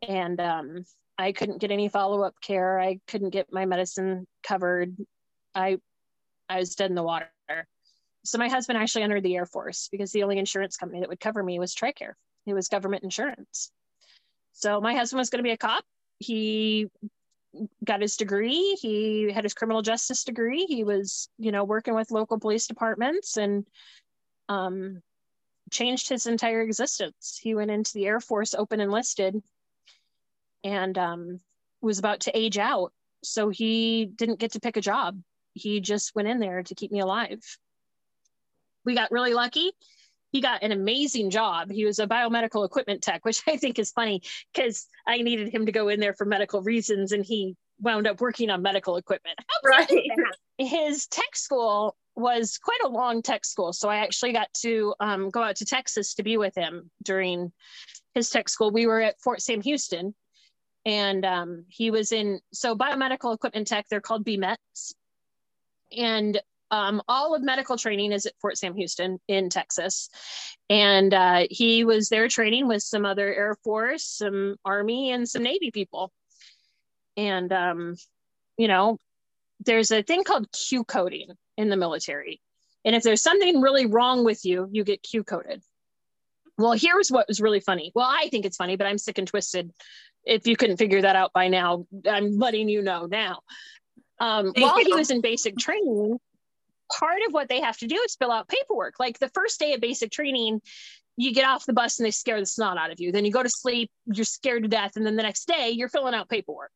and 0.07 0.39
um, 0.39 0.85
I 1.17 1.31
couldn't 1.31 1.59
get 1.59 1.71
any 1.71 1.89
follow 1.89 2.23
up 2.23 2.35
care. 2.41 2.79
I 2.79 2.99
couldn't 3.07 3.29
get 3.29 3.53
my 3.53 3.65
medicine 3.65 4.27
covered. 4.43 4.95
I 5.53 5.77
I 6.49 6.59
was 6.59 6.75
dead 6.75 6.89
in 6.89 6.95
the 6.95 7.03
water. 7.03 7.29
So 8.23 8.37
my 8.37 8.49
husband 8.49 8.77
actually 8.77 9.03
entered 9.03 9.23
the 9.23 9.35
Air 9.35 9.45
Force 9.45 9.87
because 9.91 10.11
the 10.11 10.23
only 10.23 10.37
insurance 10.37 10.77
company 10.77 10.99
that 10.99 11.09
would 11.09 11.19
cover 11.19 11.41
me 11.41 11.59
was 11.59 11.73
TRICARE. 11.73 12.13
It 12.45 12.53
was 12.53 12.67
government 12.67 13.03
insurance. 13.03 13.71
So 14.53 14.81
my 14.81 14.93
husband 14.93 15.19
was 15.19 15.29
going 15.29 15.39
to 15.39 15.47
be 15.47 15.51
a 15.51 15.57
cop. 15.57 15.83
He 16.19 16.87
got 17.83 18.01
his 18.01 18.17
degree. 18.17 18.77
He 18.79 19.31
had 19.31 19.43
his 19.43 19.53
criminal 19.53 19.81
justice 19.81 20.23
degree. 20.23 20.65
He 20.65 20.83
was, 20.83 21.29
you 21.37 21.51
know, 21.51 21.63
working 21.63 21.95
with 21.95 22.11
local 22.11 22.39
police 22.39 22.67
departments 22.67 23.37
and 23.37 23.65
um, 24.49 25.01
changed 25.71 26.09
his 26.09 26.27
entire 26.27 26.61
existence. 26.61 27.39
He 27.41 27.55
went 27.55 27.71
into 27.71 27.93
the 27.93 28.05
Air 28.05 28.19
Force 28.19 28.53
open 28.53 28.79
enlisted 28.79 29.41
and 30.63 30.97
um, 30.97 31.39
was 31.81 31.99
about 31.99 32.21
to 32.21 32.37
age 32.37 32.57
out. 32.57 32.91
So 33.23 33.49
he 33.49 34.05
didn't 34.05 34.39
get 34.39 34.53
to 34.53 34.59
pick 34.59 34.77
a 34.77 34.81
job. 34.81 35.19
He 35.53 35.79
just 35.79 36.15
went 36.15 36.27
in 36.27 36.39
there 36.39 36.63
to 36.63 36.75
keep 36.75 36.91
me 36.91 36.99
alive. 36.99 37.39
We 38.85 38.95
got 38.95 39.11
really 39.11 39.33
lucky. 39.33 39.71
He 40.31 40.41
got 40.41 40.63
an 40.63 40.71
amazing 40.71 41.29
job. 41.29 41.69
He 41.69 41.85
was 41.85 41.99
a 41.99 42.07
biomedical 42.07 42.65
equipment 42.65 43.01
tech, 43.01 43.25
which 43.25 43.41
I 43.47 43.57
think 43.57 43.79
is 43.79 43.91
funny 43.91 44.21
because 44.53 44.87
I 45.05 45.21
needed 45.21 45.53
him 45.53 45.65
to 45.65 45.71
go 45.71 45.89
in 45.89 45.99
there 45.99 46.13
for 46.13 46.25
medical 46.25 46.61
reasons 46.61 47.11
and 47.11 47.25
he 47.25 47.55
wound 47.79 48.07
up 48.07 48.21
working 48.21 48.49
on 48.49 48.61
medical 48.61 48.97
equipment. 48.97 49.37
Right. 49.63 49.89
His 50.57 51.05
tech 51.07 51.35
school 51.35 51.95
was 52.15 52.57
quite 52.57 52.81
a 52.83 52.89
long 52.89 53.21
tech 53.21 53.45
school. 53.45 53.73
So 53.73 53.89
I 53.89 53.97
actually 53.97 54.33
got 54.33 54.51
to 54.61 54.93
um, 54.99 55.29
go 55.29 55.43
out 55.43 55.55
to 55.57 55.65
Texas 55.65 56.15
to 56.15 56.23
be 56.23 56.37
with 56.37 56.55
him 56.55 56.89
during 57.03 57.51
his 58.15 58.29
tech 58.29 58.49
school. 58.49 58.71
We 58.71 58.87
were 58.87 59.01
at 59.01 59.19
Fort 59.21 59.41
Sam 59.41 59.61
Houston 59.61 60.13
and 60.85 61.25
um, 61.25 61.65
he 61.67 61.91
was 61.91 62.11
in, 62.11 62.39
so 62.51 62.75
biomedical 62.75 63.33
equipment 63.33 63.67
tech, 63.67 63.85
they're 63.89 64.01
called 64.01 64.25
BMETs. 64.25 64.93
And 65.95 66.41
um, 66.71 67.01
all 67.07 67.35
of 67.35 67.43
medical 67.43 67.77
training 67.77 68.13
is 68.13 68.25
at 68.25 68.33
Fort 68.41 68.57
Sam 68.57 68.73
Houston 68.75 69.19
in 69.27 69.49
Texas. 69.49 70.09
And 70.69 71.13
uh, 71.13 71.47
he 71.49 71.83
was 71.83 72.09
there 72.09 72.29
training 72.29 72.67
with 72.67 72.81
some 72.81 73.05
other 73.05 73.33
Air 73.33 73.55
Force, 73.63 74.05
some 74.05 74.55
Army, 74.63 75.11
and 75.11 75.27
some 75.27 75.43
Navy 75.43 75.71
people. 75.71 76.11
And, 77.17 77.51
um, 77.51 77.95
you 78.57 78.69
know, 78.69 78.97
there's 79.65 79.91
a 79.91 80.01
thing 80.01 80.23
called 80.23 80.51
Q 80.51 80.85
coding 80.85 81.27
in 81.57 81.69
the 81.69 81.77
military. 81.77 82.41
And 82.85 82.95
if 82.95 83.03
there's 83.03 83.21
something 83.21 83.61
really 83.61 83.85
wrong 83.85 84.23
with 84.23 84.45
you, 84.45 84.67
you 84.71 84.83
get 84.83 85.03
Q 85.03 85.23
coded. 85.23 85.61
Well, 86.57 86.71
here's 86.71 87.11
what 87.11 87.27
was 87.27 87.41
really 87.41 87.59
funny. 87.59 87.91
Well, 87.93 88.07
I 88.07 88.29
think 88.29 88.45
it's 88.45 88.57
funny, 88.57 88.75
but 88.75 88.87
I'm 88.87 88.97
sick 88.97 89.17
and 89.17 89.27
twisted. 89.27 89.71
If 90.25 90.47
you 90.47 90.55
couldn't 90.55 90.77
figure 90.77 91.01
that 91.01 91.15
out 91.15 91.33
by 91.33 91.47
now, 91.47 91.85
I'm 92.07 92.37
letting 92.37 92.69
you 92.69 92.81
know 92.81 93.05
now. 93.05 93.39
Um, 94.19 94.53
while 94.55 94.77
he 94.77 94.93
was 94.93 95.09
in 95.09 95.21
basic 95.21 95.57
training, 95.57 96.19
part 96.91 97.21
of 97.27 97.33
what 97.33 97.49
they 97.49 97.61
have 97.61 97.77
to 97.77 97.87
do 97.87 97.95
is 98.05 98.15
fill 98.15 98.31
out 98.31 98.47
paperwork. 98.47 98.99
Like 98.99 99.17
the 99.17 99.29
first 99.29 99.59
day 99.59 99.73
of 99.73 99.81
basic 99.81 100.11
training, 100.11 100.61
you 101.17 101.33
get 101.33 101.45
off 101.45 101.65
the 101.65 101.73
bus 101.73 101.99
and 101.99 102.05
they 102.05 102.11
scare 102.11 102.39
the 102.39 102.45
snot 102.45 102.77
out 102.77 102.91
of 102.91 102.99
you. 102.99 103.11
Then 103.11 103.25
you 103.25 103.31
go 103.31 103.43
to 103.43 103.49
sleep, 103.49 103.89
you're 104.05 104.25
scared 104.25 104.63
to 104.63 104.69
death. 104.69 104.91
And 104.95 105.05
then 105.05 105.15
the 105.15 105.23
next 105.23 105.47
day, 105.47 105.71
you're 105.71 105.89
filling 105.89 106.13
out 106.13 106.29
paperwork 106.29 106.71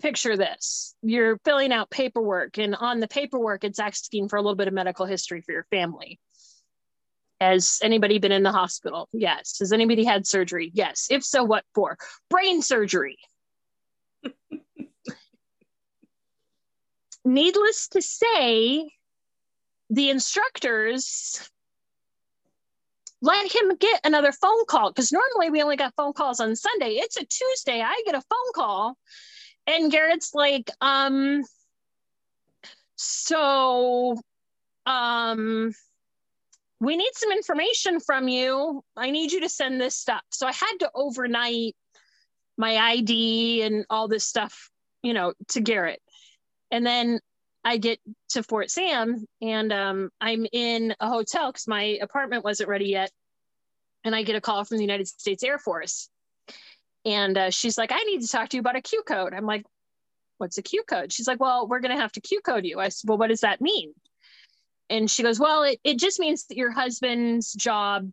picture 0.00 0.36
this 0.36 0.94
you're 1.02 1.38
filling 1.44 1.72
out 1.72 1.90
paperwork 1.90 2.58
and 2.58 2.74
on 2.74 3.00
the 3.00 3.08
paperwork 3.08 3.64
it's 3.64 3.78
asking 3.78 4.28
for 4.28 4.36
a 4.36 4.42
little 4.42 4.56
bit 4.56 4.68
of 4.68 4.74
medical 4.74 5.06
history 5.06 5.40
for 5.40 5.52
your 5.52 5.66
family 5.70 6.18
has 7.40 7.80
anybody 7.82 8.18
been 8.18 8.32
in 8.32 8.42
the 8.42 8.52
hospital? 8.52 9.08
Yes. 9.12 9.58
Has 9.60 9.72
anybody 9.72 10.04
had 10.04 10.26
surgery? 10.26 10.70
Yes. 10.74 11.06
If 11.10 11.24
so 11.24 11.42
what 11.42 11.64
for? 11.74 11.96
Brain 12.28 12.60
surgery. 12.62 13.18
Needless 17.24 17.88
to 17.88 18.02
say 18.02 18.90
the 19.88 20.10
instructors 20.10 21.50
let 23.22 23.54
him 23.54 23.76
get 23.76 24.00
another 24.04 24.32
phone 24.32 24.64
call 24.66 24.90
because 24.90 25.12
normally 25.12 25.50
we 25.50 25.62
only 25.62 25.76
got 25.76 25.94
phone 25.94 26.14
calls 26.14 26.40
on 26.40 26.56
sunday. 26.56 26.92
It's 26.92 27.18
a 27.18 27.24
tuesday. 27.24 27.82
I 27.82 28.02
get 28.06 28.14
a 28.14 28.22
phone 28.22 28.52
call. 28.54 28.96
And 29.66 29.92
Garrett's 29.92 30.34
like, 30.34 30.70
um, 30.80 31.44
so 32.96 34.18
um 34.86 35.74
we 36.80 36.96
need 36.96 37.10
some 37.14 37.30
information 37.30 38.00
from 38.00 38.28
you. 38.28 38.82
I 38.96 39.10
need 39.10 39.32
you 39.32 39.42
to 39.42 39.48
send 39.48 39.80
this 39.80 39.96
stuff. 39.96 40.22
So 40.30 40.46
I 40.46 40.52
had 40.52 40.76
to 40.80 40.90
overnight 40.94 41.76
my 42.56 42.76
ID 42.76 43.62
and 43.62 43.84
all 43.90 44.08
this 44.08 44.24
stuff, 44.24 44.70
you 45.02 45.12
know, 45.12 45.34
to 45.48 45.60
Garrett. 45.60 46.00
And 46.70 46.84
then 46.86 47.20
I 47.64 47.76
get 47.76 48.00
to 48.30 48.42
Fort 48.42 48.70
Sam 48.70 49.24
and 49.42 49.72
um, 49.72 50.10
I'm 50.20 50.46
in 50.52 50.94
a 51.00 51.08
hotel 51.08 51.52
because 51.52 51.68
my 51.68 51.98
apartment 52.00 52.44
wasn't 52.44 52.70
ready 52.70 52.86
yet. 52.86 53.10
And 54.02 54.16
I 54.16 54.22
get 54.22 54.36
a 54.36 54.40
call 54.40 54.64
from 54.64 54.78
the 54.78 54.84
United 54.84 55.08
States 55.08 55.42
Air 55.42 55.58
Force. 55.58 56.08
And 57.04 57.36
uh, 57.36 57.50
she's 57.50 57.76
like, 57.76 57.92
I 57.92 58.02
need 58.04 58.22
to 58.22 58.28
talk 58.28 58.48
to 58.50 58.56
you 58.56 58.60
about 58.60 58.76
a 58.76 58.82
Q 58.82 59.02
code. 59.06 59.34
I'm 59.34 59.44
like, 59.44 59.66
what's 60.38 60.56
a 60.56 60.62
Q 60.62 60.82
code? 60.88 61.12
She's 61.12 61.28
like, 61.28 61.40
well, 61.40 61.68
we're 61.68 61.80
going 61.80 61.94
to 61.94 62.00
have 62.00 62.12
to 62.12 62.20
Q 62.20 62.40
code 62.40 62.64
you. 62.64 62.80
I 62.80 62.88
said, 62.88 63.08
well, 63.08 63.18
what 63.18 63.28
does 63.28 63.40
that 63.40 63.60
mean? 63.60 63.92
And 64.90 65.10
she 65.10 65.22
goes, 65.22 65.38
well, 65.38 65.62
it, 65.62 65.80
it 65.84 65.98
just 65.98 66.20
means 66.20 66.46
that 66.46 66.56
your 66.56 66.72
husband's 66.72 67.52
job, 67.52 68.10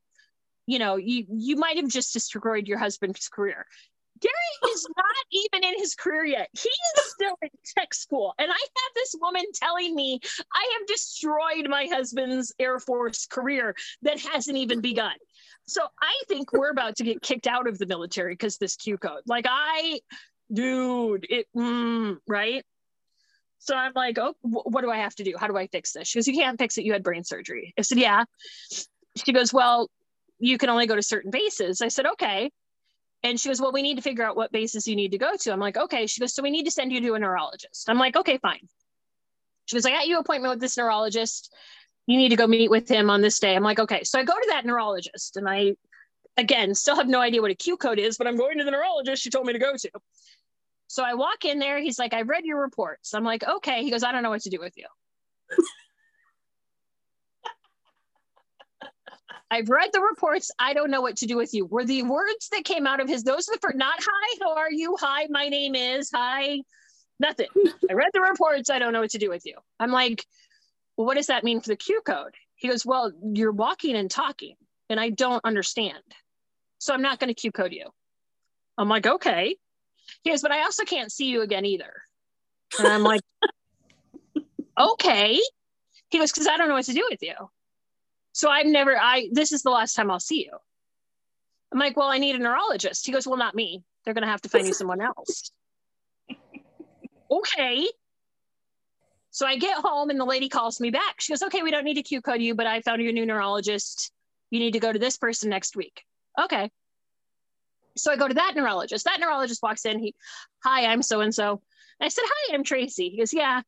you 0.68 0.80
know, 0.80 0.96
you, 0.96 1.26
you 1.30 1.56
might 1.56 1.78
have 1.78 1.90
just 1.90 2.14
destroyed 2.14 2.68
your 2.68 2.78
husband's 2.78 3.28
career. 3.28 3.66
Gary 4.22 4.74
is 4.74 4.88
not 4.98 5.06
even 5.32 5.68
in 5.68 5.80
his 5.80 5.96
career 5.96 6.26
yet. 6.26 6.50
He 6.54 6.70
is 6.70 7.12
still 7.12 7.36
in 7.42 7.50
tech 7.78 7.94
school. 7.94 8.34
And 8.38 8.50
I 8.50 8.54
have 8.54 8.92
this 8.96 9.16
woman 9.20 9.44
telling 9.54 9.96
me 9.96 10.20
I 10.54 10.78
have 10.78 10.88
destroyed 10.88 11.68
my 11.68 11.88
husband's 11.92 12.54
Air 12.60 12.80
Force 12.80 13.26
career 13.26 13.76
that 14.04 14.20
hasn't 14.20 14.58
even 14.58 14.82
begun. 14.82 15.16
So 15.68 15.82
I 16.02 16.14
think 16.28 16.54
we're 16.54 16.70
about 16.72 16.96
to 16.98 17.04
get 17.04 17.22
kicked 17.22 17.48
out 17.48 17.68
of 17.68 17.78
the 17.78 17.86
military 17.86 18.34
because 18.34 18.58
this 18.58 18.76
Q 18.76 18.98
code. 18.98 19.24
Like 19.26 19.46
I, 19.50 20.00
dude, 20.52 21.28
it 21.30 21.48
mm, 21.56 22.18
right. 22.28 22.64
So 23.68 23.76
I'm 23.76 23.92
like, 23.96 24.18
oh, 24.18 24.34
what 24.42 24.82
do 24.82 24.90
I 24.90 24.98
have 24.98 25.14
to 25.16 25.26
do? 25.26 25.36
How 25.38 25.48
do 25.48 25.58
I 25.58 25.68
fix 25.68 25.92
this? 25.92 26.08
She 26.08 26.18
goes, 26.18 26.28
you 26.28 26.34
can't 26.34 26.58
fix 26.58 26.78
it. 26.78 26.86
You 26.86 26.94
had 26.94 27.04
brain 27.04 27.26
surgery. 27.26 27.74
I 27.78 27.82
said, 27.82 27.98
yeah. 27.98 28.24
She 29.18 29.34
goes, 29.34 29.52
well, 29.52 29.92
you 30.40 30.58
can 30.58 30.70
only 30.70 30.88
go 30.88 30.96
to 30.96 31.02
certain 31.02 31.32
bases. 31.32 31.82
I 31.82 31.90
said, 31.90 32.06
okay. 32.06 32.50
And 33.24 33.38
she 33.38 33.50
goes, 33.50 33.60
well, 33.60 33.74
we 33.74 33.82
need 33.82 33.96
to 33.96 34.02
figure 34.02 34.24
out 34.24 34.38
what 34.38 34.54
bases 34.54 34.88
you 34.88 34.96
need 34.96 35.12
to 35.12 35.18
go 35.18 35.32
to. 35.36 35.52
I'm 35.52 35.60
like, 35.60 35.76
okay. 35.76 36.08
She 36.08 36.22
goes, 36.22 36.34
so 36.34 36.42
we 36.42 36.50
need 36.50 36.64
to 36.64 36.72
send 36.72 36.94
you 36.94 37.02
to 37.02 37.16
a 37.16 37.20
neurologist. 37.20 37.90
I'm 37.90 37.98
like, 37.98 38.16
okay, 38.16 38.38
fine. 38.38 38.70
She 39.66 39.76
goes, 39.76 39.86
I 39.86 39.92
got 39.92 40.08
you 40.08 40.18
appointment 40.18 40.54
with 40.54 40.62
this 40.62 40.78
neurologist. 40.78 41.54
You 42.06 42.18
need 42.18 42.30
to 42.30 42.38
go 42.38 42.48
meet 42.48 42.72
with 42.72 42.88
him 42.88 43.10
on 43.10 43.22
this 43.22 43.38
day. 43.38 43.54
I'm 43.54 43.64
like, 43.64 43.80
okay. 43.80 44.06
So 44.06 44.18
I 44.18 44.24
go 44.24 44.34
to 44.34 44.48
that 44.52 44.66
neurologist 44.66 45.36
and 45.36 45.50
I, 45.50 45.74
again, 46.38 46.74
still 46.74 46.96
have 46.96 47.10
no 47.10 47.20
idea 47.20 47.42
what 47.42 47.52
a 47.52 47.56
Q 47.56 47.76
code 47.76 48.00
is, 48.00 48.18
but 48.18 48.28
I'm 48.28 48.38
going 48.38 48.60
to 48.60 48.64
the 48.64 48.72
neurologist 48.72 49.24
she 49.24 49.30
told 49.30 49.46
me 49.46 49.52
to 49.52 49.60
go 49.60 49.74
to. 49.76 49.92
So 50.88 51.04
I 51.04 51.14
walk 51.14 51.46
in 51.46 51.60
there. 51.60 51.80
He's 51.80 52.00
like, 52.00 52.14
I've 52.14 52.30
read 52.30 52.46
your 52.46 52.62
reports. 52.62 53.14
I'm 53.14 53.24
like, 53.24 53.44
okay. 53.44 53.84
He 53.84 53.92
goes, 53.92 54.04
I 54.04 54.12
don't 54.12 54.24
know 54.24 54.30
what 54.30 54.42
to 54.42 54.50
do 54.50 54.60
with 54.60 54.74
you. 54.76 54.88
I've 59.52 59.70
read 59.70 59.92
the 59.94 60.02
reports. 60.02 60.52
I 60.60 60.74
don't 60.74 60.92
know 60.92 61.02
what 61.02 61.18
to 61.18 61.26
do 61.26 61.38
with 61.38 61.54
you. 61.54 61.66
Were 61.66 61.86
the 61.86 62.04
words 62.04 62.50
that 62.52 62.66
came 62.66 62.86
out 62.88 63.00
of 63.00 63.08
his, 63.08 63.24
those 63.24 63.48
are 63.48 63.54
the 63.56 63.60
first, 63.60 63.78
not 63.78 64.00
hi, 64.00 64.38
how 64.42 64.56
are 64.56 64.72
you? 64.72 64.98
Hi, 65.00 65.28
my 65.30 65.48
name 65.48 65.76
is, 65.76 66.10
hi, 66.14 66.62
nothing. 67.20 67.48
I 67.90 67.94
read 67.94 68.10
the 68.14 68.22
reports. 68.22 68.70
I 68.70 68.80
don't 68.80 68.92
know 68.92 69.02
what 69.02 69.12
to 69.12 69.18
do 69.18 69.30
with 69.30 69.46
you. 69.46 69.56
I'm 69.80 69.92
like, 69.92 70.26
well, 70.98 71.08
what 71.08 71.16
does 71.16 71.28
that 71.28 71.44
mean 71.44 71.62
for 71.62 71.70
the 71.70 71.76
Q 71.76 72.02
code? 72.06 72.36
He 72.56 72.68
goes, 72.68 72.86
well, 72.86 73.12
you're 73.22 73.52
walking 73.52 73.96
and 73.96 74.10
talking, 74.10 74.56
and 74.90 75.00
I 75.00 75.12
don't 75.12 75.46
understand. 75.46 76.04
So 76.80 76.94
I'm 76.94 77.02
not 77.02 77.20
going 77.20 77.30
to 77.30 77.34
Q 77.34 77.52
code 77.52 77.72
you. 77.72 77.86
I'm 78.78 78.90
like, 78.90 79.08
okay. 79.08 79.56
He 80.24 80.30
goes, 80.30 80.42
but 80.42 80.52
I 80.52 80.64
also 80.64 80.84
can't 80.84 81.12
see 81.12 81.28
you 81.28 81.42
again 81.42 81.66
either. 81.66 81.94
And 82.80 82.88
I'm 82.88 83.04
like, 83.04 83.22
okay. 84.80 85.40
He 86.10 86.20
goes, 86.20 86.32
because 86.32 86.48
I 86.48 86.58
don't 86.58 86.68
know 86.68 86.76
what 86.76 86.86
to 86.86 86.94
do 86.94 87.08
with 87.10 87.22
you. 87.22 87.34
So 88.34 88.50
I've 88.50 88.68
never, 88.68 88.98
I, 88.98 89.30
this 89.32 89.52
is 89.52 89.64
the 89.64 89.72
last 89.72 89.96
time 89.96 90.12
I'll 90.12 90.20
see 90.20 90.46
you. 90.46 90.58
I'm 91.72 91.80
like, 91.80 91.98
well, 91.98 92.08
I 92.08 92.18
need 92.18 92.36
a 92.36 92.40
neurologist. 92.40 93.06
He 93.06 93.12
goes, 93.12 93.28
well, 93.28 93.38
not 93.38 93.56
me. 93.56 93.84
They're 94.06 94.14
going 94.14 94.24
to 94.24 94.30
have 94.30 94.42
to 94.42 94.50
find 94.50 94.66
you 94.68 94.74
someone 94.76 95.02
else. 95.02 95.52
okay. 97.30 97.88
So 99.32 99.46
I 99.46 99.58
get 99.58 99.78
home 99.78 100.10
and 100.10 100.20
the 100.20 100.26
lady 100.26 100.50
calls 100.50 100.80
me 100.80 100.90
back. 100.90 101.20
She 101.20 101.32
goes, 101.32 101.44
okay, 101.44 101.62
we 101.62 101.72
don't 101.72 101.84
need 101.84 101.96
to 101.96 102.04
Q 102.04 102.22
code 102.22 102.42
you, 102.42 102.56
but 102.56 102.68
I 102.68 102.82
found 102.82 103.02
you 103.02 103.10
a 103.10 103.12
new 103.12 103.26
neurologist. 103.26 104.12
You 104.50 104.60
need 104.60 104.74
to 104.74 104.80
go 104.80 104.92
to 104.92 105.00
this 105.00 105.18
person 105.18 105.50
next 105.50 105.76
week. 105.76 106.04
Okay. 106.42 106.72
So 107.98 108.12
I 108.12 108.16
go 108.16 108.28
to 108.28 108.34
that 108.34 108.54
neurologist. 108.56 109.06
That 109.06 109.20
neurologist 109.20 109.62
walks 109.64 109.86
in. 109.86 110.00
He, 110.00 110.16
hi, 110.64 110.86
I'm 110.86 111.02
so 111.02 111.22
and 111.22 111.34
so. 111.34 111.62
I 112.00 112.10
said, 112.10 112.24
hi, 112.26 112.54
I'm 112.54 112.64
Tracy. 112.64 113.10
He 113.10 113.18
goes, 113.18 113.34
yeah. 113.34 113.62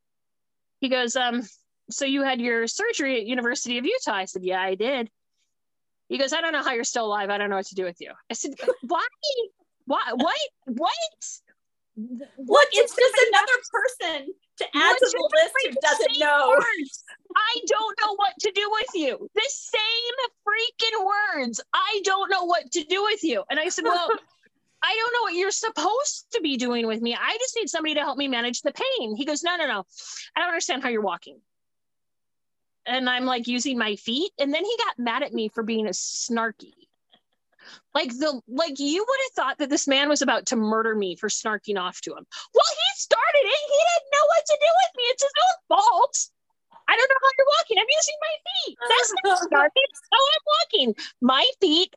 He 0.81 0.89
goes, 0.89 1.15
um, 1.15 1.41
so 1.89 2.05
you 2.05 2.21
had 2.21 2.39
your 2.39 2.67
surgery 2.67 3.19
at 3.19 3.25
University 3.25 3.77
of 3.77 3.85
Utah. 3.85 4.13
I 4.13 4.25
said, 4.25 4.43
yeah, 4.43 4.61
I 4.61 4.75
did. 4.75 5.09
He 6.07 6.17
goes, 6.17 6.33
I 6.33 6.41
don't 6.41 6.53
know 6.53 6.63
how 6.63 6.73
you're 6.73 6.83
still 6.83 7.05
alive. 7.05 7.29
I 7.29 7.37
don't 7.37 7.49
know 7.49 7.55
what 7.55 7.67
to 7.67 7.75
do 7.75 7.83
with 7.83 7.99
you. 7.99 8.11
I 8.29 8.33
said, 8.33 8.53
why? 8.81 9.05
Why? 9.85 10.11
What? 10.13 10.37
What? 10.65 10.93
Look, 12.37 12.67
it's 12.71 12.95
just 12.95 13.15
another 13.29 13.59
person 13.71 14.33
to 14.57 14.65
add 14.75 14.97
to 14.97 15.05
the 15.11 15.29
list 15.33 15.53
who 15.63 15.75
doesn't 15.81 16.19
know. 16.19 16.55
Words. 16.57 17.03
I 17.35 17.61
don't 17.67 17.99
know 18.01 18.15
what 18.15 18.33
to 18.39 18.51
do 18.51 18.69
with 18.71 18.87
you. 18.95 19.29
The 19.35 19.49
same 19.49 20.15
freaking 20.47 21.05
words. 21.05 21.61
I 21.73 22.01
don't 22.03 22.29
know 22.29 22.45
what 22.45 22.71
to 22.71 22.83
do 22.83 23.03
with 23.03 23.23
you. 23.23 23.43
And 23.49 23.59
I 23.59 23.69
said, 23.69 23.85
well, 23.85 24.09
I 24.83 24.95
don't 24.95 25.13
know 25.13 25.21
what 25.23 25.33
you're 25.33 25.51
supposed 25.51 26.27
to 26.33 26.41
be 26.41 26.57
doing 26.57 26.87
with 26.87 27.01
me. 27.01 27.15
I 27.15 27.37
just 27.39 27.55
need 27.55 27.69
somebody 27.69 27.95
to 27.95 28.01
help 28.01 28.17
me 28.17 28.27
manage 28.27 28.61
the 28.61 28.71
pain. 28.71 29.15
He 29.15 29.25
goes, 29.25 29.43
no, 29.43 29.57
no, 29.57 29.67
no. 29.67 29.83
I 30.35 30.39
don't 30.39 30.49
understand 30.49 30.83
how 30.83 30.89
you're 30.89 31.01
walking 31.01 31.39
and 32.89 33.09
I'm 33.09 33.25
like 33.25 33.47
using 33.47 33.77
my 33.77 33.95
feet. 33.95 34.31
And 34.39 34.53
then 34.53 34.65
he 34.65 34.75
got 34.77 34.99
mad 34.99 35.23
at 35.23 35.33
me 35.33 35.49
for 35.49 35.63
being 35.63 35.87
a 35.87 35.91
snarky. 35.91 36.73
Like 37.93 38.09
the 38.09 38.41
like 38.47 38.79
you 38.79 39.05
would 39.07 39.19
have 39.25 39.33
thought 39.35 39.57
that 39.59 39.69
this 39.69 39.87
man 39.87 40.09
was 40.09 40.21
about 40.21 40.45
to 40.47 40.55
murder 40.55 40.95
me 40.95 41.15
for 41.15 41.29
snarking 41.29 41.77
off 41.79 42.01
to 42.01 42.11
him. 42.11 42.25
Well, 42.53 42.71
he 42.71 42.89
started 42.97 43.43
it. 43.43 43.61
He 43.67 43.79
didn't 43.79 44.11
know 44.13 44.25
what 44.27 44.45
to 44.45 44.57
do 44.59 44.71
with 44.83 44.91
me. 44.97 45.03
It's 45.09 45.23
his 45.23 45.31
own 45.49 45.77
fault. 45.77 46.29
I 46.89 46.95
don't 46.97 47.09
know 47.09 47.21
how 47.21 47.29
you're 47.37 47.47
walking. 47.59 47.77
I'm 47.77 47.85
using 47.89 48.15
my 48.21 48.35
feet. 48.47 48.77
That's 48.89 49.13
not 49.23 49.39
snarky. 49.51 49.83
That's 49.87 50.01
how 50.11 50.23
I'm 50.33 50.45
walking. 50.57 50.95
My 51.21 51.45
feet 51.61 51.93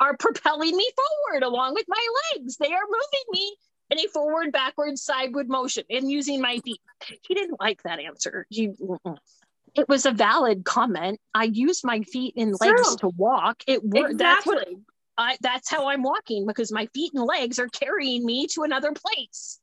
are 0.00 0.16
propelling 0.16 0.76
me 0.76 0.88
forward 0.96 1.42
along 1.42 1.74
with 1.74 1.86
my 1.88 2.06
legs. 2.34 2.56
They 2.56 2.72
are 2.72 2.84
moving 2.86 3.24
me 3.32 3.56
in 3.90 3.98
a 4.00 4.08
forward, 4.08 4.52
backwards, 4.52 5.02
sideward 5.02 5.48
motion 5.48 5.84
and 5.88 6.10
using 6.10 6.40
my 6.40 6.58
feet. 6.58 6.80
He 7.26 7.34
didn't 7.34 7.60
like 7.60 7.82
that 7.84 8.00
answer. 8.00 8.46
He, 8.50 8.70
it 9.74 9.88
was 9.88 10.06
a 10.06 10.10
valid 10.10 10.64
comment. 10.64 11.20
I 11.34 11.44
use 11.44 11.84
my 11.84 12.00
feet 12.02 12.34
and 12.36 12.54
legs 12.60 12.82
True. 12.82 12.96
to 12.98 13.08
walk. 13.08 13.62
It 13.66 13.82
worked. 13.82 14.12
Exactly. 14.12 14.16
That's 14.18 14.46
what 14.46 14.68
I, 15.16 15.36
that's 15.40 15.70
how 15.70 15.88
I'm 15.88 16.02
walking 16.02 16.46
because 16.46 16.72
my 16.72 16.86
feet 16.86 17.12
and 17.14 17.24
legs 17.24 17.58
are 17.58 17.68
carrying 17.68 18.24
me 18.24 18.46
to 18.48 18.62
another 18.62 18.92
place. 18.92 19.60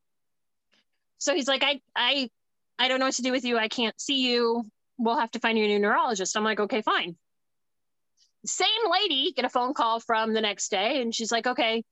So 1.18 1.36
he's 1.36 1.48
like, 1.48 1.64
I, 1.64 1.82
I, 1.96 2.30
I 2.80 2.88
don't 2.88 3.00
know 3.00 3.06
what 3.06 3.16
to 3.16 3.22
do 3.22 3.32
with 3.32 3.46
you. 3.46 3.58
I 3.58 3.68
can't 3.68 4.00
see 4.00 4.28
you. 4.28 4.64
We'll 4.98 5.20
have 5.20 5.32
to 5.32 5.40
find 5.40 5.58
you 5.58 5.66
a 5.66 5.68
new 5.68 5.80
neurologist. 5.80 6.38
I'm 6.38 6.44
like, 6.44 6.60
okay, 6.60 6.82
fine. 6.82 7.16
Same 8.46 8.68
lady 8.90 9.34
get 9.36 9.46
a 9.46 9.50
phone 9.50 9.74
call 9.74 10.00
from 10.00 10.34
the 10.34 10.42
next 10.42 10.70
day, 10.72 11.02
and 11.02 11.14
she's 11.14 11.32
like, 11.32 11.46
okay, 11.46 11.84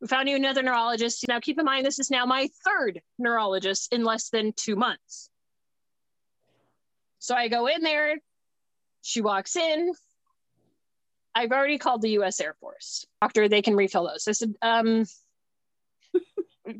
we 0.00 0.06
found 0.06 0.28
you 0.28 0.36
another 0.36 0.62
neurologist. 0.62 1.26
Now 1.26 1.40
keep 1.40 1.58
in 1.58 1.64
mind, 1.64 1.86
this 1.86 1.98
is 1.98 2.10
now 2.10 2.26
my 2.26 2.48
third 2.64 3.00
neurologist 3.18 3.92
in 3.92 4.04
less 4.04 4.28
than 4.28 4.52
two 4.54 4.76
months. 4.76 5.28
So 7.18 7.34
I 7.34 7.48
go 7.48 7.66
in 7.66 7.82
there. 7.82 8.16
She 9.02 9.20
walks 9.20 9.56
in. 9.56 9.92
I've 11.34 11.52
already 11.52 11.78
called 11.78 12.02
the 12.02 12.10
US 12.20 12.40
Air 12.40 12.54
Force. 12.60 13.06
Doctor, 13.20 13.48
they 13.48 13.62
can 13.62 13.76
refill 13.76 14.06
those. 14.06 14.28
I 14.28 14.32
said, 14.32 14.54
um, 14.62 15.04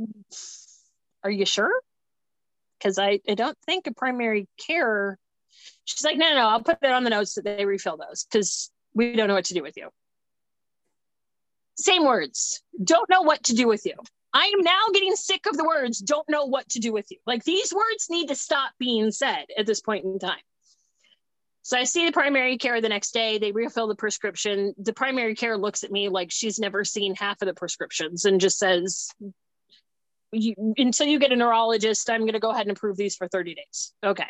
are 1.24 1.30
you 1.30 1.46
sure? 1.46 1.72
Because 2.78 2.98
I, 2.98 3.20
I 3.28 3.34
don't 3.34 3.56
think 3.64 3.86
a 3.86 3.94
primary 3.94 4.48
care. 4.58 5.18
She's 5.84 6.04
like, 6.04 6.16
no, 6.16 6.28
no, 6.30 6.36
no, 6.36 6.48
I'll 6.48 6.62
put 6.62 6.78
it 6.82 6.90
on 6.90 7.04
the 7.04 7.10
notes 7.10 7.34
that 7.34 7.44
they 7.44 7.64
refill 7.64 7.96
those 7.96 8.24
because 8.24 8.70
we 8.94 9.14
don't 9.14 9.28
know 9.28 9.34
what 9.34 9.46
to 9.46 9.54
do 9.54 9.62
with 9.62 9.76
you. 9.76 9.88
Same 11.76 12.04
words. 12.04 12.62
Don't 12.82 13.08
know 13.08 13.22
what 13.22 13.44
to 13.44 13.54
do 13.54 13.66
with 13.66 13.86
you. 13.86 13.94
I 14.34 14.46
am 14.56 14.62
now 14.62 14.80
getting 14.94 15.14
sick 15.14 15.46
of 15.46 15.56
the 15.56 15.64
words, 15.64 15.98
don't 15.98 16.28
know 16.28 16.46
what 16.46 16.68
to 16.70 16.78
do 16.78 16.92
with 16.92 17.10
you. 17.10 17.18
Like 17.26 17.44
these 17.44 17.72
words 17.72 18.08
need 18.08 18.28
to 18.28 18.34
stop 18.34 18.72
being 18.78 19.10
said 19.10 19.46
at 19.58 19.66
this 19.66 19.80
point 19.80 20.04
in 20.04 20.18
time. 20.18 20.40
So 21.62 21.78
I 21.78 21.84
see 21.84 22.06
the 22.06 22.12
primary 22.12 22.58
care 22.58 22.80
the 22.80 22.88
next 22.88 23.12
day. 23.12 23.38
They 23.38 23.52
refill 23.52 23.86
the 23.86 23.94
prescription. 23.94 24.74
The 24.78 24.92
primary 24.92 25.36
care 25.36 25.56
looks 25.56 25.84
at 25.84 25.92
me 25.92 26.08
like 26.08 26.32
she's 26.32 26.58
never 26.58 26.84
seen 26.84 27.14
half 27.14 27.40
of 27.40 27.46
the 27.46 27.54
prescriptions 27.54 28.24
and 28.24 28.40
just 28.40 28.58
says, 28.58 29.10
you, 30.32 30.54
until 30.76 31.06
you 31.06 31.20
get 31.20 31.30
a 31.30 31.36
neurologist, 31.36 32.10
I'm 32.10 32.22
going 32.22 32.32
to 32.32 32.40
go 32.40 32.50
ahead 32.50 32.66
and 32.66 32.76
approve 32.76 32.96
these 32.96 33.14
for 33.14 33.28
30 33.28 33.54
days. 33.54 33.92
Okay. 34.02 34.26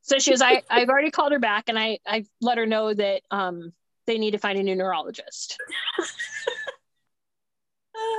So 0.00 0.18
she 0.18 0.30
goes, 0.30 0.40
I, 0.40 0.62
I've 0.70 0.88
already 0.88 1.10
called 1.10 1.32
her 1.32 1.38
back 1.38 1.64
and 1.68 1.78
I, 1.78 1.98
I 2.06 2.24
let 2.40 2.56
her 2.58 2.66
know 2.66 2.94
that 2.94 3.22
um, 3.30 3.72
they 4.06 4.16
need 4.16 4.30
to 4.30 4.38
find 4.38 4.58
a 4.58 4.62
new 4.62 4.76
neurologist. 4.76 5.58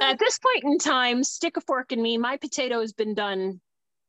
At 0.01 0.19
this 0.19 0.37
point 0.37 0.63
in 0.63 0.77
time, 0.77 1.23
stick 1.23 1.57
a 1.57 1.61
fork 1.61 1.91
in 1.91 2.01
me. 2.01 2.17
My 2.17 2.37
potato 2.37 2.81
has 2.81 2.93
been 2.93 3.13
done 3.15 3.61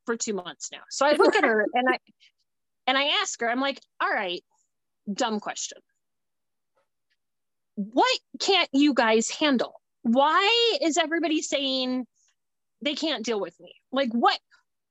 for 0.06 0.16
two 0.16 0.34
months 0.34 0.70
now. 0.72 0.80
So 0.90 1.06
I 1.06 1.12
look 1.12 1.36
at 1.36 1.44
her 1.44 1.66
and 1.72 1.88
I 1.88 1.98
and 2.88 2.96
I 2.98 3.20
ask 3.20 3.40
her, 3.40 3.48
I'm 3.48 3.60
like, 3.60 3.80
all 4.00 4.10
right, 4.10 4.42
dumb 5.12 5.38
question. 5.38 5.78
What 7.76 8.18
can't 8.40 8.68
you 8.72 8.94
guys 8.94 9.28
handle? 9.30 9.80
Why 10.02 10.78
is 10.82 10.96
everybody 10.96 11.42
saying 11.42 12.06
they 12.82 12.94
can't 12.94 13.24
deal 13.24 13.38
with 13.38 13.54
me? 13.60 13.74
Like 13.92 14.10
what 14.12 14.38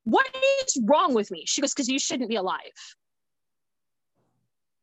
what 0.06 0.26
is 0.64 0.82
wrong 0.86 1.14
with 1.14 1.32
me? 1.32 1.44
She 1.46 1.60
goes, 1.60 1.74
because 1.74 1.90
you 1.90 2.00
shouldn't 2.00 2.30
be 2.30 2.38
alive. 2.38 2.62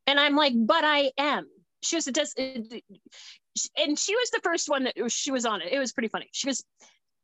And 0.06 0.20
I'm 0.20 0.36
like, 0.36 0.52
but 0.54 0.84
I 0.84 1.12
am. 1.16 1.46
She 1.82 1.96
was 1.96 2.04
does. 2.04 2.34
And 2.36 3.98
she 3.98 4.14
was 4.14 4.30
the 4.30 4.40
first 4.42 4.68
one 4.68 4.84
that 4.84 5.10
she 5.10 5.30
was 5.30 5.46
on 5.46 5.62
it. 5.62 5.72
It 5.72 5.78
was 5.78 5.94
pretty 5.94 6.08
funny. 6.08 6.28
She 6.32 6.46
goes, 6.46 6.62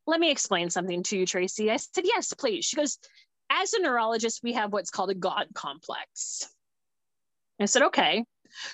let 0.07 0.19
me 0.19 0.31
explain 0.31 0.71
something 0.71 1.03
to 1.05 1.19
you, 1.19 1.27
Tracy. 1.27 1.71
I 1.71 1.77
said, 1.77 2.05
yes, 2.07 2.33
please. 2.33 2.65
She 2.65 2.77
goes, 2.77 2.99
as 3.51 3.75
a 3.75 3.83
neurologist, 3.83 4.41
we 4.43 4.53
have 4.55 4.73
what's 4.73 4.91
called 4.91 5.11
a 5.11 5.15
God 5.15 5.47
complex. 5.55 6.49
I 7.61 7.67
said, 7.67 7.83
okay. 7.83 8.25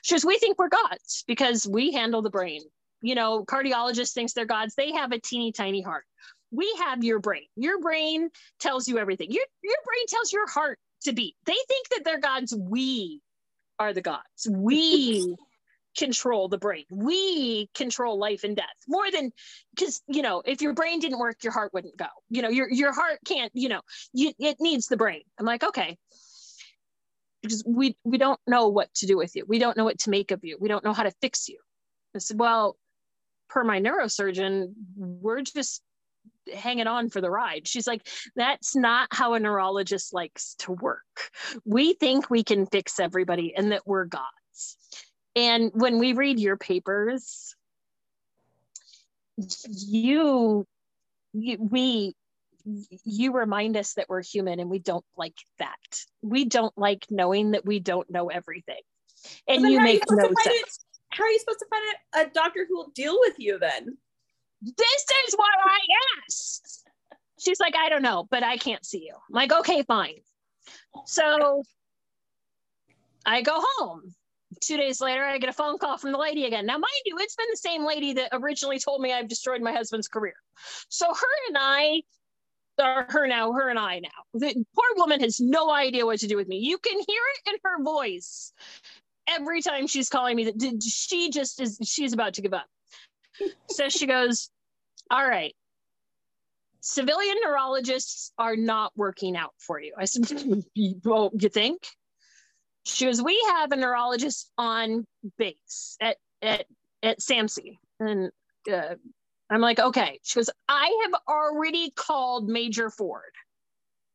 She 0.03 0.15
goes, 0.15 0.25
we 0.25 0.39
think 0.39 0.59
we're 0.59 0.69
gods 0.69 1.25
because 1.27 1.67
we 1.67 1.93
handle 1.93 2.23
the 2.23 2.31
brain. 2.31 2.63
You 3.03 3.15
know, 3.15 3.45
cardiologists 3.45 4.13
thinks 4.13 4.33
they're 4.33 4.47
gods. 4.47 4.75
They 4.75 4.93
have 4.93 5.13
a 5.13 5.19
teeny 5.19 5.53
tiny 5.53 5.83
heart. 5.83 6.05
We 6.51 6.73
have 6.81 7.03
your 7.03 7.19
brain. 7.19 7.47
Your 7.57 7.81
brain 7.81 8.31
tells 8.61 8.87
you 8.89 8.99
everything. 8.99 9.31
Your, 9.31 9.45
your 9.63 9.77
brain 9.85 10.07
tells 10.09 10.33
your 10.33 10.49
heart 10.49 10.79
to 11.03 11.13
beat. 11.13 11.35
They 11.45 11.57
think 11.69 11.89
that 11.91 12.05
they're 12.05 12.21
gods. 12.21 12.55
We 12.57 13.21
are 13.79 13.93
the 13.93 14.03
gods. 14.03 14.49
We 14.49 15.37
control 15.97 16.49
the 16.49 16.59
brain. 16.59 16.85
We 16.91 17.69
control 17.75 18.19
life 18.19 18.45
and 18.45 18.57
death 18.57 18.67
more 18.89 19.11
than 19.11 19.33
because 19.75 20.03
you 20.09 20.23
know 20.23 20.43
if 20.45 20.61
your 20.61 20.75
brain 20.75 21.01
didn't 21.01 21.19
work, 21.19 21.43
your 21.43 21.53
heart 21.53 21.73
wouldn't 21.73 21.97
go. 21.97 22.07
You 22.31 22.43
know 22.43 22.51
your 22.51 22.71
your 22.71 22.93
heart 22.93 23.19
can't. 23.25 23.53
You 23.55 23.69
know 23.69 23.81
you, 24.13 24.33
it 24.39 24.59
needs 24.61 24.87
the 24.87 24.97
brain. 24.97 25.23
I'm 25.39 25.47
like 25.47 25.65
okay, 25.65 25.97
because 27.43 27.65
we 27.67 27.97
we 28.05 28.19
don't 28.19 28.41
know 28.47 28.69
what 28.69 28.93
to 28.95 29.07
do 29.07 29.17
with 29.17 29.35
you. 29.37 29.45
We 29.47 29.59
don't 29.59 29.77
know 29.77 29.85
what 29.85 29.99
to 30.01 30.11
make 30.11 30.31
of 30.31 30.45
you. 30.45 30.59
We 30.61 30.69
don't 30.69 30.85
know 30.85 30.93
how 30.93 31.05
to 31.05 31.13
fix 31.21 31.49
you. 31.49 31.59
I 32.15 32.19
said, 32.19 32.39
Well, 32.39 32.77
per 33.49 33.63
my 33.63 33.81
neurosurgeon, 33.81 34.73
we're 34.97 35.43
just 35.43 35.83
hanging 36.53 36.87
on 36.87 37.11
for 37.11 37.21
the 37.21 37.31
ride. 37.31 37.69
She's 37.69 37.87
like, 37.87 38.07
That's 38.35 38.75
not 38.75 39.09
how 39.13 39.35
a 39.35 39.41
neurologist 39.41 40.13
likes 40.13 40.55
to 40.61 40.73
work. 40.73 41.31
We 41.65 41.95
think 41.95 42.31
we 42.31 42.43
can 42.43 42.67
fix 42.67 42.99
everybody 42.99 43.55
and 43.55 43.73
that 43.73 43.87
we're 43.87 44.07
gods. 44.07 44.77
And 45.37 45.71
when 45.75 45.99
we 45.99 46.15
read 46.15 46.41
your 46.41 46.57
papers, 46.57 47.55
you, 49.69 50.67
you 51.35 51.57
we 51.61 52.15
you 53.05 53.33
remind 53.33 53.77
us 53.77 53.95
that 53.95 54.07
we're 54.09 54.23
human 54.23 54.59
and 54.59 54.71
we 54.71 54.79
don't 54.79 55.05
like 55.17 55.37
that. 55.59 55.77
We 56.23 56.47
don't 56.47 56.77
like 56.77 57.07
knowing 57.11 57.53
that 57.53 57.65
we 57.65 57.79
don't 57.79 58.11
know 58.11 58.29
everything. 58.29 58.81
And 59.47 59.63
you 59.71 59.81
make 59.81 60.03
you 60.11 60.17
no 60.17 60.25
sense. 60.25 60.39
It, 60.47 60.69
how 61.11 61.25
are 61.25 61.29
you 61.29 61.39
supposed 61.39 61.61
to 61.61 61.67
find 61.71 61.85
a, 62.15 62.29
a 62.29 62.33
doctor 62.33 62.67
who 62.69 62.77
will 62.77 62.91
deal 62.95 63.17
with 63.21 63.35
you 63.39 63.59
then? 63.59 63.97
This 64.63 65.05
is 65.29 65.35
what 65.35 65.49
I 65.65 65.79
asked. 66.25 66.89
She's 67.39 67.61
like, 67.61 67.77
I 67.77 67.89
don't 67.89 68.03
know, 68.03 68.27
but 68.31 68.43
I 68.43 68.57
can't 68.57 68.85
see 68.85 69.05
you. 69.05 69.15
I'm 69.15 69.35
like, 69.35 69.53
okay, 69.53 69.83
fine. 69.83 70.17
So 71.05 71.63
I 73.25 73.43
go 73.43 73.63
home. 73.77 74.15
Two 74.61 74.77
days 74.77 75.01
later, 75.01 75.25
I 75.25 75.39
get 75.39 75.51
a 75.51 75.53
phone 75.53 75.79
call 75.79 75.99
from 75.99 76.13
the 76.13 76.19
lady 76.19 76.47
again. 76.47 76.67
Now, 76.67 76.75
mind 76.75 76.85
you, 77.05 77.17
it's 77.19 77.37
been 77.37 77.47
the 77.51 77.57
same 77.57 77.85
lady 77.85 78.15
that 78.15 78.31
originally 78.33 78.79
told 78.79 79.01
me 79.01 79.13
I've 79.13 79.29
destroyed 79.29 79.61
my 79.61 79.73
husband's 79.73 80.09
career. 80.09 80.35
So 80.89 81.07
her 81.07 81.49
and 81.49 81.57
I 81.59 82.03
or 82.79 83.07
her 83.09 83.27
now, 83.27 83.53
her 83.53 83.69
and 83.69 83.79
I 83.79 84.01
now. 84.01 84.09
The 84.35 84.55
poor 84.75 84.85
woman 84.97 85.21
has 85.21 85.41
no 85.41 85.71
idea 85.71 86.05
what 86.05 86.21
to 86.21 86.27
do 86.27 86.37
with 86.37 86.49
me. 86.49 86.59
You 86.59 86.79
can 86.79 86.95
hear 86.95 87.23
it 87.35 87.51
in 87.51 87.57
her 87.65 87.83
voice 87.83 88.53
every 89.29 89.63
time 89.63 89.87
she's 89.87 90.09
calling 90.09 90.37
me 90.37 90.45
that 90.45 90.83
she 90.83 91.31
just 91.31 91.61
is 91.61 91.79
she's 91.85 92.13
about 92.13 92.35
to 92.35 92.43
give 92.43 92.55
up. 92.55 92.67
so 93.69 93.89
she 93.89 94.07
goes, 94.07 94.51
All 95.11 95.27
right. 95.27 95.55
Civilian 96.81 97.37
neurologists 97.45 98.33
are 98.39 98.57
not 98.57 98.93
working 98.95 99.37
out 99.37 99.55
for 99.59 99.81
you. 99.81 99.93
I 99.99 100.05
said, 100.05 100.31
Well, 101.05 101.31
you 101.35 101.49
think? 101.49 101.87
She 102.87 103.07
goes, 103.07 103.21
We 103.21 103.43
have 103.57 103.73
a 103.73 103.77
neurologist 103.77 104.51
on 104.57 105.07
base 105.39 105.97
at 106.01 106.17
at 106.41 106.67
at 107.03 107.19
SAMC. 107.19 107.79
And 107.99 108.31
uh, 108.73 108.95
I'm 109.51 109.61
like, 109.61 109.79
okay. 109.81 110.21
She 110.23 110.39
goes, 110.39 110.51
I 110.69 110.97
have 111.05 111.21
already 111.29 111.91
called 111.91 112.49
Major 112.49 112.91
Ford. 112.91 113.23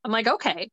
I'm 0.03 0.11
like, 0.11 0.27
okay. 0.27 0.69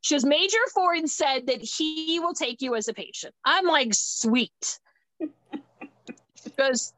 She 0.00 0.14
goes, 0.14 0.24
Major 0.24 0.58
Ford 0.74 1.08
said 1.08 1.46
that 1.46 1.62
he 1.62 2.20
will 2.20 2.34
take 2.34 2.62
you 2.62 2.74
as 2.74 2.88
a 2.88 2.94
patient. 2.94 3.34
I'm 3.44 3.66
like, 3.66 3.90
sweet. 3.92 4.78
she 5.20 6.50
goes, 6.56 6.92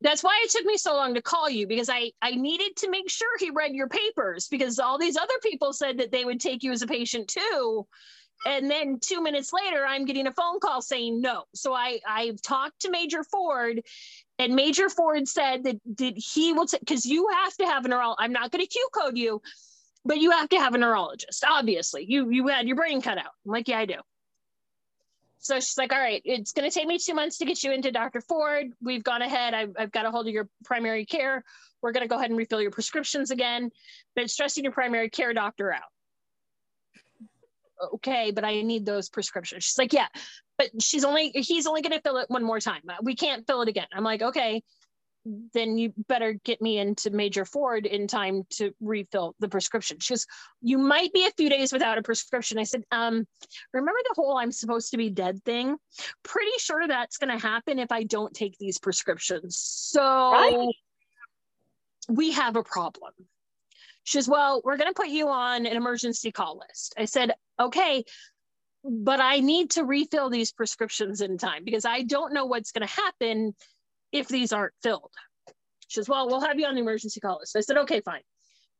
that's 0.00 0.22
why 0.22 0.40
it 0.44 0.50
took 0.50 0.64
me 0.64 0.76
so 0.76 0.94
long 0.94 1.14
to 1.14 1.22
call 1.22 1.48
you 1.48 1.66
because 1.66 1.88
I, 1.88 2.10
I 2.20 2.32
needed 2.32 2.76
to 2.78 2.90
make 2.90 3.08
sure 3.08 3.28
he 3.38 3.50
read 3.50 3.72
your 3.72 3.88
papers 3.88 4.48
because 4.48 4.78
all 4.78 4.98
these 4.98 5.16
other 5.16 5.38
people 5.42 5.72
said 5.72 5.98
that 5.98 6.10
they 6.10 6.24
would 6.24 6.40
take 6.40 6.62
you 6.62 6.72
as 6.72 6.82
a 6.82 6.86
patient 6.86 7.28
too. 7.28 7.86
And 8.44 8.70
then 8.70 8.98
two 9.00 9.22
minutes 9.22 9.52
later, 9.52 9.84
I'm 9.86 10.04
getting 10.04 10.26
a 10.26 10.32
phone 10.32 10.58
call 10.58 10.82
saying 10.82 11.20
no. 11.20 11.44
So 11.54 11.72
I, 11.72 12.00
I've 12.06 12.42
talked 12.42 12.80
to 12.80 12.90
Major 12.90 13.22
Ford 13.22 13.82
and 14.38 14.54
Major 14.54 14.88
Ford 14.88 15.28
said 15.28 15.64
that, 15.64 15.80
that 15.98 16.14
he 16.16 16.52
will, 16.52 16.66
because 16.80 17.06
you 17.06 17.28
have 17.28 17.56
to 17.58 17.66
have 17.66 17.84
a 17.84 17.88
neurologist. 17.88 18.24
I'm 18.24 18.32
not 18.32 18.50
going 18.50 18.64
to 18.64 18.68
Q 18.68 18.88
code 18.92 19.16
you, 19.16 19.40
but 20.04 20.18
you 20.18 20.32
have 20.32 20.48
to 20.48 20.58
have 20.58 20.74
a 20.74 20.78
neurologist. 20.78 21.44
Obviously, 21.48 22.04
you 22.08 22.30
you 22.30 22.48
had 22.48 22.66
your 22.66 22.76
brain 22.76 23.00
cut 23.02 23.18
out. 23.18 23.30
I'm 23.46 23.52
like, 23.52 23.68
yeah, 23.68 23.78
I 23.78 23.86
do. 23.86 23.96
So 25.38 25.56
she's 25.56 25.78
like, 25.78 25.92
all 25.92 26.00
right, 26.00 26.22
it's 26.24 26.52
going 26.52 26.68
to 26.68 26.74
take 26.74 26.86
me 26.86 26.98
two 26.98 27.14
months 27.14 27.38
to 27.38 27.44
get 27.44 27.62
you 27.64 27.72
into 27.72 27.90
Dr. 27.90 28.20
Ford. 28.20 28.66
We've 28.80 29.02
gone 29.02 29.22
ahead. 29.22 29.54
I've, 29.54 29.72
I've 29.76 29.90
got 29.90 30.06
a 30.06 30.10
hold 30.10 30.28
of 30.28 30.32
your 30.32 30.48
primary 30.64 31.04
care. 31.04 31.42
We're 31.82 31.90
going 31.90 32.04
to 32.04 32.08
go 32.08 32.16
ahead 32.16 32.30
and 32.30 32.38
refill 32.38 32.60
your 32.60 32.70
prescriptions 32.70 33.32
again, 33.32 33.72
but 34.14 34.30
stressing 34.30 34.62
your 34.62 34.72
primary 34.72 35.10
care 35.10 35.34
doctor 35.34 35.72
out 35.72 35.82
okay, 37.94 38.30
but 38.30 38.44
I 38.44 38.62
need 38.62 38.86
those 38.86 39.08
prescriptions. 39.08 39.64
She's 39.64 39.78
like, 39.78 39.92
yeah, 39.92 40.08
but 40.58 40.70
she's 40.80 41.04
only, 41.04 41.30
he's 41.30 41.66
only 41.66 41.82
going 41.82 41.92
to 41.92 42.00
fill 42.00 42.18
it 42.18 42.30
one 42.30 42.44
more 42.44 42.60
time. 42.60 42.82
We 43.02 43.14
can't 43.14 43.46
fill 43.46 43.62
it 43.62 43.68
again. 43.68 43.86
I'm 43.92 44.04
like, 44.04 44.22
okay, 44.22 44.62
then 45.54 45.78
you 45.78 45.92
better 46.08 46.32
get 46.44 46.60
me 46.60 46.78
into 46.78 47.10
Major 47.10 47.44
Ford 47.44 47.86
in 47.86 48.08
time 48.08 48.42
to 48.50 48.72
refill 48.80 49.36
the 49.38 49.48
prescription. 49.48 49.98
She 50.00 50.14
goes, 50.14 50.26
you 50.60 50.78
might 50.78 51.12
be 51.12 51.26
a 51.26 51.30
few 51.30 51.48
days 51.48 51.72
without 51.72 51.98
a 51.98 52.02
prescription. 52.02 52.58
I 52.58 52.64
said, 52.64 52.82
um, 52.90 53.26
remember 53.72 54.00
the 54.08 54.14
whole 54.16 54.36
I'm 54.36 54.50
supposed 54.50 54.90
to 54.90 54.96
be 54.96 55.10
dead 55.10 55.44
thing? 55.44 55.76
Pretty 56.24 56.50
sure 56.58 56.88
that's 56.88 57.18
going 57.18 57.36
to 57.38 57.40
happen 57.40 57.78
if 57.78 57.92
I 57.92 58.02
don't 58.02 58.34
take 58.34 58.58
these 58.58 58.78
prescriptions. 58.78 59.56
So 59.58 60.02
right. 60.02 60.74
we 62.08 62.32
have 62.32 62.56
a 62.56 62.64
problem. 62.64 63.12
She 64.04 64.18
says, 64.18 64.28
Well, 64.28 64.62
we're 64.64 64.76
going 64.76 64.92
to 64.92 65.00
put 65.00 65.08
you 65.08 65.28
on 65.28 65.66
an 65.66 65.76
emergency 65.76 66.32
call 66.32 66.60
list. 66.68 66.94
I 66.98 67.04
said, 67.04 67.32
Okay, 67.60 68.04
but 68.84 69.20
I 69.20 69.40
need 69.40 69.70
to 69.72 69.84
refill 69.84 70.30
these 70.30 70.52
prescriptions 70.52 71.20
in 71.20 71.38
time 71.38 71.64
because 71.64 71.84
I 71.84 72.02
don't 72.02 72.32
know 72.32 72.46
what's 72.46 72.72
going 72.72 72.86
to 72.86 72.94
happen 72.94 73.54
if 74.10 74.28
these 74.28 74.52
aren't 74.52 74.74
filled. 74.82 75.12
She 75.88 76.00
says, 76.00 76.08
Well, 76.08 76.26
we'll 76.28 76.40
have 76.40 76.58
you 76.58 76.66
on 76.66 76.74
the 76.74 76.80
emergency 76.80 77.20
call 77.20 77.38
list. 77.40 77.56
I 77.56 77.60
said, 77.60 77.76
Okay, 77.78 78.00
fine. 78.00 78.22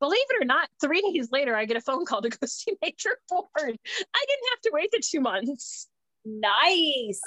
Believe 0.00 0.24
it 0.30 0.42
or 0.42 0.44
not, 0.44 0.68
three 0.80 1.00
days 1.00 1.30
later, 1.30 1.54
I 1.54 1.64
get 1.64 1.76
a 1.76 1.80
phone 1.80 2.04
call 2.04 2.22
to 2.22 2.28
go 2.28 2.38
see 2.46 2.76
Major 2.82 3.16
Ford. 3.28 3.48
I 3.56 3.64
didn't 3.64 4.48
have 4.50 4.60
to 4.62 4.70
wait 4.72 4.90
the 4.90 5.00
two 5.00 5.20
months. 5.20 5.88
Nice. 6.24 7.20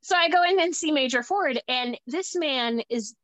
so 0.00 0.16
I 0.16 0.30
go 0.30 0.42
in 0.42 0.58
and 0.60 0.74
see 0.74 0.90
Major 0.90 1.22
Ford, 1.22 1.60
and 1.68 1.98
this 2.06 2.34
man 2.34 2.80
is 2.88 3.14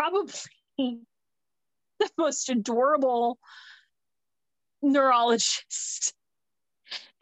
probably 0.00 0.32
the 0.78 2.10
most 2.16 2.48
adorable 2.48 3.38
neurologist. 4.80 6.14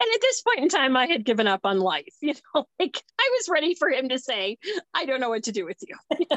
And 0.01 0.07
at 0.15 0.21
this 0.21 0.41
point 0.41 0.59
in 0.59 0.69
time, 0.69 0.95
I 0.95 1.07
had 1.07 1.25
given 1.25 1.45
up 1.45 1.59
on 1.65 1.79
life. 1.79 2.05
You 2.21 2.35
know, 2.55 2.65
like 2.79 3.03
I 3.19 3.29
was 3.37 3.49
ready 3.49 3.75
for 3.75 3.89
him 3.89 4.07
to 4.09 4.17
say, 4.17 4.57
I 4.93 5.05
don't 5.05 5.19
know 5.19 5.27
what 5.29 5.43
to 5.43 5.51
do 5.51 5.65
with 5.65 5.77
you. 5.81 5.95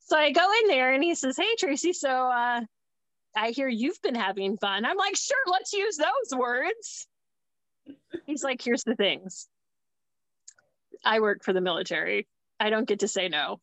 so 0.00 0.18
I 0.18 0.32
go 0.32 0.46
in 0.62 0.68
there 0.68 0.92
and 0.92 1.02
he 1.02 1.14
says, 1.14 1.38
Hey, 1.38 1.56
Tracy, 1.58 1.94
so 1.94 2.10
uh, 2.10 2.60
I 3.34 3.50
hear 3.50 3.68
you've 3.68 4.02
been 4.02 4.14
having 4.14 4.58
fun. 4.58 4.84
I'm 4.84 4.98
like, 4.98 5.16
Sure, 5.16 5.36
let's 5.46 5.72
use 5.72 5.96
those 5.96 6.38
words. 6.38 7.06
He's 8.26 8.44
like, 8.44 8.60
Here's 8.62 8.84
the 8.84 8.96
things 8.96 9.48
I 11.02 11.20
work 11.20 11.42
for 11.42 11.54
the 11.54 11.62
military. 11.62 12.26
I 12.58 12.70
don't 12.70 12.88
get 12.88 13.00
to 13.00 13.08
say 13.08 13.28
no. 13.28 13.60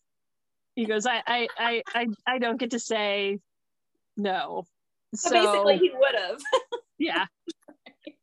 He 0.75 0.85
goes, 0.85 1.05
I 1.05 1.21
I 1.25 1.47
I 1.57 1.83
I, 1.93 2.07
I 2.25 2.39
don't 2.39 2.59
get 2.59 2.71
to 2.71 2.79
say 2.79 3.39
no. 4.17 4.65
So, 5.15 5.29
so 5.29 5.35
basically 5.35 5.77
he 5.77 5.91
would 5.93 6.15
have. 6.15 6.39
yeah. 6.97 7.25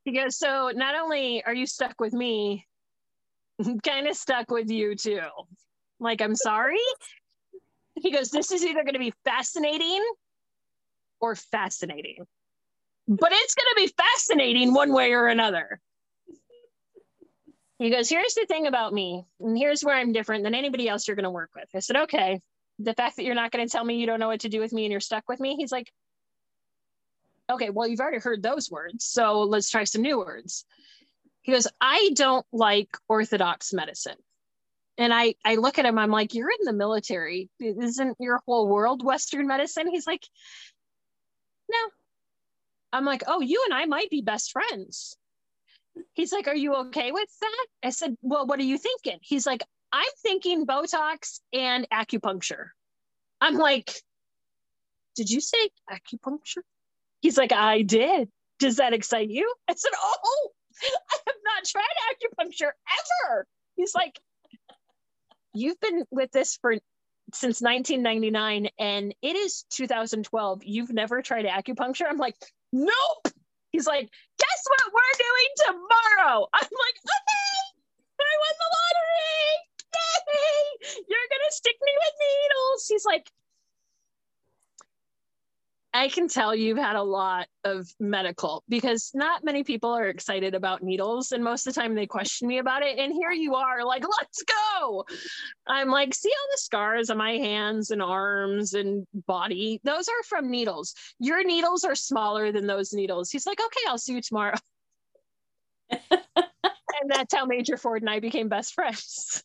He 0.05 0.13
goes, 0.13 0.37
so 0.37 0.73
not 0.75 0.95
only 0.95 1.45
are 1.45 1.55
you 1.55 1.67
stuck 1.67 2.01
with 2.01 2.13
me, 2.13 2.67
kind 3.85 4.07
of 4.07 4.17
stuck 4.17 4.51
with 4.51 4.71
you 4.71 4.97
too. 4.97 5.21
Like, 5.99 6.21
I'm 6.23 6.35
sorry. 6.35 6.79
He 7.95 8.11
goes, 8.11 8.31
this 8.31 8.51
is 8.51 8.65
either 8.65 8.83
going 8.83 8.95
to 8.95 8.99
be 8.99 9.13
fascinating 9.25 10.03
or 11.21 11.35
fascinating. 11.37 12.25
But 13.07 13.31
it's 13.33 13.55
going 13.55 13.67
to 13.75 13.77
be 13.77 13.95
fascinating 13.97 14.73
one 14.73 14.93
way 14.93 15.13
or 15.13 15.27
another. 15.27 15.81
He 17.81 17.89
goes, 17.89 18.11
Here's 18.11 18.35
the 18.35 18.45
thing 18.47 18.67
about 18.67 18.93
me, 18.93 19.25
and 19.41 19.57
here's 19.57 19.83
where 19.83 19.97
I'm 19.97 20.13
different 20.13 20.45
than 20.45 20.55
anybody 20.55 20.87
else 20.87 21.09
you're 21.09 21.17
going 21.17 21.25
to 21.25 21.31
work 21.31 21.51
with. 21.57 21.69
I 21.75 21.79
said, 21.79 21.97
Okay. 21.97 22.41
The 22.79 22.95
fact 22.95 23.17
that 23.17 23.25
you're 23.25 23.35
not 23.35 23.53
going 23.53 23.67
to 23.67 23.71
tell 23.73 23.85
me 23.85 23.97
you 23.97 24.07
don't 24.07 24.21
know 24.21 24.29
what 24.29 24.41
to 24.41 24.49
do 24.49 24.61
with 24.61 24.73
me 24.73 24.85
and 24.85 24.91
you're 24.91 25.01
stuck 25.01 25.29
with 25.29 25.41
me, 25.41 25.57
he's 25.57 25.73
like, 25.73 25.91
Okay, 27.51 27.71
well, 27.71 27.89
you've 27.89 28.01
already 28.01 28.19
heard 28.19 28.43
those 28.43 28.71
words. 28.71 29.07
So 29.07 29.41
let's 29.43 29.71
try 29.71 29.85
some 29.85 30.03
new 30.03 30.19
words. 30.19 30.67
He 31.41 31.53
goes, 31.53 31.67
I 31.81 32.11
don't 32.15 32.45
like 32.53 32.91
orthodox 33.09 33.73
medicine. 33.73 34.19
And 34.99 35.13
I, 35.15 35.35
I 35.43 35.55
look 35.55 35.79
at 35.79 35.87
him, 35.87 35.99
I'm 35.99 36.11
like, 36.11 36.35
You're 36.35 36.51
in 36.51 36.67
the 36.67 36.75
military. 36.75 37.49
Isn't 37.61 38.17
your 38.21 38.43
whole 38.45 38.69
world 38.69 39.03
Western 39.03 39.47
medicine? 39.47 39.89
He's 39.89 40.07
like, 40.07 40.27
No. 41.71 41.79
I'm 42.93 43.07
like, 43.07 43.23
Oh, 43.27 43.41
you 43.41 43.63
and 43.65 43.73
I 43.73 43.87
might 43.87 44.11
be 44.11 44.21
best 44.21 44.53
friends. 44.53 45.17
He's 46.15 46.33
like, 46.33 46.49
Are 46.49 46.57
you 46.57 46.75
okay 46.87 47.13
with 47.13 47.29
that? 47.41 47.67
I 47.85 47.91
said, 47.91 48.17
Well, 48.23 48.47
what 48.47 48.59
are 48.59 48.65
you 48.65 48.79
thinking? 48.79 49.19
He's 49.23 49.47
like, 49.47 49.63
I'm 49.93 50.11
thinking 50.23 50.67
Botox 50.67 51.41
and 51.53 51.89
acupuncture. 51.91 52.69
I'm 53.41 53.57
like, 53.57 53.93
Did 55.17 55.31
you 55.31 55.41
say 55.41 55.71
acupuncture? 55.91 56.63
He's 57.21 57.37
like, 57.37 57.53
I 57.53 57.83
did. 57.83 58.29
Does 58.59 58.77
that 58.77 58.93
excite 58.93 59.31
you? 59.31 59.53
I 59.69 59.75
said, 59.75 59.93
Oh, 59.97 60.49
I 60.83 61.17
have 61.27 61.37
not 61.45 61.65
tried 61.65 61.85
acupuncture 62.13 62.71
ever. 63.29 63.47
He's 63.77 63.95
like, 63.95 64.19
You've 65.53 65.81
been 65.81 66.05
with 66.11 66.31
this 66.31 66.59
for 66.61 66.77
since 67.33 67.61
1999 67.61 68.69
and 68.79 69.15
it 69.23 69.37
is 69.37 69.65
2012. 69.71 70.63
You've 70.65 70.93
never 70.93 71.23
tried 71.23 71.47
acupuncture? 71.47 72.07
I'm 72.09 72.19
like, 72.19 72.37
Nope. 72.73 73.33
He's 73.73 73.87
like, 73.87 74.11
guess 74.39 74.61
what 74.67 74.93
we're 74.93 75.17
doing 75.19 75.51
tomorrow? 75.67 76.47
I'm 76.53 76.71
like, 76.71 76.97
okay, 77.07 77.61
I 78.21 78.35
won 78.43 78.55
the 78.59 78.71
lottery. 78.75 79.51
Yay! 79.95 81.05
You're 81.09 81.31
gonna 81.31 81.53
stick 81.53 81.77
me 81.81 81.93
with 81.95 82.15
needles. 82.19 82.87
He's 82.89 83.07
like, 83.07 83.31
I 85.93 86.09
can 86.09 86.29
tell 86.29 86.55
you've 86.55 86.79
had 86.79 86.95
a 86.95 87.03
lot 87.03 87.49
of 87.65 87.89
medical 87.99 88.63
because 88.69 89.11
not 89.13 89.43
many 89.45 89.65
people 89.65 89.91
are 89.91 90.07
excited 90.07 90.55
about 90.55 90.83
needles. 90.83 91.33
And 91.33 91.43
most 91.43 91.67
of 91.67 91.75
the 91.75 91.81
time 91.81 91.95
they 91.95 92.07
question 92.07 92.47
me 92.47 92.59
about 92.59 92.83
it. 92.83 92.99
And 92.99 93.13
here 93.13 93.33
you 93.33 93.57
are, 93.57 93.85
like, 93.85 94.05
let's 94.21 94.43
go. 94.45 95.05
I'm 95.67 95.89
like, 95.89 96.15
see 96.15 96.31
all 96.31 96.49
the 96.53 96.59
scars 96.59 97.11
on 97.11 97.19
my 97.19 97.33
hands 97.33 97.91
and 97.91 98.01
arms 98.01 98.75
and 98.75 99.05
body? 99.27 99.81
Those 99.83 100.09
are 100.09 100.23
from 100.29 100.51
needles. 100.51 100.95
Your 101.19 101.43
needles 101.45 101.83
are 101.83 101.97
smaller 101.97 102.53
than 102.53 102.69
those 102.69 102.93
needles. 102.93 103.31
He's 103.31 103.47
like, 103.47 103.61
okay, 103.61 103.81
I'll 103.89 103.99
see 103.99 104.15
you 104.15 104.23
tomorrow. 104.23 104.57
and 106.11 107.09
that's 107.09 107.35
how 107.35 107.47
Major 107.47 107.77
Ford 107.77 108.03
and 108.03 108.11
I 108.11 108.21
became 108.21 108.49
best 108.49 108.75
friends. 108.75 109.43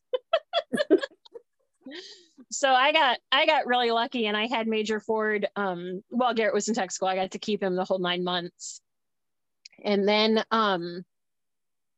so 2.57 2.71
I 2.71 2.91
got 2.91 3.19
I 3.31 3.45
got 3.45 3.67
really 3.67 3.91
lucky 3.91 4.27
and 4.27 4.37
I 4.37 4.47
had 4.47 4.67
Major 4.67 4.99
Ford 4.99 5.47
um 5.55 6.01
while 6.09 6.33
Garrett 6.33 6.53
was 6.53 6.67
in 6.67 6.75
tech 6.75 6.91
school. 6.91 7.07
I 7.07 7.15
got 7.15 7.31
to 7.31 7.39
keep 7.39 7.61
him 7.61 7.75
the 7.75 7.85
whole 7.85 7.99
nine 7.99 8.23
months. 8.23 8.81
And 9.83 10.07
then 10.07 10.43
um 10.51 11.03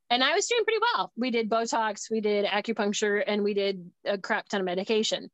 and 0.09 0.23
I 0.23 0.33
was 0.33 0.47
doing 0.47 0.63
pretty 0.63 0.79
well. 0.93 1.11
We 1.17 1.31
did 1.31 1.49
Botox, 1.49 2.09
we 2.09 2.21
did 2.21 2.45
acupuncture, 2.45 3.21
and 3.25 3.43
we 3.43 3.53
did 3.53 3.91
a 4.05 4.17
crap 4.17 4.47
ton 4.47 4.61
of 4.61 4.65
medication. 4.65 5.29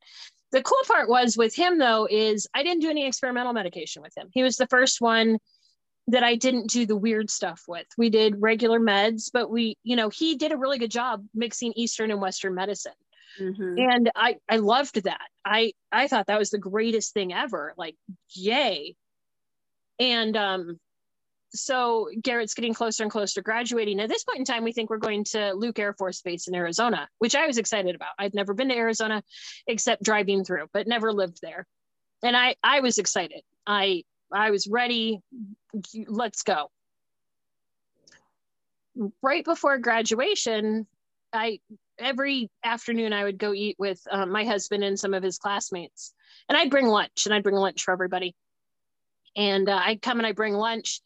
The 0.51 0.63
cool 0.63 0.81
part 0.87 1.09
was 1.09 1.37
with 1.37 1.55
him 1.55 1.77
though, 1.77 2.07
is 2.09 2.47
I 2.53 2.63
didn't 2.63 2.81
do 2.81 2.89
any 2.89 3.07
experimental 3.07 3.53
medication 3.53 4.01
with 4.01 4.15
him. 4.17 4.29
He 4.31 4.43
was 4.43 4.57
the 4.57 4.67
first 4.67 5.01
one 5.01 5.39
that 6.07 6.23
I 6.23 6.35
didn't 6.35 6.69
do 6.69 6.85
the 6.85 6.97
weird 6.97 7.29
stuff 7.29 7.63
with. 7.67 7.87
We 7.97 8.09
did 8.09 8.41
regular 8.41 8.79
meds, 8.79 9.29
but 9.31 9.49
we, 9.49 9.77
you 9.83 9.95
know, 9.95 10.09
he 10.09 10.35
did 10.35 10.51
a 10.51 10.57
really 10.57 10.77
good 10.77 10.91
job 10.91 11.25
mixing 11.33 11.73
Eastern 11.75 12.11
and 12.11 12.21
Western 12.21 12.55
medicine. 12.55 12.93
Mm-hmm. 13.39 13.79
And 13.79 14.11
I 14.15 14.37
I 14.49 14.57
loved 14.57 15.03
that. 15.03 15.27
I 15.45 15.73
I 15.91 16.07
thought 16.07 16.27
that 16.27 16.39
was 16.39 16.49
the 16.49 16.57
greatest 16.57 17.13
thing 17.13 17.33
ever. 17.33 17.73
Like 17.77 17.95
yay. 18.33 18.95
And 19.99 20.35
um 20.37 20.79
so 21.55 22.09
Garrett's 22.21 22.55
getting 22.55 22.73
closer 22.73 23.03
and 23.03 23.11
closer 23.11 23.35
to 23.35 23.41
graduating. 23.43 23.99
At 23.99 24.09
this 24.09 24.23
point 24.23 24.39
in 24.39 24.45
time, 24.45 24.63
we 24.63 24.71
think 24.71 24.89
we're 24.89 24.97
going 24.97 25.23
to 25.25 25.53
Luke 25.53 25.77
Air 25.77 25.93
Force 25.93 26.21
Base 26.21 26.47
in 26.47 26.55
Arizona, 26.55 27.07
which 27.19 27.35
I 27.35 27.45
was 27.45 27.59
excited 27.59 27.93
about. 27.93 28.13
I'd 28.17 28.33
never 28.33 28.55
been 28.55 28.69
to 28.69 28.75
Arizona 28.75 29.21
except 29.67 30.01
driving 30.01 30.43
through, 30.43 30.67
but 30.73 30.87
never 30.87 31.13
lived 31.13 31.39
there. 31.41 31.67
And 32.23 32.35
I 32.35 32.55
I 32.63 32.79
was 32.79 32.97
excited. 32.97 33.41
I 33.67 34.03
I 34.31 34.51
was 34.51 34.67
ready. 34.67 35.21
Let's 36.07 36.43
go. 36.43 36.69
Right 39.21 39.45
before 39.45 39.77
graduation, 39.77 40.87
I 41.31 41.59
every 41.99 42.49
afternoon 42.63 43.13
I 43.13 43.23
would 43.23 43.37
go 43.37 43.53
eat 43.53 43.75
with 43.79 43.99
um, 44.09 44.31
my 44.31 44.45
husband 44.45 44.83
and 44.83 44.99
some 44.99 45.13
of 45.13 45.23
his 45.23 45.37
classmates, 45.37 46.13
and 46.49 46.57
I'd 46.57 46.69
bring 46.69 46.87
lunch, 46.87 47.25
and 47.25 47.33
I'd 47.33 47.43
bring 47.43 47.55
lunch 47.55 47.83
for 47.83 47.91
everybody. 47.91 48.35
And 49.35 49.67
uh, 49.67 49.81
I'd 49.83 50.01
come 50.01 50.19
and 50.19 50.27
I 50.27 50.31
bring 50.31 50.53
lunch, 50.53 51.01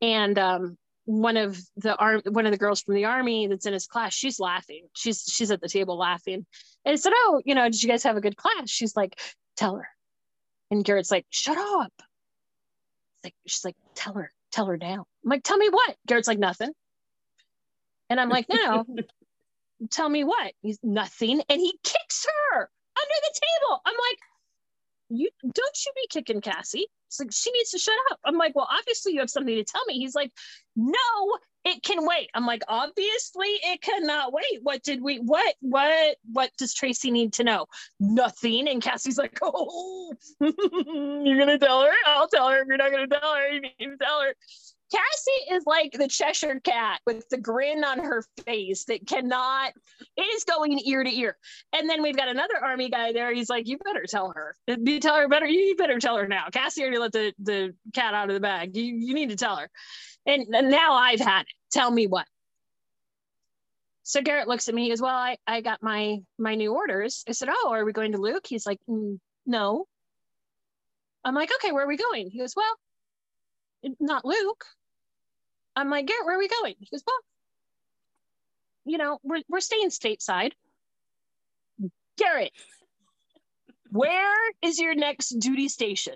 and 0.00 0.38
um, 0.38 0.78
one 1.04 1.36
of 1.36 1.58
the 1.76 1.96
arm, 1.96 2.22
one 2.26 2.46
of 2.46 2.52
the 2.52 2.58
girls 2.58 2.82
from 2.82 2.94
the 2.94 3.04
army 3.04 3.46
that's 3.46 3.66
in 3.66 3.72
his 3.72 3.86
class, 3.86 4.14
she's 4.14 4.40
laughing. 4.40 4.86
She's 4.94 5.22
she's 5.22 5.50
at 5.50 5.60
the 5.60 5.68
table 5.68 5.98
laughing, 5.98 6.46
and 6.84 6.92
I 6.92 6.96
said, 6.96 7.12
"Oh, 7.14 7.42
you 7.44 7.54
know, 7.54 7.64
did 7.64 7.82
you 7.82 7.88
guys 7.88 8.02
have 8.04 8.16
a 8.16 8.20
good 8.20 8.36
class?" 8.36 8.70
She's 8.70 8.96
like, 8.96 9.20
"Tell 9.56 9.76
her," 9.76 9.88
and 10.70 10.84
Garrett's 10.84 11.10
like, 11.10 11.26
"Shut 11.30 11.58
up." 11.58 11.92
Like 13.24 13.34
she's 13.46 13.64
like, 13.64 13.76
"Tell 13.94 14.14
her, 14.14 14.30
tell 14.52 14.66
her 14.66 14.76
now." 14.76 15.06
I'm 15.24 15.30
like, 15.30 15.42
"Tell 15.42 15.58
me 15.58 15.68
what?" 15.68 15.96
Garrett's 16.06 16.28
like, 16.28 16.38
"Nothing." 16.38 16.72
And 18.08 18.20
I'm 18.20 18.28
like, 18.28 18.46
no, 18.48 18.84
tell 19.90 20.08
me 20.08 20.24
what? 20.24 20.52
He's 20.62 20.78
nothing. 20.82 21.42
And 21.48 21.60
he 21.60 21.78
kicks 21.82 22.26
her 22.26 22.58
under 22.60 23.14
the 23.22 23.40
table. 23.40 23.80
I'm 23.84 23.94
like, 23.94 24.18
you 25.08 25.28
don't 25.42 25.84
you 25.86 25.92
be 25.94 26.06
kicking 26.10 26.40
Cassie. 26.40 26.86
It's 27.08 27.20
like 27.20 27.32
she 27.32 27.52
needs 27.52 27.70
to 27.70 27.78
shut 27.78 27.94
up. 28.10 28.18
I'm 28.24 28.36
like, 28.36 28.54
well, 28.54 28.68
obviously 28.70 29.12
you 29.12 29.20
have 29.20 29.30
something 29.30 29.54
to 29.54 29.64
tell 29.64 29.84
me. 29.86 29.98
He's 29.98 30.14
like, 30.14 30.32
no, 30.74 31.38
it 31.64 31.82
can 31.82 32.04
wait. 32.06 32.30
I'm 32.34 32.46
like, 32.46 32.62
obviously 32.68 33.48
it 33.48 33.80
cannot 33.82 34.32
wait. 34.32 34.60
What 34.62 34.82
did 34.82 35.02
we 35.02 35.18
what 35.18 35.54
what 35.60 36.16
what 36.32 36.50
does 36.58 36.74
Tracy 36.74 37.10
need 37.10 37.32
to 37.34 37.44
know? 37.44 37.66
Nothing. 38.00 38.68
And 38.68 38.82
Cassie's 38.82 39.18
like, 39.18 39.38
oh, 39.42 40.12
you're 40.40 41.38
gonna 41.38 41.58
tell 41.58 41.82
her? 41.82 41.92
I'll 42.06 42.28
tell 42.28 42.48
her. 42.48 42.62
If 42.62 42.68
you're 42.68 42.76
not 42.76 42.90
gonna 42.90 43.08
tell 43.08 43.34
her, 43.34 43.48
you 43.48 43.60
need 43.60 43.72
to 43.80 43.96
tell 44.00 44.22
her. 44.22 44.34
Cassie 44.92 45.54
is 45.54 45.64
like 45.66 45.92
the 45.92 46.06
Cheshire 46.06 46.60
cat 46.60 47.00
with 47.06 47.28
the 47.28 47.38
grin 47.38 47.82
on 47.82 47.98
her 47.98 48.24
face 48.44 48.84
that 48.84 49.06
cannot, 49.06 49.72
it 50.16 50.22
is 50.22 50.44
going 50.44 50.78
ear 50.84 51.02
to 51.02 51.10
ear. 51.10 51.36
And 51.72 51.90
then 51.90 52.02
we've 52.02 52.16
got 52.16 52.28
another 52.28 52.54
army 52.62 52.88
guy 52.88 53.12
there. 53.12 53.34
He's 53.34 53.50
like, 53.50 53.66
you 53.66 53.78
better 53.78 54.04
tell 54.08 54.32
her. 54.34 54.54
You 54.68 55.00
tell 55.00 55.16
her 55.16 55.28
better, 55.28 55.46
you 55.46 55.74
better 55.76 55.98
tell 55.98 56.16
her 56.16 56.28
now. 56.28 56.46
Cassie 56.52 56.82
already 56.82 56.98
let 56.98 57.12
the, 57.12 57.32
the 57.40 57.74
cat 57.94 58.14
out 58.14 58.28
of 58.28 58.34
the 58.34 58.40
bag. 58.40 58.76
You, 58.76 58.84
you 58.84 59.14
need 59.14 59.30
to 59.30 59.36
tell 59.36 59.56
her. 59.56 59.68
And, 60.24 60.54
and 60.54 60.70
now 60.70 60.94
I've 60.94 61.20
had 61.20 61.42
it. 61.42 61.54
Tell 61.72 61.90
me 61.90 62.06
what. 62.06 62.26
So 64.04 64.22
Garrett 64.22 64.46
looks 64.46 64.68
at 64.68 64.74
me. 64.74 64.84
He 64.84 64.90
goes, 64.90 65.02
"Well, 65.02 65.10
I, 65.10 65.36
I 65.48 65.62
got 65.62 65.82
my 65.82 66.18
my 66.38 66.54
new 66.54 66.72
orders." 66.72 67.24
I 67.28 67.32
said, 67.32 67.48
"Oh, 67.50 67.72
are 67.72 67.84
we 67.84 67.92
going 67.92 68.12
to 68.12 68.18
Luke?" 68.18 68.46
He's 68.46 68.64
like, 68.64 68.78
mm, 68.88 69.18
"No." 69.44 69.88
I'm 71.24 71.34
like, 71.34 71.50
"Okay, 71.56 71.72
where 71.72 71.84
are 71.84 71.88
we 71.88 71.96
going?" 71.96 72.30
He 72.30 72.38
goes, 72.38 72.54
"Well, 72.54 72.72
not 73.98 74.24
Luke. 74.24 74.64
I'm 75.76 75.90
like, 75.90 76.06
Garrett, 76.06 76.24
where 76.24 76.36
are 76.36 76.38
we 76.38 76.48
going? 76.48 76.74
He 76.80 76.88
goes, 76.90 77.04
well, 77.06 77.18
you 78.86 78.98
know, 78.98 79.18
we're, 79.22 79.42
we're 79.48 79.60
staying 79.60 79.90
stateside. 79.90 80.52
Garrett, 82.16 82.52
where 83.90 84.34
is 84.62 84.78
your 84.78 84.94
next 84.94 85.28
duty 85.38 85.68
station? 85.68 86.14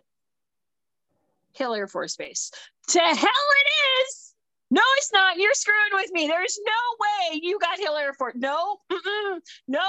Hill 1.52 1.74
Air 1.74 1.86
Force 1.86 2.16
Base. 2.16 2.50
To 2.88 3.00
hell 3.00 3.14
it 3.14 4.08
is. 4.08 4.30
No, 4.72 4.82
it's 4.98 5.12
not. 5.12 5.36
You're 5.36 5.54
screwing 5.54 5.90
with 5.94 6.12
me. 6.12 6.28
There's 6.28 6.58
no 6.64 7.32
way 7.32 7.40
you 7.42 7.58
got 7.58 7.80
Hill 7.80 7.96
Air 7.96 8.14
Force. 8.14 8.34
No, 8.36 8.76
no. 9.68 9.80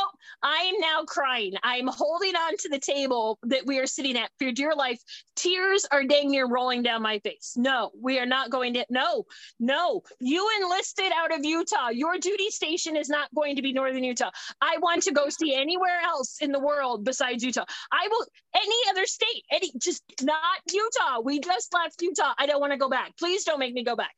I 0.41 0.71
am 0.73 0.79
now 0.79 1.03
crying. 1.03 1.53
I'm 1.61 1.85
holding 1.87 2.35
on 2.35 2.57
to 2.57 2.69
the 2.69 2.79
table 2.79 3.37
that 3.43 3.67
we 3.67 3.77
are 3.77 3.85
sitting 3.85 4.17
at 4.17 4.31
for 4.39 4.51
dear 4.51 4.73
life. 4.73 4.99
Tears 5.35 5.85
are 5.91 6.03
dang 6.03 6.31
near 6.31 6.47
rolling 6.47 6.81
down 6.81 7.03
my 7.03 7.19
face. 7.19 7.53
No, 7.55 7.91
we 8.01 8.17
are 8.17 8.25
not 8.25 8.49
going 8.49 8.73
to. 8.73 8.85
No, 8.89 9.25
no. 9.59 10.01
You 10.19 10.49
enlisted 10.61 11.11
out 11.15 11.31
of 11.31 11.45
Utah. 11.45 11.89
Your 11.89 12.17
duty 12.17 12.49
station 12.49 12.95
is 12.95 13.07
not 13.07 13.29
going 13.35 13.57
to 13.57 13.61
be 13.61 13.73
Northern 13.73 14.03
Utah. 14.03 14.31
I 14.61 14.77
want 14.81 15.03
to 15.03 15.11
go 15.11 15.29
see 15.29 15.53
anywhere 15.53 15.99
else 16.03 16.37
in 16.41 16.51
the 16.51 16.59
world 16.59 17.05
besides 17.05 17.43
Utah. 17.43 17.65
I 17.91 18.07
will, 18.09 18.25
any 18.55 18.77
other 18.89 19.05
state, 19.05 19.43
any, 19.51 19.71
just 19.77 20.01
not 20.23 20.39
Utah. 20.71 21.19
We 21.23 21.39
just 21.39 21.71
left 21.71 22.01
Utah. 22.01 22.33
I 22.39 22.47
don't 22.47 22.59
want 22.59 22.73
to 22.73 22.77
go 22.77 22.89
back. 22.89 23.15
Please 23.19 23.43
don't 23.43 23.59
make 23.59 23.75
me 23.75 23.83
go 23.83 23.95
back 23.95 24.15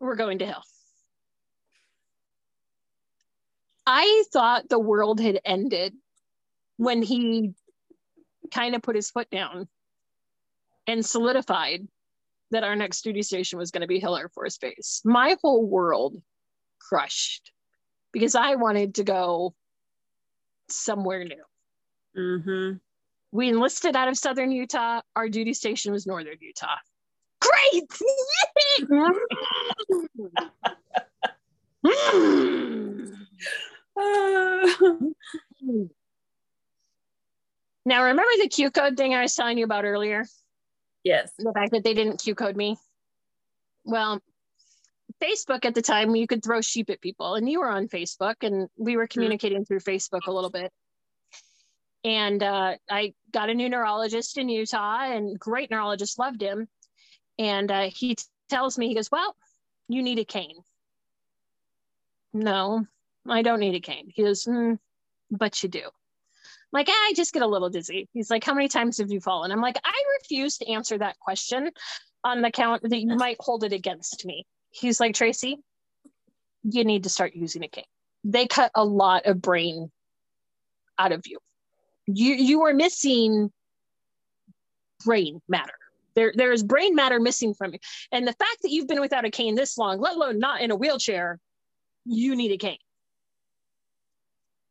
we're 0.00 0.16
going 0.16 0.38
to 0.38 0.46
hell. 0.46 0.64
I 3.86 4.24
thought 4.32 4.68
the 4.68 4.78
world 4.78 5.20
had 5.20 5.40
ended 5.44 5.94
when 6.76 7.02
he 7.02 7.54
kind 8.52 8.74
of 8.74 8.82
put 8.82 8.96
his 8.96 9.10
foot 9.10 9.30
down 9.30 9.68
and 10.86 11.04
solidified 11.04 11.86
that 12.50 12.64
our 12.64 12.76
next 12.76 13.02
duty 13.02 13.22
station 13.22 13.58
was 13.58 13.70
going 13.70 13.80
to 13.82 13.86
be 13.86 14.00
Hill 14.00 14.16
Air 14.16 14.28
Force 14.28 14.58
Base. 14.58 15.02
My 15.04 15.36
whole 15.42 15.64
world 15.64 16.16
crushed 16.78 17.52
because 18.12 18.34
I 18.34 18.54
wanted 18.56 18.96
to 18.96 19.04
go 19.04 19.54
somewhere 20.68 21.24
new. 21.24 21.44
Mm-hmm. 22.16 22.76
We 23.32 23.48
enlisted 23.48 23.96
out 23.96 24.08
of 24.08 24.16
Southern 24.16 24.52
Utah. 24.52 25.00
Our 25.14 25.28
duty 25.28 25.54
station 25.54 25.92
was 25.92 26.06
Northern 26.06 26.38
Utah. 26.40 26.76
Great! 27.40 27.90
now, 37.84 38.02
remember 38.02 38.22
the 38.40 38.48
Q 38.50 38.70
code 38.70 38.96
thing 38.96 39.14
I 39.14 39.22
was 39.22 39.34
telling 39.34 39.58
you 39.58 39.64
about 39.64 39.84
earlier? 39.84 40.24
Yes. 41.04 41.30
The 41.38 41.52
fact 41.52 41.72
that 41.72 41.84
they 41.84 41.94
didn't 41.94 42.22
Q 42.22 42.34
code 42.34 42.56
me. 42.56 42.76
Well, 43.84 44.20
Facebook 45.22 45.64
at 45.64 45.74
the 45.74 45.82
time, 45.82 46.14
you 46.16 46.26
could 46.26 46.44
throw 46.44 46.60
sheep 46.60 46.90
at 46.90 47.00
people, 47.00 47.34
and 47.34 47.48
you 47.48 47.60
were 47.60 47.70
on 47.70 47.88
Facebook, 47.88 48.36
and 48.42 48.68
we 48.76 48.96
were 48.96 49.04
mm-hmm. 49.04 49.12
communicating 49.12 49.64
through 49.64 49.80
Facebook 49.80 50.26
a 50.26 50.32
little 50.32 50.50
bit. 50.50 50.72
And 52.04 52.42
uh, 52.42 52.74
I 52.90 53.14
got 53.32 53.50
a 53.50 53.54
new 53.54 53.68
neurologist 53.68 54.38
in 54.38 54.48
Utah, 54.48 55.04
and 55.04 55.38
great 55.38 55.70
neurologist, 55.70 56.18
loved 56.18 56.42
him. 56.42 56.68
And 57.38 57.70
uh, 57.70 57.90
he 57.92 58.14
t- 58.14 58.24
tells 58.48 58.78
me, 58.78 58.88
he 58.88 58.94
goes, 58.94 59.10
Well, 59.10 59.34
you 59.88 60.02
need 60.02 60.18
a 60.18 60.24
cane. 60.24 60.56
No, 62.32 62.86
I 63.28 63.42
don't 63.42 63.60
need 63.60 63.74
a 63.74 63.80
cane. 63.80 64.10
He 64.14 64.22
goes, 64.22 64.44
mm, 64.44 64.78
But 65.30 65.62
you 65.62 65.68
do. 65.68 65.82
I'm 65.82 65.90
like, 66.72 66.88
I 66.90 67.12
just 67.14 67.32
get 67.32 67.42
a 67.42 67.46
little 67.46 67.70
dizzy. 67.70 68.08
He's 68.12 68.30
like, 68.30 68.44
How 68.44 68.54
many 68.54 68.68
times 68.68 68.98
have 68.98 69.10
you 69.10 69.20
fallen? 69.20 69.52
I'm 69.52 69.60
like, 69.60 69.78
I 69.84 70.02
refuse 70.20 70.58
to 70.58 70.70
answer 70.70 70.98
that 70.98 71.18
question 71.18 71.70
on 72.24 72.42
the 72.42 72.50
count 72.50 72.82
that 72.82 73.00
you 73.00 73.16
might 73.16 73.36
hold 73.40 73.64
it 73.64 73.72
against 73.72 74.24
me. 74.26 74.44
He's 74.70 75.00
like, 75.00 75.14
Tracy, 75.14 75.58
you 76.64 76.84
need 76.84 77.04
to 77.04 77.08
start 77.08 77.34
using 77.34 77.62
a 77.62 77.68
cane. 77.68 77.84
They 78.24 78.46
cut 78.46 78.72
a 78.74 78.84
lot 78.84 79.26
of 79.26 79.40
brain 79.40 79.90
out 80.98 81.12
of 81.12 81.26
you. 81.26 81.38
You 82.06 82.34
you 82.34 82.62
are 82.62 82.74
missing 82.74 83.52
brain 85.04 85.40
matter. 85.48 85.74
There, 86.16 86.32
there 86.34 86.52
is 86.52 86.64
brain 86.64 86.94
matter 86.94 87.20
missing 87.20 87.54
from 87.54 87.74
you. 87.74 87.78
And 88.10 88.26
the 88.26 88.32
fact 88.32 88.62
that 88.62 88.70
you've 88.70 88.88
been 88.88 89.00
without 89.00 89.24
a 89.24 89.30
cane 89.30 89.54
this 89.54 89.78
long, 89.78 90.00
let 90.00 90.16
alone 90.16 90.38
not 90.38 90.62
in 90.62 90.70
a 90.70 90.76
wheelchair, 90.76 91.38
you 92.06 92.34
need 92.34 92.52
a 92.52 92.56
cane. 92.56 92.78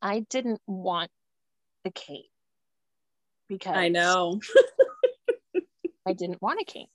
I 0.01 0.25
didn't 0.29 0.59
want 0.67 1.11
a 1.85 1.91
cane 1.91 2.23
because 3.47 3.75
I 3.75 3.89
know. 3.89 4.41
I 6.07 6.13
didn't 6.13 6.41
want 6.41 6.61
a 6.61 6.65
cane. 6.65 6.87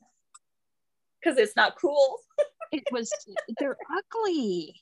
Because 1.20 1.38
it's 1.38 1.56
not 1.56 1.76
cool. 1.80 2.18
It 2.72 2.84
was 2.92 3.10
they're 3.58 3.76
ugly. 3.98 4.80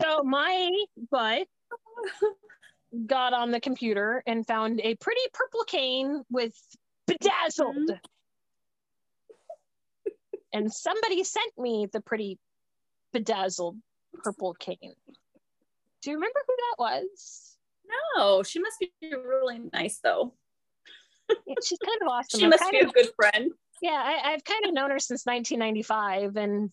So 0.00 0.22
my 0.22 0.70
butt 1.10 1.46
got 3.06 3.34
on 3.34 3.50
the 3.50 3.60
computer 3.60 4.22
and 4.26 4.46
found 4.46 4.80
a 4.80 4.94
pretty 4.94 5.20
purple 5.34 5.64
cane 5.64 6.22
with 6.30 6.54
bedazzled. 7.06 7.76
Mm-hmm. 7.76 8.11
And 10.52 10.72
somebody 10.72 11.24
sent 11.24 11.52
me 11.58 11.86
the 11.92 12.00
pretty 12.00 12.38
bedazzled 13.12 13.76
purple 14.22 14.54
cane. 14.54 14.94
Do 16.02 16.10
you 16.10 16.16
remember 16.16 16.40
who 16.46 16.54
that 16.56 16.76
was? 16.78 17.56
No, 18.16 18.42
she 18.42 18.58
must 18.60 18.78
be 18.80 18.90
really 19.02 19.60
nice 19.72 19.98
though. 20.02 20.32
Yeah, 21.46 21.54
she's 21.64 21.78
kind 21.78 21.98
of 22.02 22.08
awesome. 22.08 22.40
She 22.40 22.46
must 22.46 22.70
be 22.70 22.78
a 22.80 22.86
of- 22.86 22.92
good 22.92 23.08
friend. 23.16 23.52
yeah, 23.80 24.02
I, 24.04 24.32
I've 24.32 24.44
kind 24.44 24.64
of 24.66 24.74
known 24.74 24.90
her 24.90 24.98
since 24.98 25.24
1995. 25.24 26.36
And 26.36 26.70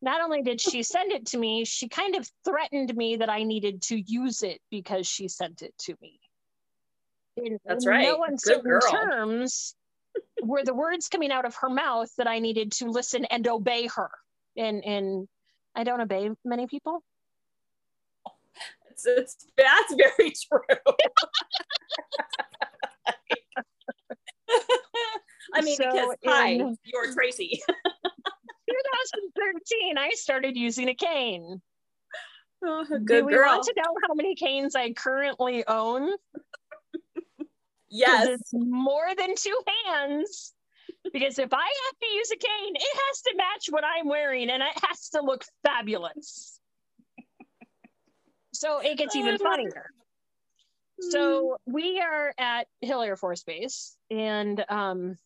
not 0.00 0.22
only 0.22 0.42
did 0.42 0.60
she 0.60 0.82
send 0.82 1.12
it 1.12 1.26
to 1.26 1.38
me, 1.38 1.64
she 1.64 1.88
kind 1.88 2.14
of 2.14 2.30
threatened 2.44 2.94
me 2.96 3.16
that 3.16 3.28
I 3.28 3.42
needed 3.42 3.82
to 3.82 4.00
use 4.00 4.42
it 4.42 4.60
because 4.70 5.06
she 5.06 5.28
sent 5.28 5.62
it 5.62 5.74
to 5.80 5.94
me. 6.00 6.20
In, 7.36 7.58
That's 7.66 7.84
in 7.84 7.90
right. 7.90 8.02
No 8.04 8.18
Good 8.18 8.30
uncertain 8.30 8.62
girl. 8.62 8.80
terms 8.80 9.74
were 10.42 10.64
the 10.64 10.74
words 10.74 11.08
coming 11.08 11.30
out 11.32 11.44
of 11.44 11.54
her 11.56 11.68
mouth 11.68 12.10
that 12.16 12.26
I 12.26 12.38
needed 12.38 12.72
to 12.72 12.90
listen 12.90 13.24
and 13.26 13.46
obey 13.48 13.86
her. 13.88 14.10
And 14.56 14.84
and 14.84 15.28
I 15.74 15.84
don't 15.84 16.00
obey 16.00 16.30
many 16.44 16.66
people. 16.66 17.02
It's, 18.90 19.06
it's 19.06 19.46
that's 19.56 19.94
very 19.94 20.32
true. 20.32 20.60
I 25.54 25.60
mean, 25.62 25.76
So 25.76 25.90
because 25.90 26.16
hi, 26.24 26.48
in- 26.50 26.76
you're 26.84 27.12
Tracy. 27.14 27.60
2013, 28.68 29.96
I 29.98 30.10
started 30.14 30.56
using 30.56 30.88
a 30.88 30.94
cane. 30.94 31.60
Oh, 32.64 32.84
Do 33.04 33.24
we 33.24 33.32
girl. 33.34 33.46
want 33.46 33.62
to 33.64 33.72
know 33.76 33.94
how 34.06 34.14
many 34.14 34.34
canes 34.34 34.74
I 34.74 34.92
currently 34.92 35.64
own? 35.66 36.10
Yes. 37.90 38.28
it's 38.28 38.50
more 38.52 39.14
than 39.16 39.34
two 39.36 39.58
hands. 39.86 40.54
Because 41.12 41.38
if 41.38 41.52
I 41.52 41.56
have 41.56 41.98
to 42.00 42.06
use 42.14 42.30
a 42.32 42.36
cane, 42.36 42.74
it 42.74 42.98
has 43.06 43.22
to 43.22 43.34
match 43.36 43.66
what 43.70 43.84
I'm 43.84 44.08
wearing 44.08 44.50
and 44.50 44.62
it 44.62 44.84
has 44.88 45.10
to 45.10 45.22
look 45.22 45.44
fabulous. 45.64 46.58
So 48.52 48.80
it 48.80 48.98
gets 48.98 49.14
even 49.14 49.34
it. 49.34 49.40
funnier. 49.40 49.90
So 51.00 51.58
we 51.64 52.00
are 52.00 52.34
at 52.38 52.66
Hill 52.80 53.02
Air 53.02 53.16
Force 53.16 53.44
Base, 53.44 53.96
and 54.10 54.64
um, 54.68 55.16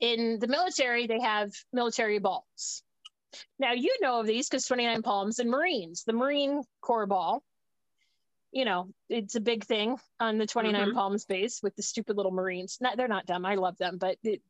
in 0.00 0.38
the 0.38 0.46
military, 0.46 1.08
they 1.08 1.20
have 1.20 1.50
military 1.72 2.20
balls. 2.20 2.82
Now 3.58 3.72
you 3.72 3.94
know 4.00 4.20
of 4.20 4.26
these 4.26 4.48
because 4.48 4.64
29 4.66 5.02
Palms 5.02 5.38
and 5.38 5.50
Marines, 5.50 6.04
the 6.04 6.12
Marine 6.12 6.62
Corps 6.80 7.06
ball. 7.06 7.42
You 8.50 8.64
know, 8.64 8.88
it's 9.10 9.34
a 9.34 9.40
big 9.40 9.64
thing 9.64 9.98
on 10.20 10.38
the 10.38 10.46
29 10.46 10.88
Mhm. 10.88 10.94
Palms 10.94 11.26
base 11.26 11.62
with 11.62 11.76
the 11.76 11.82
stupid 11.82 12.16
little 12.16 12.32
Marines. 12.32 12.78
Not, 12.80 12.96
they're 12.96 13.06
not 13.08 13.26
dumb. 13.26 13.44
I 13.44 13.56
love 13.56 13.76
them, 13.76 13.98
but 13.98 14.16
it, 14.22 14.40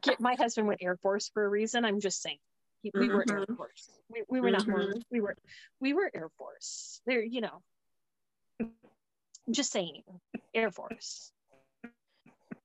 get, 0.00 0.18
my 0.18 0.34
husband 0.34 0.66
went 0.66 0.82
Air 0.82 0.96
Force 0.96 1.28
for 1.28 1.44
a 1.44 1.48
reason. 1.48 1.84
I'm 1.84 2.00
just 2.00 2.22
saying. 2.22 2.38
He- 2.82 2.90
We 2.94 3.08
were 3.08 3.24
Air 3.30 3.44
Mhm. 3.46 3.56
Force. 3.56 3.90
We, 4.08 4.22
we 4.28 4.40
were 4.40 4.50
not 4.50 4.62
Mhm. 4.62 4.68
Marine. 4.68 5.04
We 5.10 5.20
were 5.20 5.36
we 5.80 5.92
were 5.92 6.10
Air 6.14 6.30
Force. 6.38 7.00
There, 7.06 7.22
you 7.22 7.42
know. 7.42 7.62
Just 9.50 9.72
saying, 9.72 10.02
Air 10.54 10.70
Force. 10.70 11.30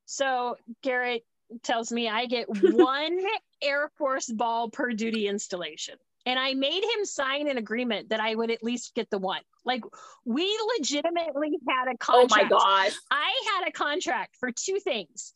So 0.06 0.56
Garrett 0.82 1.24
tells 1.62 1.92
me 1.92 2.08
I 2.08 2.26
get 2.26 2.48
one 2.94 3.18
Air 3.60 3.90
Force 3.98 4.28
ball 4.30 4.70
per 4.70 4.92
duty 4.92 5.28
installation. 5.28 5.98
And 6.26 6.38
I 6.38 6.54
made 6.54 6.84
him 6.84 7.04
sign 7.04 7.48
an 7.48 7.56
agreement 7.58 8.10
that 8.10 8.20
I 8.20 8.34
would 8.34 8.50
at 8.50 8.62
least 8.62 8.94
get 8.94 9.08
the 9.10 9.18
one. 9.18 9.40
Like 9.64 9.82
we 10.24 10.46
legitimately 10.78 11.58
had 11.68 11.88
a 11.92 11.96
contract. 11.96 12.52
oh 12.52 12.56
my 12.56 12.84
gosh. 12.84 12.96
I 13.10 13.32
had 13.54 13.68
a 13.68 13.72
contract 13.72 14.36
for 14.38 14.50
two 14.52 14.78
things. 14.80 15.32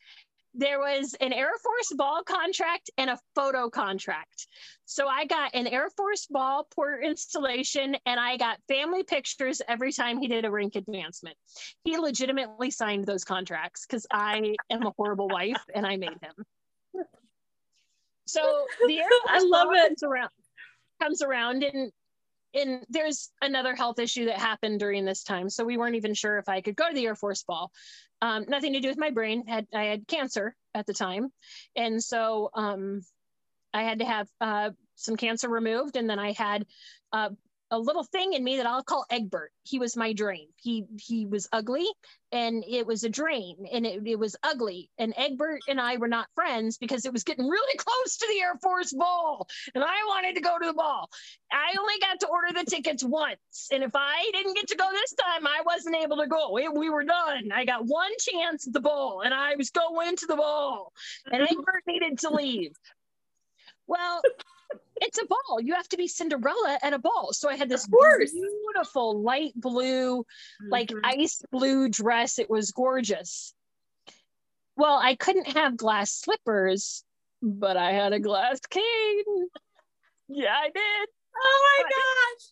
There 0.57 0.79
was 0.79 1.17
an 1.21 1.33
Air 1.33 1.51
Force 1.63 1.93
ball 1.97 2.23
contract 2.23 2.89
and 2.97 3.11
a 3.11 3.19
photo 3.35 3.71
contract. 3.71 4.47
So 4.85 5.09
I 5.09 5.25
got 5.25 5.53
an 5.55 5.67
Air 5.67 5.91
Force 5.97 6.27
ball 6.31 6.69
per 6.77 7.01
installation 7.01 7.97
and 8.07 8.21
I 8.21 8.37
got 8.37 8.59
family 8.69 9.03
pictures 9.03 9.61
every 9.67 9.91
time 9.93 10.19
he 10.19 10.29
did 10.29 10.45
a 10.45 10.51
rink 10.51 10.77
advancement. 10.77 11.37
He 11.83 11.99
legitimately 11.99 12.71
signed 12.71 13.05
those 13.05 13.25
contracts 13.25 13.85
because 13.85 14.07
I 14.13 14.55
am 14.71 14.87
a 14.87 14.93
horrible 14.97 15.29
wife 15.29 15.61
and 15.75 15.85
I 15.85 15.97
made 15.97 16.11
him. 16.23 17.05
So 18.27 18.67
the 18.87 19.01
Air 19.01 19.09
I 19.29 19.41
love 19.41 19.69
ball 19.69 19.75
it. 19.75 19.99
around 20.05 20.31
comes 21.01 21.23
around 21.23 21.63
and 21.63 21.93
and 22.55 22.85
there's 22.89 23.33
another 23.43 23.75
health 23.75 23.99
issue 23.99 24.27
that 24.27 24.39
happened 24.39 24.79
during 24.79 25.05
this 25.05 25.25
time. 25.25 25.51
So 25.51 25.65
we 25.65 25.77
weren't 25.77 25.97
even 25.97 26.15
sure 26.15 26.39
if 26.39 26.49
i 26.49 26.61
could 26.61 26.77
go 26.77 26.89
to 26.89 26.95
the 26.95 27.07
air 27.07 27.17
force 27.17 27.43
ball. 27.43 27.71
Um, 28.23 28.45
nothing 28.49 28.73
to 28.75 28.81
do 28.81 28.89
with 28.89 28.99
my 28.99 29.11
brain. 29.11 29.45
Had 29.47 29.67
i 29.75 29.85
had 29.85 30.07
cancer 30.07 30.55
at 30.75 30.87
the 30.87 30.95
time. 30.95 31.31
And 31.77 32.03
so 32.03 32.51
um, 32.55 33.03
i 33.73 33.83
had 33.83 33.99
to 33.99 34.05
have 34.05 34.29
uh, 34.41 34.71
some 34.95 35.17
cancer 35.17 35.49
removed. 35.49 35.97
And 35.97 36.09
then 36.09 36.19
i 36.19 36.33
had 36.33 36.67
uh, 37.13 37.31
a 37.71 37.79
little 37.79 38.05
thing 38.05 38.33
in 38.33 38.45
me 38.45 38.57
that 38.57 38.67
i'll 38.67 38.83
call 38.83 39.05
egbert 39.11 39.51
he 39.65 39.79
was 39.79 39.97
my 39.97 40.13
drain 40.13 40.49
he 40.57 40.85
he 40.99 41.27
was 41.27 41.49
ugly 41.53 41.87
and 42.33 42.65
it 42.69 42.87
was 42.87 43.05
a 43.05 43.09
drain 43.09 43.57
and 43.73 43.87
it, 43.87 44.07
it 44.07 44.19
was 44.19 44.37
ugly 44.43 44.91
and 44.99 45.15
egbert 45.17 45.61
and 45.69 45.81
i 45.81 45.97
were 45.97 46.09
not 46.09 46.29
friends 46.35 46.79
because 46.79 47.05
it 47.05 47.13
was 47.13 47.25
getting 47.25 47.49
really 47.49 47.79
close 47.79 48.17
to 48.17 48.27
the 48.29 48.41
air 48.41 48.55
force 48.63 48.93
ball 48.93 49.47
and 49.75 49.83
i 49.83 50.05
wanted 50.07 50.35
to 50.35 50.41
go 50.41 50.59
to 50.59 50.67
the 50.67 50.75
ball 50.75 51.09
I 51.55 51.75
only 51.79 51.95
got 52.01 52.19
to 52.21 52.27
order 52.27 52.49
the 52.53 52.69
tickets 52.69 53.05
once. 53.05 53.69
And 53.73 53.85
if 53.85 53.93
I 53.95 54.29
didn't 54.33 54.55
get 54.55 54.69
to 54.69 54.77
go 54.77 54.91
this 54.91 55.15
time, 55.15 55.47
I 55.47 55.63
wasn't 55.65 55.97
able 55.97 56.17
to 56.17 56.27
go. 56.27 56.53
We, 56.53 56.69
we 56.69 56.91
were 56.91 57.05
done. 57.05 57.53
I 57.55 57.65
got 57.65 57.87
one 57.87 58.11
chance 58.19 58.67
at 58.67 58.73
the 58.73 58.81
ball 58.81 59.23
and 59.25 59.33
I 59.33 59.55
was 59.55 59.71
going 59.71 60.17
to 60.17 60.27
the 60.27 60.37
ball. 60.37 60.93
And 61.31 61.43
Egbert 61.49 61.85
needed 61.87 62.19
to 62.21 62.31
leave. 62.31 62.73
Well, 63.87 64.23
it's 65.01 65.19
a 65.19 65.27
ball. 65.27 65.61
You 65.61 65.75
have 65.75 65.89
to 65.89 65.97
be 65.97 66.07
Cinderella 66.09 66.79
at 66.83 66.93
a 66.93 66.99
ball. 66.99 67.33
So 67.33 67.49
I 67.49 67.57
had 67.57 67.69
this 67.69 67.87
beautiful 67.87 69.21
light 69.23 69.53
blue, 69.57 70.25
like 70.69 70.89
Mhm. 70.89 71.01
ice 71.05 71.43
blue 71.51 71.89
dress. 71.89 72.39
It 72.39 72.49
was 72.51 72.71
gorgeous. 72.73 73.55
Well, 74.77 74.99
I 74.99 75.15
couldn't 75.15 75.57
have 75.57 75.77
glass 75.77 76.13
slippers, 76.13 77.05
but 77.43 77.77
I 77.77 77.93
had 77.93 78.13
a 78.13 78.21
glass 78.21 78.61
cane. 78.71 79.49
Yeah, 80.29 80.55
I 80.57 80.71
did. 80.71 81.09
Oh 81.37 81.79
my 81.79 81.85
I- 81.85 81.91
gosh. 81.91 82.45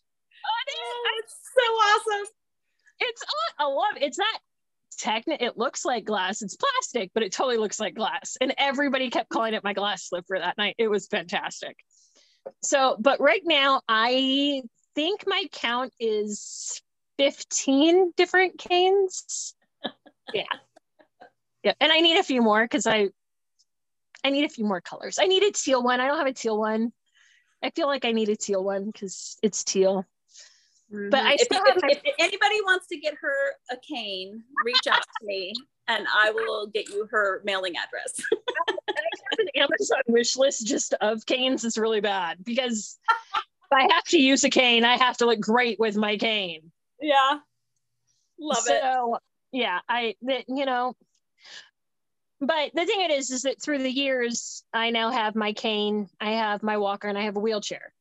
Did. 0.67 0.75
Oh, 0.79 1.19
it's 1.19 1.37
so 1.55 1.63
awesome. 1.73 2.27
It's 3.01 3.25
I 3.59 3.65
love 3.65 3.95
it's 3.97 4.19
not 4.19 4.41
technical. 4.99 5.45
It 5.47 5.57
looks 5.59 5.85
like 5.85 6.05
glass. 6.05 6.43
It's 6.43 6.57
plastic, 6.57 7.11
but 7.15 7.23
it 7.23 7.33
totally 7.33 7.57
looks 7.57 7.81
like 7.81 7.95
glass. 7.95 8.37
And 8.41 8.55
everybody 8.59 9.11
kept 9.11 9.29
calling 9.31 9.55
it 9.55 9.65
my 9.65 9.73
glass 9.73 10.05
slipper 10.09 10.39
that 10.39 10.59
night. 10.59 10.75
It 10.79 10.89
was 10.89 11.07
fantastic. 11.09 11.77
So, 12.63 12.97
but 12.99 13.21
right 13.21 13.43
now 13.45 13.83
I 13.89 14.63
think 14.95 15.25
my 15.27 15.45
count 15.53 15.93
is 15.99 16.81
15 17.19 18.13
different 18.17 18.59
canes. 18.59 19.55
Yeah. 20.33 20.45
Yeah. 21.63 21.75
And 21.79 21.93
I 21.93 22.01
need 22.01 22.17
a 22.17 22.23
few 22.23 22.41
more 22.41 22.63
because 22.63 22.87
I 22.87 23.09
I 24.25 24.31
need 24.31 24.45
a 24.45 24.49
few 24.49 24.65
more 24.65 24.81
colors. 24.81 25.19
I 25.21 25.27
need 25.27 25.43
a 25.43 25.51
teal 25.51 25.83
one. 25.83 26.01
I 26.01 26.07
don't 26.07 26.17
have 26.17 26.27
a 26.27 26.33
teal 26.33 26.59
one. 26.59 26.93
I 27.63 27.71
feel 27.71 27.87
like 27.87 28.05
I 28.05 28.13
need 28.13 28.29
a 28.29 28.37
teal 28.37 28.63
one 28.65 28.87
because 28.87 29.37
it's 29.43 29.65
teal. 29.65 30.07
Mm-hmm. 30.93 31.11
But 31.11 31.21
I 31.21 31.33
if, 31.35 31.41
still 31.41 31.63
if- 31.65 31.75
have 31.75 31.83
my- 31.83 32.01
if 32.05 32.15
anybody 32.19 32.61
wants 32.63 32.87
to 32.89 32.97
get 32.97 33.15
her 33.21 33.35
a 33.71 33.77
cane, 33.77 34.43
reach 34.65 34.87
out 34.91 35.01
to 35.03 35.27
me 35.27 35.55
and 35.89 36.07
I 36.15 36.31
will 36.31 36.67
get 36.67 36.89
you 36.91 37.07
her 37.11 37.41
mailing 37.45 37.75
address. 37.77 38.21
I 38.69 38.73
have 38.93 39.39
an 39.39 39.49
Amazon 39.57 40.03
wish 40.09 40.37
list 40.37 40.67
just 40.67 40.95
of 41.01 41.25
canes 41.27 41.65
is 41.65 41.79
really 41.79 42.01
bad 42.01 42.45
because 42.45 42.99
if 43.35 43.73
I 43.73 43.83
have 43.95 44.05
to 44.09 44.19
use 44.19 44.45
a 44.45 44.51
cane, 44.51 44.85
I 44.85 44.97
have 44.99 45.17
to 45.19 45.27
look 45.27 45.41
great 45.41 45.79
with 45.81 45.97
my 45.97 46.17
cane. 46.17 46.71
yeah. 47.01 47.39
Love 48.39 48.65
it. 48.67 48.83
so, 48.83 49.19
yeah, 49.53 49.79
I 49.89 50.17
that 50.23 50.45
you 50.49 50.67
know, 50.67 50.97
but 52.41 52.73
the 52.75 52.85
thing 52.85 53.03
it 53.03 53.13
is, 53.13 53.31
is 53.31 53.43
that 53.43 53.63
through 53.63 53.79
the 53.79 53.91
years, 53.91 54.65
I 54.73 54.91
now 54.91 55.11
have 55.11 55.37
my 55.37 55.53
cane, 55.53 56.09
I 56.21 56.33
have 56.33 56.63
my 56.63 56.77
walker, 56.79 57.07
and 57.09 57.17
I 57.17 57.23
have 57.23 57.37
a 57.37 57.41
wheelchair. 57.41 57.93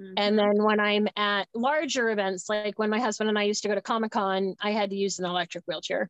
Mm-hmm. 0.00 0.14
And 0.16 0.38
then 0.38 0.62
when 0.62 0.80
I'm 0.80 1.08
at 1.16 1.48
larger 1.54 2.10
events, 2.10 2.48
like 2.48 2.78
when 2.78 2.90
my 2.90 3.00
husband 3.00 3.28
and 3.28 3.38
I 3.38 3.42
used 3.42 3.62
to 3.62 3.68
go 3.68 3.74
to 3.74 3.82
Comic 3.82 4.12
Con, 4.12 4.56
I 4.60 4.70
had 4.70 4.90
to 4.90 4.96
use 4.96 5.18
an 5.18 5.26
electric 5.26 5.64
wheelchair. 5.66 6.08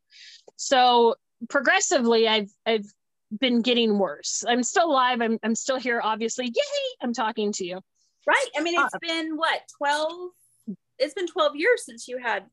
So 0.57 1.17
progressively, 1.49 2.29
I've 2.29 2.51
I've 2.65 2.87
been 3.39 3.63
getting 3.63 3.99
worse. 3.99 4.45
I'm 4.47 4.63
still 4.63 4.91
alive. 4.91 5.21
I'm 5.21 5.39
I'm 5.43 5.55
still 5.55 5.79
here. 5.79 6.01
Obviously, 6.03 6.47
yay! 6.47 6.97
I'm 7.03 7.13
talking 7.13 7.53
to 7.53 7.67
you. 7.67 7.81
Right. 8.27 8.47
I 8.57 8.63
mean, 8.63 8.75
it's 8.79 8.95
uh, 8.95 8.99
been 9.01 9.37
what 9.37 9.63
12? 9.79 10.31
It's 10.99 11.15
been 11.15 11.27
12 11.27 11.57
years 11.57 11.85
since 11.85 12.07
you 12.07 12.19
had 12.19 12.45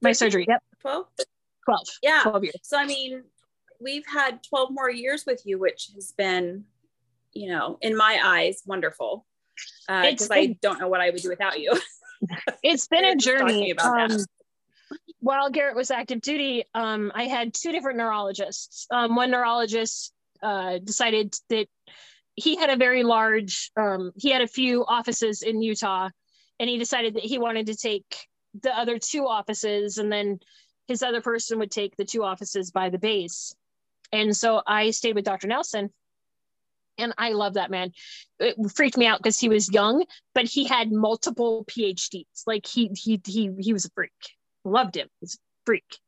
my 0.00 0.12
surgery. 0.12 0.46
Yep. 0.48 0.62
12. 0.80 1.06
12. 1.64 1.86
Yeah. 2.02 2.20
12 2.22 2.44
years. 2.44 2.60
So 2.62 2.78
I 2.78 2.86
mean, 2.86 3.24
we've 3.80 4.06
had 4.06 4.42
12 4.44 4.70
more 4.70 4.90
years 4.90 5.24
with 5.26 5.42
you, 5.44 5.58
which 5.58 5.90
has 5.94 6.12
been, 6.12 6.64
you 7.32 7.50
know, 7.50 7.78
in 7.82 7.96
my 7.96 8.20
eyes, 8.24 8.62
wonderful. 8.64 9.26
Because 9.86 10.30
uh, 10.30 10.34
I 10.34 10.56
don't 10.60 10.80
know 10.80 10.88
what 10.88 11.00
I 11.00 11.10
would 11.10 11.22
do 11.22 11.28
without 11.28 11.60
you. 11.60 11.78
it's 12.62 12.86
been 12.88 13.04
a 13.04 13.16
journey. 13.16 13.76
Um, 13.78 14.18
while 15.20 15.50
Garrett 15.50 15.76
was 15.76 15.90
active 15.90 16.20
duty, 16.20 16.64
um, 16.74 17.12
I 17.14 17.24
had 17.24 17.54
two 17.54 17.72
different 17.72 17.98
neurologists. 17.98 18.86
Um, 18.90 19.16
one 19.16 19.30
neurologist 19.30 20.12
uh, 20.42 20.78
decided 20.78 21.34
that 21.50 21.66
he 22.34 22.56
had 22.56 22.70
a 22.70 22.76
very 22.76 23.02
large, 23.02 23.70
um, 23.76 24.12
he 24.16 24.30
had 24.30 24.42
a 24.42 24.46
few 24.46 24.84
offices 24.86 25.42
in 25.42 25.60
Utah, 25.60 26.08
and 26.60 26.70
he 26.70 26.78
decided 26.78 27.14
that 27.14 27.24
he 27.24 27.38
wanted 27.38 27.66
to 27.66 27.76
take 27.76 28.04
the 28.62 28.76
other 28.76 28.98
two 28.98 29.26
offices, 29.26 29.98
and 29.98 30.10
then 30.10 30.38
his 30.86 31.02
other 31.02 31.20
person 31.20 31.58
would 31.58 31.70
take 31.70 31.96
the 31.96 32.04
two 32.04 32.22
offices 32.22 32.70
by 32.70 32.90
the 32.90 32.98
base. 32.98 33.54
And 34.12 34.34
so 34.36 34.62
I 34.66 34.90
stayed 34.90 35.14
with 35.14 35.24
Dr. 35.24 35.48
Nelson. 35.48 35.90
And 36.98 37.14
I 37.16 37.32
love 37.32 37.54
that 37.54 37.70
man. 37.70 37.92
It 38.38 38.56
freaked 38.74 38.96
me 38.96 39.06
out 39.06 39.18
because 39.20 39.38
he 39.38 39.48
was 39.48 39.72
young, 39.72 40.04
but 40.34 40.44
he 40.44 40.64
had 40.64 40.92
multiple 40.92 41.64
PhDs. 41.66 42.24
Like 42.46 42.66
he 42.66 42.90
he 42.94 43.20
he 43.26 43.50
he 43.58 43.72
was 43.72 43.84
a 43.84 43.90
freak. 43.90 44.12
Loved 44.64 44.96
him. 44.96 45.08
He's 45.20 45.34
a 45.34 45.38
freak. 45.64 45.98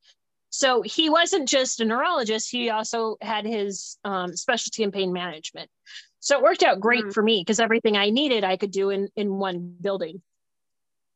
So 0.50 0.82
he 0.82 1.08
wasn't 1.08 1.48
just 1.48 1.80
a 1.80 1.84
neurologist. 1.84 2.50
He 2.50 2.70
also 2.70 3.16
had 3.20 3.46
his 3.46 3.96
um, 4.04 4.36
specialty 4.36 4.82
in 4.82 4.90
pain 4.90 5.12
management. 5.12 5.70
So 6.18 6.36
it 6.36 6.42
worked 6.42 6.64
out 6.64 6.80
great 6.80 7.02
mm-hmm. 7.02 7.10
for 7.10 7.22
me 7.22 7.40
because 7.40 7.60
everything 7.60 7.96
I 7.96 8.10
needed 8.10 8.42
I 8.44 8.56
could 8.56 8.72
do 8.72 8.90
in 8.90 9.08
in 9.16 9.34
one 9.34 9.76
building. 9.80 10.20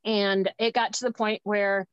And 0.04 0.50
it 0.58 0.74
got 0.74 0.94
to 0.94 1.04
the 1.04 1.12
point 1.12 1.40
where 1.44 1.86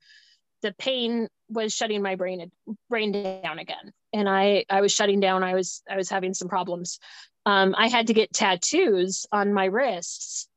the 0.62 0.74
pain 0.74 1.28
was 1.50 1.74
shutting 1.74 2.02
my 2.02 2.16
brain 2.16 2.52
brain 2.90 3.12
down 3.44 3.60
again 3.60 3.92
and 4.14 4.30
i 4.30 4.64
i 4.70 4.82
was 4.82 4.92
shutting 4.92 5.20
down 5.20 5.44
i 5.44 5.54
was 5.54 5.84
i 5.90 5.98
was 5.98 6.10
having 6.10 6.34
some 6.34 6.48
problems 6.48 7.00
um, 7.46 7.76
i 7.78 7.88
had 7.88 8.08
to 8.08 8.14
get 8.14 8.34
tattoos 8.34 9.26
on 9.32 9.54
my 9.54 9.66
wrists 9.66 10.48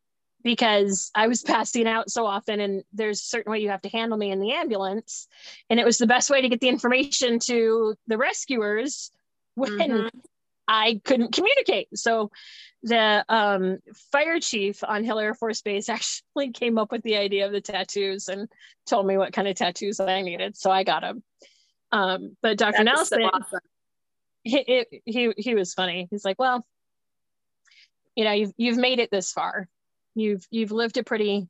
because 0.42 1.10
i 1.14 1.26
was 1.26 1.42
passing 1.46 1.86
out 1.86 2.10
so 2.10 2.26
often 2.26 2.60
and 2.60 2.84
there's 2.92 3.20
a 3.20 3.24
certain 3.24 3.50
way 3.50 3.60
you 3.60 3.70
have 3.70 3.82
to 3.82 3.88
handle 3.88 4.18
me 4.18 4.30
in 4.30 4.40
the 4.40 4.52
ambulance 4.52 5.28
and 5.70 5.80
it 5.80 5.86
was 5.86 5.98
the 5.98 6.06
best 6.06 6.30
way 6.30 6.40
to 6.40 6.48
get 6.48 6.60
the 6.60 6.68
information 6.68 7.38
to 7.38 7.94
the 8.06 8.18
rescuers 8.18 9.10
when 9.54 9.78
mm-hmm. 9.78 10.18
i 10.68 11.00
couldn't 11.04 11.32
communicate 11.32 11.88
so 11.94 12.30
the 12.84 13.24
um, 13.30 13.78
fire 14.12 14.38
chief 14.38 14.84
on 14.84 15.04
Hill 15.04 15.18
Air 15.18 15.34
Force 15.34 15.62
Base 15.62 15.88
actually 15.88 16.52
came 16.52 16.78
up 16.78 16.92
with 16.92 17.02
the 17.02 17.16
idea 17.16 17.46
of 17.46 17.52
the 17.52 17.60
tattoos 17.60 18.28
and 18.28 18.48
told 18.86 19.06
me 19.06 19.16
what 19.16 19.32
kind 19.32 19.48
of 19.48 19.56
tattoos 19.56 19.98
I 19.98 20.20
needed. 20.20 20.56
So 20.56 20.70
I 20.70 20.84
got 20.84 21.00
them. 21.00 21.22
Um, 21.90 22.36
but 22.42 22.58
Dr. 22.58 22.84
Nelson, 22.84 23.20
so 23.22 23.26
awesome. 23.26 23.60
he, 24.42 24.84
he, 25.04 25.32
he 25.36 25.54
was 25.54 25.72
funny. 25.74 26.08
He's 26.10 26.24
like, 26.24 26.38
well, 26.38 26.66
you 28.16 28.24
know, 28.24 28.32
you've, 28.32 28.52
you've 28.56 28.78
made 28.78 28.98
it 28.98 29.10
this 29.10 29.32
far. 29.32 29.68
You've, 30.14 30.46
you've 30.50 30.72
lived 30.72 30.96
a 30.96 31.04
pretty, 31.04 31.48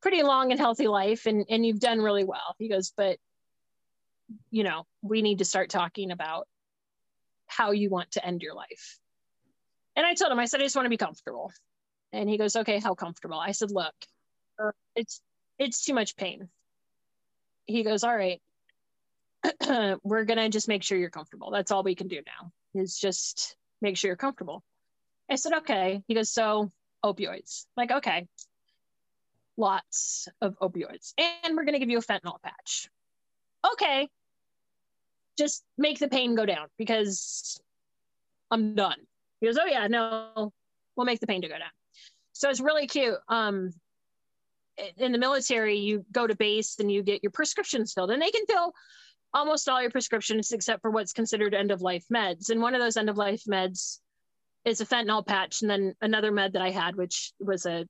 pretty 0.00 0.22
long 0.22 0.50
and 0.50 0.60
healthy 0.60 0.86
life 0.86 1.26
and, 1.26 1.44
and 1.48 1.64
you've 1.66 1.80
done 1.80 2.00
really 2.00 2.24
well. 2.24 2.54
He 2.58 2.68
goes, 2.68 2.92
but 2.96 3.18
you 4.50 4.62
know, 4.62 4.86
we 5.02 5.22
need 5.22 5.38
to 5.38 5.44
start 5.44 5.70
talking 5.70 6.12
about 6.12 6.46
how 7.48 7.72
you 7.72 7.90
want 7.90 8.12
to 8.12 8.24
end 8.24 8.42
your 8.42 8.54
life 8.54 9.00
and 9.96 10.06
I 10.06 10.14
told 10.14 10.32
him, 10.32 10.38
I 10.38 10.46
said, 10.46 10.60
I 10.60 10.64
just 10.64 10.76
want 10.76 10.86
to 10.86 10.90
be 10.90 10.96
comfortable. 10.96 11.52
And 12.12 12.28
he 12.28 12.38
goes, 12.38 12.56
okay, 12.56 12.78
how 12.78 12.94
comfortable? 12.94 13.38
I 13.38 13.52
said, 13.52 13.70
look, 13.70 13.94
uh, 14.58 14.70
it's, 14.96 15.20
it's 15.58 15.84
too 15.84 15.94
much 15.94 16.16
pain. 16.16 16.48
He 17.66 17.82
goes, 17.82 18.02
all 18.02 18.16
right, 18.16 18.40
we're 20.02 20.24
to 20.24 20.48
just 20.48 20.68
make 20.68 20.82
sure 20.82 20.98
you're 20.98 21.10
comfortable. 21.10 21.50
That's 21.50 21.70
all 21.70 21.82
we 21.82 21.94
can 21.94 22.08
do 22.08 22.16
now 22.16 22.50
is 22.80 22.98
just 22.98 23.56
make 23.82 23.96
sure 23.96 24.08
you're 24.08 24.16
comfortable. 24.16 24.62
I 25.30 25.36
said, 25.36 25.52
okay. 25.58 26.02
He 26.08 26.14
goes, 26.14 26.32
so 26.32 26.70
opioids. 27.04 27.66
I'm 27.76 27.88
like, 27.88 27.92
okay, 27.98 28.26
lots 29.56 30.28
of 30.40 30.58
opioids. 30.58 31.12
And 31.18 31.56
we're 31.56 31.64
going 31.64 31.74
to 31.74 31.78
give 31.78 31.90
you 31.90 31.98
a 31.98 32.02
fentanyl 32.02 32.42
patch. 32.42 32.88
Okay. 33.72 34.08
Just 35.38 35.62
make 35.78 35.98
the 35.98 36.08
pain 36.08 36.34
go 36.34 36.46
down 36.46 36.66
because 36.78 37.60
I'm 38.50 38.74
done. 38.74 38.96
He 39.40 39.46
goes, 39.46 39.58
Oh 39.58 39.66
yeah, 39.66 39.86
no, 39.86 40.52
we'll 40.96 41.06
make 41.06 41.20
the 41.20 41.26
pain 41.26 41.42
to 41.42 41.48
go 41.48 41.58
down. 41.58 41.70
So 42.32 42.50
it's 42.50 42.60
really 42.60 42.86
cute. 42.86 43.16
Um, 43.28 43.72
in 44.96 45.12
the 45.12 45.18
military, 45.18 45.78
you 45.78 46.04
go 46.10 46.26
to 46.26 46.34
base 46.34 46.78
and 46.78 46.90
you 46.90 47.02
get 47.02 47.22
your 47.22 47.32
prescriptions 47.32 47.92
filled, 47.92 48.10
and 48.10 48.20
they 48.20 48.30
can 48.30 48.46
fill 48.46 48.72
almost 49.32 49.68
all 49.68 49.80
your 49.80 49.90
prescriptions 49.90 50.52
except 50.52 50.80
for 50.82 50.90
what's 50.90 51.12
considered 51.12 51.54
end 51.54 51.70
of 51.70 51.82
life 51.82 52.04
meds. 52.12 52.50
And 52.50 52.60
one 52.60 52.74
of 52.74 52.80
those 52.80 52.96
end 52.96 53.10
of 53.10 53.16
life 53.16 53.42
meds 53.48 53.98
is 54.64 54.80
a 54.80 54.86
fentanyl 54.86 55.26
patch, 55.26 55.62
and 55.62 55.70
then 55.70 55.94
another 56.00 56.30
med 56.30 56.52
that 56.52 56.62
I 56.62 56.70
had, 56.70 56.96
which 56.96 57.32
was 57.40 57.66
a 57.66 57.86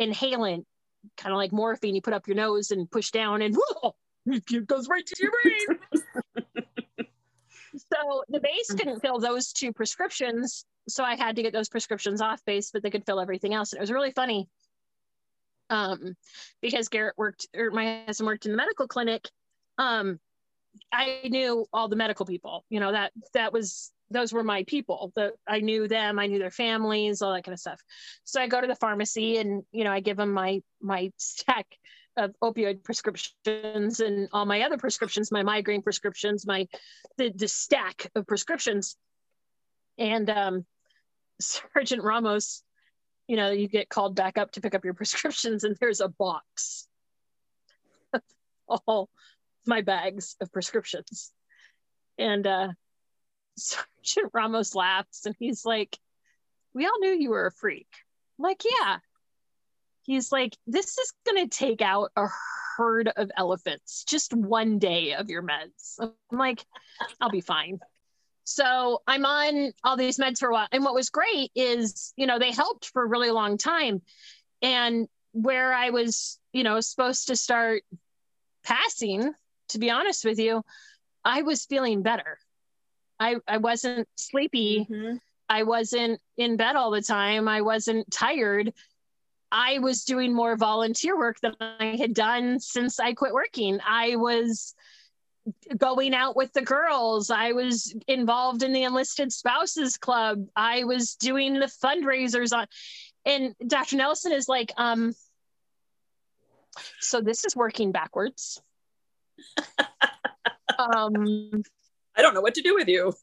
inhalant, 0.00 0.64
kind 1.16 1.32
of 1.32 1.36
like 1.36 1.52
morphine. 1.52 1.94
You 1.94 2.02
put 2.02 2.14
up 2.14 2.26
your 2.26 2.36
nose 2.36 2.70
and 2.70 2.90
push 2.90 3.10
down, 3.10 3.42
and 3.42 3.56
whoa, 3.56 3.94
it 4.26 4.66
goes 4.66 4.88
right 4.88 5.06
to 5.06 5.16
your 5.22 5.32
brain. 5.42 5.78
So 7.74 8.24
the 8.28 8.40
base 8.40 8.68
couldn't 8.68 9.00
fill 9.00 9.18
those 9.18 9.52
two 9.52 9.72
prescriptions. 9.72 10.64
So 10.88 11.04
I 11.04 11.14
had 11.16 11.36
to 11.36 11.42
get 11.42 11.52
those 11.52 11.68
prescriptions 11.68 12.20
off 12.20 12.44
base, 12.44 12.70
but 12.70 12.82
they 12.82 12.90
could 12.90 13.06
fill 13.06 13.20
everything 13.20 13.54
else. 13.54 13.72
And 13.72 13.78
it 13.78 13.80
was 13.80 13.90
really 13.90 14.12
funny 14.12 14.48
um, 15.70 16.16
because 16.60 16.88
Garrett 16.88 17.16
worked, 17.16 17.48
or 17.56 17.70
my 17.70 18.02
husband 18.06 18.26
worked 18.26 18.46
in 18.46 18.52
the 18.52 18.56
medical 18.56 18.86
clinic. 18.86 19.28
Um, 19.78 20.20
I 20.92 21.28
knew 21.30 21.66
all 21.72 21.88
the 21.88 21.96
medical 21.96 22.26
people, 22.26 22.64
you 22.68 22.80
know, 22.80 22.92
that, 22.92 23.12
that 23.34 23.52
was, 23.52 23.92
those 24.10 24.32
were 24.32 24.44
my 24.44 24.64
people 24.64 25.12
that 25.16 25.32
I 25.46 25.60
knew 25.60 25.88
them. 25.88 26.18
I 26.18 26.26
knew 26.26 26.38
their 26.38 26.50
families, 26.50 27.22
all 27.22 27.32
that 27.32 27.44
kind 27.44 27.54
of 27.54 27.60
stuff. 27.60 27.80
So 28.24 28.40
I 28.40 28.46
go 28.46 28.60
to 28.60 28.66
the 28.66 28.74
pharmacy 28.74 29.38
and, 29.38 29.62
you 29.72 29.84
know, 29.84 29.92
I 29.92 30.00
give 30.00 30.16
them 30.16 30.32
my, 30.32 30.62
my 30.80 31.12
stack 31.16 31.66
of 32.16 32.34
opioid 32.42 32.84
prescriptions 32.84 34.00
and 34.00 34.28
all 34.32 34.44
my 34.44 34.62
other 34.62 34.76
prescriptions, 34.76 35.32
my 35.32 35.42
migraine 35.42 35.82
prescriptions, 35.82 36.46
my 36.46 36.68
the, 37.16 37.32
the 37.34 37.48
stack 37.48 38.10
of 38.14 38.26
prescriptions. 38.26 38.96
And 39.98 40.28
um, 40.28 40.66
Sergeant 41.40 42.02
Ramos, 42.02 42.62
you 43.28 43.36
know, 43.36 43.50
you 43.50 43.68
get 43.68 43.88
called 43.88 44.14
back 44.14 44.36
up 44.36 44.52
to 44.52 44.60
pick 44.60 44.74
up 44.74 44.84
your 44.84 44.94
prescriptions, 45.02 45.64
and 45.64 45.76
there's 45.80 46.00
a 46.00 46.08
box 46.08 46.86
all 48.68 49.08
my 49.66 49.82
bags 49.82 50.36
of 50.40 50.52
prescriptions. 50.52 51.32
And 52.18 52.46
uh, 52.46 52.68
Sergeant 53.56 54.32
Ramos 54.32 54.74
laughs 54.74 55.26
and 55.26 55.34
he's 55.38 55.64
like, 55.64 55.98
We 56.74 56.86
all 56.86 56.98
knew 56.98 57.12
you 57.12 57.30
were 57.30 57.46
a 57.46 57.52
freak. 57.52 57.88
I'm 58.38 58.44
like, 58.44 58.62
yeah, 58.64 58.98
he's 60.02 60.32
like, 60.32 60.56
this 60.66 60.98
is 60.98 61.12
going 61.26 61.48
to 61.48 61.56
take 61.56 61.82
out 61.82 62.10
a 62.16 62.26
herd 62.76 63.10
of 63.16 63.30
elephants, 63.36 64.04
just 64.04 64.34
one 64.34 64.78
day 64.78 65.14
of 65.14 65.28
your 65.28 65.42
meds. 65.42 65.98
I'm 66.00 66.38
like, 66.38 66.64
I'll 67.20 67.30
be 67.30 67.40
fine. 67.40 67.78
So 68.44 69.02
I'm 69.06 69.24
on 69.24 69.72
all 69.84 69.96
these 69.96 70.18
meds 70.18 70.38
for 70.40 70.48
a 70.48 70.52
while. 70.52 70.68
And 70.72 70.82
what 70.82 70.94
was 70.94 71.10
great 71.10 71.52
is, 71.54 72.12
you 72.16 72.26
know, 72.26 72.38
they 72.38 72.50
helped 72.50 72.86
for 72.86 73.02
a 73.02 73.08
really 73.08 73.30
long 73.30 73.58
time. 73.58 74.02
And 74.60 75.08
where 75.32 75.72
I 75.72 75.90
was, 75.90 76.38
you 76.52 76.64
know, 76.64 76.80
supposed 76.80 77.28
to 77.28 77.36
start 77.36 77.82
passing, 78.64 79.32
to 79.72 79.78
be 79.78 79.90
honest 79.90 80.24
with 80.24 80.38
you, 80.38 80.62
I 81.24 81.42
was 81.42 81.66
feeling 81.66 82.02
better. 82.02 82.38
I, 83.18 83.36
I 83.46 83.58
wasn't 83.58 84.08
sleepy. 84.16 84.86
Mm-hmm. 84.90 85.16
I 85.48 85.64
wasn't 85.64 86.20
in 86.36 86.56
bed 86.56 86.76
all 86.76 86.90
the 86.90 87.02
time. 87.02 87.46
I 87.46 87.60
wasn't 87.60 88.10
tired. 88.10 88.72
I 89.50 89.80
was 89.80 90.04
doing 90.04 90.34
more 90.34 90.56
volunteer 90.56 91.16
work 91.16 91.38
than 91.40 91.54
I 91.60 91.96
had 91.98 92.14
done 92.14 92.58
since 92.58 92.98
I 92.98 93.12
quit 93.12 93.34
working. 93.34 93.78
I 93.86 94.16
was 94.16 94.74
going 95.76 96.14
out 96.14 96.36
with 96.36 96.52
the 96.52 96.62
girls. 96.62 97.30
I 97.30 97.52
was 97.52 97.94
involved 98.08 98.62
in 98.62 98.72
the 98.72 98.84
enlisted 98.84 99.32
spouses 99.32 99.98
club. 99.98 100.46
I 100.56 100.84
was 100.84 101.16
doing 101.16 101.54
the 101.54 101.70
fundraisers 101.82 102.56
on 102.56 102.66
and 103.24 103.54
Dr. 103.66 103.96
Nelson 103.96 104.32
is 104.32 104.48
like, 104.48 104.72
um, 104.76 105.14
so 107.00 107.20
this 107.20 107.44
is 107.44 107.54
working 107.54 107.92
backwards. 107.92 108.60
Um 110.78 111.62
I 112.14 112.22
don't 112.22 112.34
know 112.34 112.40
what 112.40 112.54
to 112.54 112.62
do 112.62 112.74
with 112.74 112.88
you. 112.88 113.14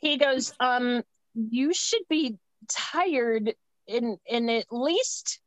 He 0.00 0.16
goes, 0.16 0.52
um, 0.58 1.02
you 1.34 1.72
should 1.72 2.02
be 2.08 2.36
tired 2.68 3.54
and 3.88 4.18
and 4.28 4.50
at 4.50 4.66
least 4.70 5.40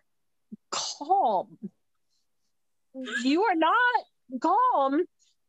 calm. 0.72 1.58
You 3.24 3.44
are 3.44 3.56
not 3.56 4.42
calm. 4.42 5.02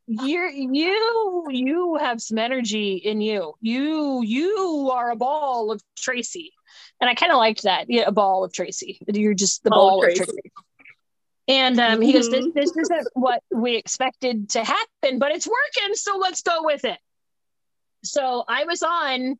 You're 0.08 0.48
you 0.48 1.46
you 1.50 1.96
have 1.96 2.20
some 2.20 2.38
energy 2.38 2.96
in 2.96 3.20
you. 3.20 3.54
You 3.60 4.22
you 4.22 4.90
are 4.92 5.10
a 5.10 5.16
ball 5.16 5.70
of 5.70 5.80
Tracy. 5.96 6.52
And 7.00 7.10
I 7.10 7.14
kind 7.14 7.32
of 7.32 7.38
liked 7.38 7.62
that. 7.62 7.86
Yeah, 7.88 8.04
a 8.06 8.12
ball 8.12 8.44
of 8.44 8.52
Tracy. 8.52 8.98
You're 9.06 9.34
just 9.34 9.62
the 9.62 9.70
ball, 9.70 9.90
ball 9.90 9.98
of 9.98 10.14
Tracy. 10.14 10.24
Tracy. 10.24 10.52
And 11.48 11.78
um, 11.78 12.00
he 12.00 12.12
goes, 12.12 12.28
this, 12.28 12.44
mm-hmm. 12.44 12.58
this 12.58 12.72
isn't 12.76 13.08
what 13.14 13.42
we 13.52 13.76
expected 13.76 14.50
to 14.50 14.64
happen, 14.64 15.18
but 15.18 15.30
it's 15.30 15.46
working. 15.46 15.94
So 15.94 16.18
let's 16.18 16.42
go 16.42 16.64
with 16.64 16.84
it. 16.84 16.98
So 18.02 18.44
I 18.48 18.64
was 18.64 18.82
on 18.82 19.38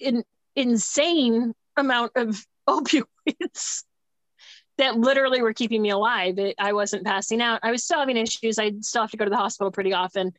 an 0.00 0.22
insane 0.54 1.54
amount 1.76 2.12
of 2.16 2.44
opioids 2.68 3.84
that 4.78 4.96
literally 4.96 5.42
were 5.42 5.52
keeping 5.52 5.82
me 5.82 5.90
alive. 5.90 6.38
It, 6.38 6.56
I 6.58 6.72
wasn't 6.72 7.04
passing 7.04 7.40
out. 7.40 7.60
I 7.62 7.70
was 7.70 7.84
still 7.84 7.98
having 7.98 8.16
issues. 8.16 8.58
I 8.58 8.72
still 8.80 9.02
have 9.02 9.10
to 9.12 9.16
go 9.16 9.24
to 9.24 9.30
the 9.30 9.36
hospital 9.36 9.70
pretty 9.70 9.92
often. 9.92 10.32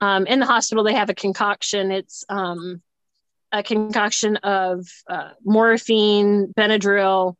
Um, 0.00 0.26
in 0.26 0.38
the 0.38 0.46
hospital, 0.46 0.84
they 0.84 0.94
have 0.94 1.10
a 1.10 1.14
concoction. 1.14 1.90
It's 1.90 2.24
um, 2.28 2.82
a 3.50 3.62
concoction 3.62 4.36
of 4.38 4.86
uh, 5.08 5.30
morphine, 5.44 6.52
Benadryl, 6.56 7.36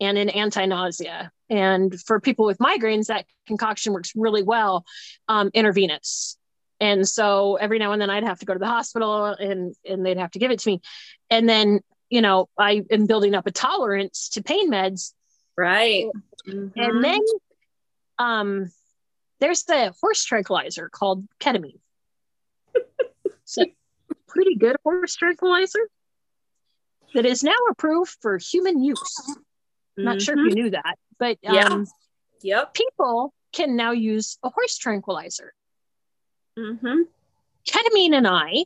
and 0.00 0.18
an 0.18 0.28
anti-nausea. 0.28 1.30
And 1.50 2.00
for 2.00 2.20
people 2.20 2.46
with 2.46 2.58
migraines, 2.58 3.06
that 3.06 3.26
concoction 3.46 3.92
works 3.92 4.12
really 4.14 4.42
well 4.42 4.84
um, 5.28 5.50
intravenous. 5.52 6.38
And 6.80 7.06
so 7.06 7.56
every 7.56 7.78
now 7.78 7.92
and 7.92 8.00
then 8.00 8.08
I'd 8.08 8.24
have 8.24 8.38
to 8.38 8.46
go 8.46 8.54
to 8.54 8.58
the 8.58 8.66
hospital 8.66 9.26
and 9.26 9.74
and 9.84 10.06
they'd 10.06 10.16
have 10.16 10.30
to 10.30 10.38
give 10.38 10.50
it 10.50 10.60
to 10.60 10.70
me. 10.70 10.80
And 11.28 11.48
then, 11.48 11.80
you 12.08 12.22
know, 12.22 12.48
I 12.58 12.82
am 12.90 13.06
building 13.06 13.34
up 13.34 13.46
a 13.46 13.50
tolerance 13.50 14.30
to 14.30 14.42
pain 14.42 14.70
meds. 14.70 15.12
Right. 15.58 16.06
Mm-hmm. 16.48 16.80
And 16.80 17.04
then 17.04 17.20
um 18.18 18.70
there's 19.40 19.64
the 19.64 19.92
horse 20.00 20.24
tranquilizer 20.24 20.88
called 20.88 21.26
ketamine. 21.38 21.80
so 23.44 23.64
pretty 24.26 24.54
good 24.54 24.76
horse 24.84 25.16
tranquilizer 25.16 25.80
that 27.14 27.26
is 27.26 27.42
now 27.42 27.56
approved 27.70 28.16
for 28.22 28.38
human 28.38 28.82
use. 28.82 29.20
Mm-hmm. 29.28 30.04
Not 30.04 30.22
sure 30.22 30.34
if 30.34 30.38
you 30.38 30.46
mm-hmm. 30.46 30.54
knew 30.54 30.70
that, 30.70 30.96
but 31.20 31.38
um, 31.46 31.54
yeah. 31.54 31.84
yep. 32.42 32.74
people 32.74 33.32
can 33.52 33.76
now 33.76 33.92
use 33.92 34.38
a 34.42 34.50
horse 34.50 34.76
tranquilizer. 34.76 35.52
Mm-hmm. 36.58 37.02
Ketamine 37.68 38.16
and 38.16 38.26
I 38.26 38.64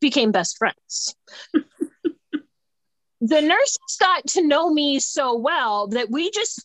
became 0.00 0.30
best 0.30 0.58
friends. 0.58 1.16
the 3.20 3.40
nurses 3.40 3.96
got 3.98 4.26
to 4.28 4.46
know 4.46 4.70
me 4.70 5.00
so 5.00 5.36
well 5.36 5.88
that 5.88 6.10
we 6.10 6.30
just 6.30 6.64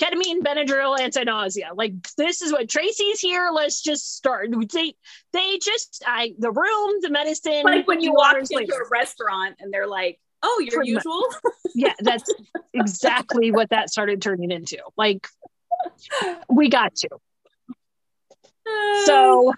ketamine, 0.00 0.40
Benadryl, 0.42 0.98
anti-nausea. 0.98 1.70
Like 1.74 1.92
this 2.16 2.40
is 2.40 2.52
what 2.52 2.68
Tracy's 2.68 3.20
here. 3.20 3.50
Let's 3.52 3.82
just 3.82 4.16
start. 4.16 4.50
They 4.72 4.94
they 5.32 5.58
just 5.58 6.02
I 6.06 6.34
the 6.38 6.52
room, 6.52 7.00
the 7.00 7.10
medicine. 7.10 7.62
Like 7.64 7.88
when 7.88 8.00
you 8.00 8.12
walk 8.12 8.36
into 8.36 8.56
a 8.56 8.88
restaurant 8.90 9.56
and 9.60 9.72
they're 9.72 9.88
like, 9.88 10.20
"Oh, 10.42 10.64
your 10.70 10.84
usual." 10.84 11.24
yeah, 11.74 11.94
that's 12.00 12.32
exactly 12.72 13.50
what 13.50 13.70
that 13.70 13.90
started 13.90 14.22
turning 14.22 14.50
into. 14.50 14.78
Like 14.96 15.26
we 16.48 16.68
got 16.68 16.94
to. 16.96 17.08
So 19.04 19.52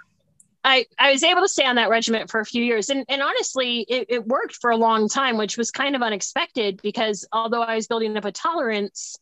I, 0.63 0.87
I 0.99 1.13
was 1.13 1.23
able 1.23 1.43
to 1.43 1.49
stay 1.49 1.65
on 1.65 1.77
that 1.77 1.89
regiment 1.89 2.31
for 2.31 2.41
a 2.41 2.45
few 2.45 2.63
years. 2.63 2.91
And, 2.91 3.05
and 3.09 3.23
honestly, 3.23 3.81
it, 3.89 4.07
it 4.09 4.27
worked 4.27 4.57
for 4.57 4.71
a 4.71 4.77
long 4.77 5.09
time, 5.09 5.37
which 5.37 5.57
was 5.57 5.71
kind 5.71 5.97
of 5.97 6.03
unexpected 6.03 6.81
because 6.83 7.27
although 7.33 7.63
I 7.63 7.77
was 7.77 7.87
building 7.87 8.17
up 8.17 8.25
a 8.25 8.33
tolerance, 8.33 9.17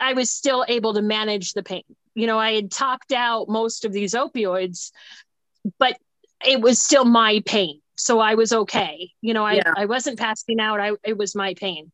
I 0.00 0.14
was 0.14 0.30
still 0.30 0.64
able 0.66 0.94
to 0.94 1.02
manage 1.02 1.52
the 1.52 1.62
pain. 1.62 1.84
You 2.14 2.26
know, 2.26 2.38
I 2.38 2.52
had 2.52 2.70
topped 2.70 3.12
out 3.12 3.48
most 3.48 3.84
of 3.84 3.92
these 3.92 4.14
opioids, 4.14 4.92
but 5.78 5.98
it 6.44 6.60
was 6.60 6.80
still 6.80 7.04
my 7.04 7.42
pain. 7.44 7.80
So 7.96 8.18
I 8.18 8.34
was 8.34 8.52
okay. 8.52 9.12
You 9.20 9.34
know, 9.34 9.44
I, 9.44 9.54
yeah. 9.54 9.72
I 9.76 9.86
wasn't 9.86 10.18
passing 10.18 10.60
out. 10.60 10.80
I, 10.80 10.92
it 11.04 11.16
was 11.16 11.34
my 11.34 11.54
pain 11.54 11.92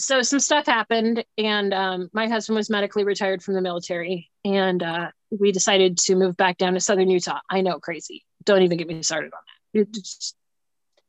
so 0.00 0.22
some 0.22 0.40
stuff 0.40 0.66
happened 0.66 1.24
and 1.36 1.74
um, 1.74 2.10
my 2.12 2.26
husband 2.26 2.56
was 2.56 2.70
medically 2.70 3.04
retired 3.04 3.42
from 3.42 3.54
the 3.54 3.60
military 3.60 4.30
and 4.44 4.82
uh, 4.82 5.10
we 5.30 5.52
decided 5.52 5.98
to 5.98 6.16
move 6.16 6.36
back 6.36 6.56
down 6.56 6.72
to 6.72 6.80
southern 6.80 7.10
utah 7.10 7.38
i 7.48 7.60
know 7.60 7.78
crazy 7.78 8.24
don't 8.44 8.62
even 8.62 8.78
get 8.78 8.88
me 8.88 9.02
started 9.02 9.32
on 9.32 9.40
that 9.74 9.80
it's, 9.80 10.34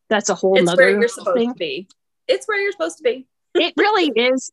that's 0.10 0.30
a 0.30 0.36
whole 0.36 0.58
it's 0.58 0.76
where 0.76 0.90
you're 0.90 1.08
supposed 1.08 1.38
thing. 1.38 1.50
to 1.50 1.56
be 1.56 1.88
it's 2.28 2.48
where 2.48 2.60
you're 2.60 2.74
supposed 2.74 2.98
to 2.98 3.04
be 3.04 3.26
it 3.56 3.74
really 3.78 4.12
is 4.16 4.52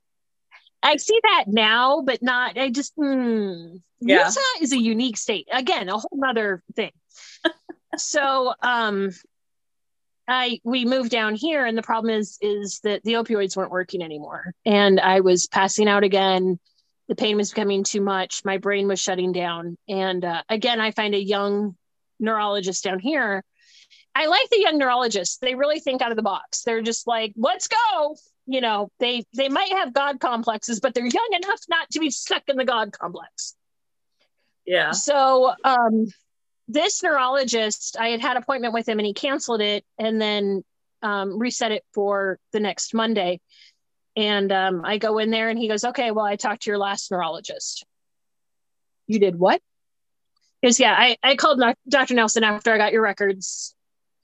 i 0.82 0.96
see 0.96 1.18
that 1.24 1.44
now 1.48 2.02
but 2.02 2.22
not 2.22 2.56
i 2.56 2.70
just 2.70 2.92
hmm, 2.96 3.76
yeah. 4.00 4.28
utah 4.28 4.40
is 4.62 4.72
a 4.72 4.78
unique 4.78 5.16
state 5.16 5.48
again 5.52 5.88
a 5.88 5.98
whole 5.98 6.24
other 6.24 6.62
thing 6.76 6.92
so 7.96 8.54
um 8.62 9.10
I 10.28 10.60
we 10.62 10.84
moved 10.84 11.10
down 11.10 11.34
here, 11.34 11.64
and 11.64 11.76
the 11.76 11.82
problem 11.82 12.14
is 12.14 12.38
is 12.42 12.80
that 12.84 13.02
the 13.02 13.14
opioids 13.14 13.56
weren't 13.56 13.70
working 13.70 14.02
anymore, 14.02 14.52
and 14.66 15.00
I 15.00 15.20
was 15.20 15.46
passing 15.46 15.88
out 15.88 16.04
again. 16.04 16.60
The 17.08 17.16
pain 17.16 17.38
was 17.38 17.50
becoming 17.50 17.84
too 17.84 18.02
much. 18.02 18.44
My 18.44 18.58
brain 18.58 18.86
was 18.86 19.00
shutting 19.00 19.32
down, 19.32 19.78
and 19.88 20.22
uh, 20.24 20.42
again, 20.50 20.80
I 20.80 20.90
find 20.90 21.14
a 21.14 21.22
young 21.22 21.76
neurologist 22.20 22.84
down 22.84 22.98
here. 22.98 23.42
I 24.14 24.26
like 24.26 24.50
the 24.50 24.60
young 24.60 24.76
neurologists. 24.76 25.38
They 25.38 25.54
really 25.54 25.80
think 25.80 26.02
out 26.02 26.10
of 26.10 26.16
the 26.16 26.22
box. 26.22 26.62
They're 26.62 26.82
just 26.82 27.06
like, 27.06 27.32
"Let's 27.36 27.68
go." 27.68 28.16
You 28.46 28.60
know, 28.60 28.90
they 29.00 29.24
they 29.34 29.48
might 29.48 29.72
have 29.72 29.94
God 29.94 30.20
complexes, 30.20 30.80
but 30.80 30.92
they're 30.92 31.06
young 31.06 31.40
enough 31.42 31.60
not 31.70 31.88
to 31.92 32.00
be 32.00 32.10
stuck 32.10 32.42
in 32.48 32.56
the 32.56 32.66
God 32.66 32.92
complex. 32.92 33.54
Yeah. 34.66 34.90
So, 34.90 35.54
um, 35.64 36.08
this 36.68 37.02
neurologist, 37.02 37.96
I 37.98 38.08
had 38.08 38.20
had 38.20 38.36
appointment 38.36 38.74
with 38.74 38.88
him 38.88 38.98
and 38.98 39.06
he 39.06 39.14
canceled 39.14 39.62
it 39.62 39.84
and 39.98 40.20
then 40.20 40.62
um, 41.02 41.38
reset 41.38 41.72
it 41.72 41.84
for 41.94 42.38
the 42.52 42.60
next 42.60 42.94
Monday. 42.94 43.40
And 44.14 44.52
um, 44.52 44.82
I 44.84 44.98
go 44.98 45.18
in 45.18 45.30
there 45.30 45.48
and 45.48 45.58
he 45.58 45.68
goes, 45.68 45.84
okay, 45.84 46.10
well, 46.10 46.24
I 46.24 46.36
talked 46.36 46.62
to 46.62 46.70
your 46.70 46.78
last 46.78 47.10
neurologist. 47.10 47.86
You 49.06 49.18
did 49.18 49.38
what? 49.38 49.62
Because 50.60 50.78
yeah, 50.78 50.92
I, 50.92 51.16
I 51.22 51.36
called 51.36 51.62
Dr. 51.88 52.14
Nelson 52.14 52.44
after 52.44 52.72
I 52.72 52.78
got 52.78 52.92
your 52.92 53.02
records. 53.02 53.74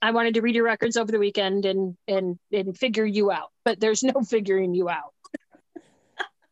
I 0.01 0.11
wanted 0.11 0.35
to 0.35 0.41
read 0.41 0.53
your 0.53 0.65
records 0.65 0.97
over 0.97 1.11
the 1.11 1.17
weekend 1.17 1.65
and 1.65 1.95
and 2.07 2.37
and 2.51 2.77
figure 2.77 3.05
you 3.05 3.31
out, 3.31 3.51
but 3.63 3.79
there's 3.79 4.03
no 4.03 4.21
figuring 4.29 4.75
you 4.75 4.89
out. 4.89 5.13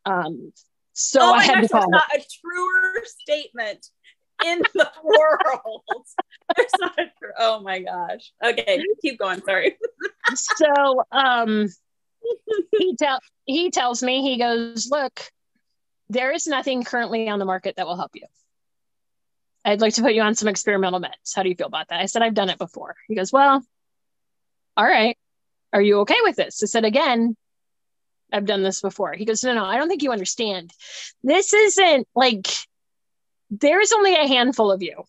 Um, 0.06 0.53
so 0.94 1.20
oh 1.22 1.34
I 1.34 1.44
had 1.44 1.56
gosh, 1.56 1.64
to 1.64 1.68
call. 1.68 1.91
That's 1.91 1.91
not 1.91 2.15
a 2.15 2.26
truer 2.41 3.03
statement 3.06 3.86
in 4.45 4.60
the 4.74 4.91
world. 5.03 5.84
Oh 7.38 7.61
my 7.61 7.80
gosh. 7.80 8.32
Okay, 8.44 8.84
keep 9.02 9.20
going. 9.20 9.41
Sorry. 9.41 9.78
so 10.36 11.03
um 11.11 11.68
he 12.72 12.95
tell 12.95 13.20
he 13.45 13.72
tells 13.72 14.02
me, 14.02 14.22
he 14.22 14.38
goes, 14.38 14.90
look, 14.90 15.20
there 16.10 16.32
is 16.32 16.48
nothing 16.48 16.84
currently 16.84 17.30
on 17.30 17.40
the 17.40 17.45
market 17.45 17.76
that 17.78 17.86
will 17.86 17.98
help 17.98 18.11
you. 18.14 18.24
I'd 19.65 19.82
like 19.82 19.94
to 19.95 20.02
put 20.02 20.14
you 20.14 20.22
on 20.22 20.36
some 20.36 20.48
experimental 20.48 20.99
meds. 20.99 21.36
How 21.36 21.44
do 21.44 21.49
you 21.49 21.56
feel 21.56 21.68
about 21.68 21.90
that? 21.90 21.99
I 21.99 22.06
said, 22.06 22.22
I've 22.22 22.34
done 22.34 22.49
it 22.49 22.57
before. 22.57 22.95
He 23.07 23.15
goes, 23.15 23.32
Well, 23.32 23.64
all 24.76 24.86
right. 24.86 25.18
Are 25.72 25.82
you 25.82 26.02
okay 26.02 26.18
with 26.24 26.36
this? 26.36 26.61
I 26.64 26.68
said, 26.68 26.86
Again, 26.86 27.36
I've 28.32 28.45
done 28.45 28.64
this 28.64 28.82
before. 28.82 29.14
He 29.14 29.26
goes, 29.26 29.44
No, 29.44 29.53
no, 29.53 29.64
I 29.64 29.78
don't 29.78 29.88
think 29.88 30.03
you 30.03 30.11
understand. 30.11 30.72
This 31.24 31.53
isn't 31.53 32.07
like 32.15 32.48
there 33.62 33.82
is 33.82 33.94
only 33.94 34.16
a 34.16 34.28
handful 34.28 34.72
of 34.72 34.82
you 34.82 35.04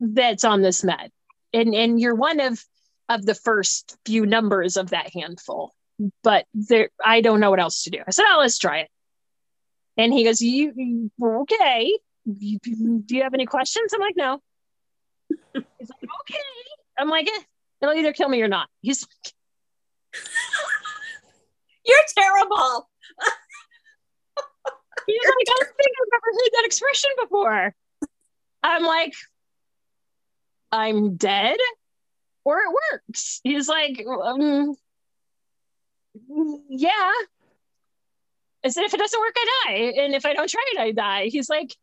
that's 0.00 0.44
on 0.44 0.62
this 0.62 0.82
med. 0.82 1.10
And 1.52 1.74
and 1.74 2.00
you're 2.00 2.14
one 2.14 2.40
of 2.40 2.62
of 3.08 3.24
the 3.24 3.34
first 3.34 3.96
few 4.04 4.26
numbers 4.26 4.76
of 4.76 4.90
that 4.90 5.12
handful. 5.12 5.72
But 6.22 6.46
there 6.54 6.90
i 7.04 7.20
don't 7.20 7.40
know 7.40 7.50
what 7.50 7.60
else 7.60 7.84
to 7.84 7.90
do. 7.90 7.98
I 8.06 8.10
said 8.10 8.24
oh 8.26 8.38
let's 8.40 8.58
try 8.58 8.80
it. 8.80 8.90
And 9.96 10.12
he 10.12 10.24
goes 10.24 10.40
you, 10.40 10.72
you 10.76 11.10
okay. 11.42 11.96
You, 12.24 12.58
do 12.58 13.16
you 13.16 13.22
have 13.22 13.34
any 13.34 13.46
questions? 13.46 13.92
I'm 13.92 14.00
like 14.00 14.16
no. 14.16 14.40
He's 15.52 15.90
like 15.90 16.10
okay. 16.22 16.38
I'm 16.98 17.08
like 17.08 17.28
eh, 17.28 17.42
it'll 17.82 17.94
either 17.94 18.12
kill 18.12 18.28
me 18.28 18.42
or 18.42 18.48
not. 18.48 18.68
He's 18.80 19.06
like 19.06 20.22
you're 21.86 21.98
terrible 22.16 22.88
He's 25.06 25.24
like, 25.24 25.34
I 25.48 25.64
don't 25.64 25.76
think 25.76 25.96
I've 26.00 26.14
ever 26.14 26.32
heard 26.32 26.50
that 26.52 26.66
expression 26.66 27.10
before. 27.22 27.74
I'm 28.62 28.84
like, 28.84 29.14
I'm 30.72 31.16
dead 31.16 31.56
or 32.44 32.58
it 32.58 32.74
works. 32.92 33.40
He's 33.44 33.68
like, 33.68 34.04
um, 34.06 34.74
yeah. 36.68 37.12
I 38.64 38.68
said, 38.68 38.84
if 38.84 38.94
it 38.94 38.98
doesn't 38.98 39.20
work, 39.20 39.34
I 39.36 39.46
die. 39.66 40.02
And 40.02 40.14
if 40.14 40.24
I 40.24 40.32
don't 40.32 40.48
try 40.48 40.64
it, 40.72 40.80
I 40.80 40.92
die. 40.92 41.26
He's 41.26 41.50
like, 41.50 41.76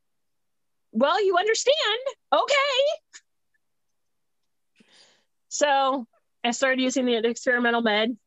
well, 0.92 1.24
you 1.24 1.38
understand. 1.38 1.76
Okay. 2.34 3.14
So 5.50 6.08
I 6.44 6.52
started 6.52 6.82
using 6.82 7.06
the 7.06 7.18
experimental 7.28 7.82
med 7.82 8.18